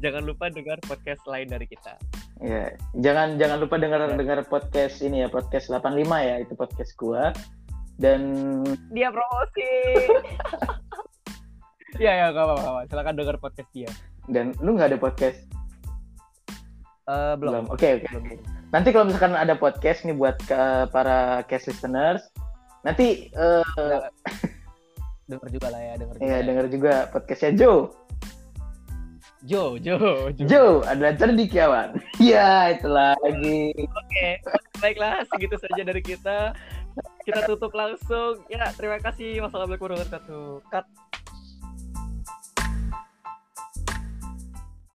Jangan 0.00 0.22
lupa 0.24 0.48
dengar 0.48 0.80
podcast 0.80 1.20
lain 1.28 1.52
dari 1.52 1.68
kita. 1.68 2.00
Ya, 2.40 2.72
jangan 2.98 3.36
jangan 3.36 3.60
lupa 3.60 3.76
dengar 3.76 4.00
Ya. 4.02 4.16
dengar 4.16 4.40
podcast 4.48 5.04
ini 5.04 5.22
ya, 5.22 5.28
podcast 5.28 5.68
85 5.68 5.92
ya, 6.24 6.34
itu 6.40 6.56
podcast 6.56 6.92
gua. 6.96 7.36
Dan 8.00 8.20
Dia 8.90 9.12
promosi. 9.12 9.70
Iya 12.00 12.12
ya, 12.18 12.26
gak 12.32 12.42
apa-apa. 12.42 12.80
Silakan 12.88 13.14
dengar 13.14 13.36
podcast 13.38 13.68
dia. 13.70 13.92
Dan 14.30 14.54
lu 14.62 14.78
nggak 14.78 14.94
ada 14.94 15.00
podcast 15.00 15.38
Eh 17.02 17.34
belum. 17.34 17.66
Oke 17.66 17.98
oke. 17.98 18.06
Belum. 18.06 18.38
Nanti 18.70 18.88
kalau 18.94 19.10
misalkan 19.10 19.34
ada 19.34 19.58
podcast 19.58 20.06
nih 20.06 20.14
buat 20.14 20.38
ke- 20.46 20.86
para 20.94 21.42
cast 21.50 21.66
listeners, 21.66 22.22
nanti 22.86 23.26
eh 23.34 24.00
Dengar 25.26 25.48
juga 25.50 25.68
lah 25.74 25.80
ya, 25.82 25.92
dengar 25.98 26.14
juga. 26.18 26.26
ya 26.26 26.36
ya. 26.38 26.38
dengar 26.46 26.66
juga 26.70 26.92
podcastnya 27.10 27.52
Joe. 27.58 27.80
Jo, 29.42 29.74
Jo, 29.82 30.30
Jo. 30.38 30.46
Joe 30.46 30.74
adalah 30.86 31.18
cerdik 31.18 31.50
kawan. 31.50 31.98
Iya 32.22 32.78
itu 32.78 32.86
lagi. 32.86 33.74
Oke, 33.82 34.28
baiklah 34.78 35.26
segitu 35.34 35.58
saja 35.58 35.82
dari 35.82 35.98
kita. 35.98 36.54
Kita 37.26 37.50
tutup 37.50 37.74
langsung. 37.74 38.38
Ya, 38.46 38.70
terima 38.78 39.02
kasih. 39.02 39.42
Wassalamualaikum 39.42 39.90
warahmatullahi 39.90 40.22
wabarakatuh. 40.30 40.70
Cut. 40.70 40.86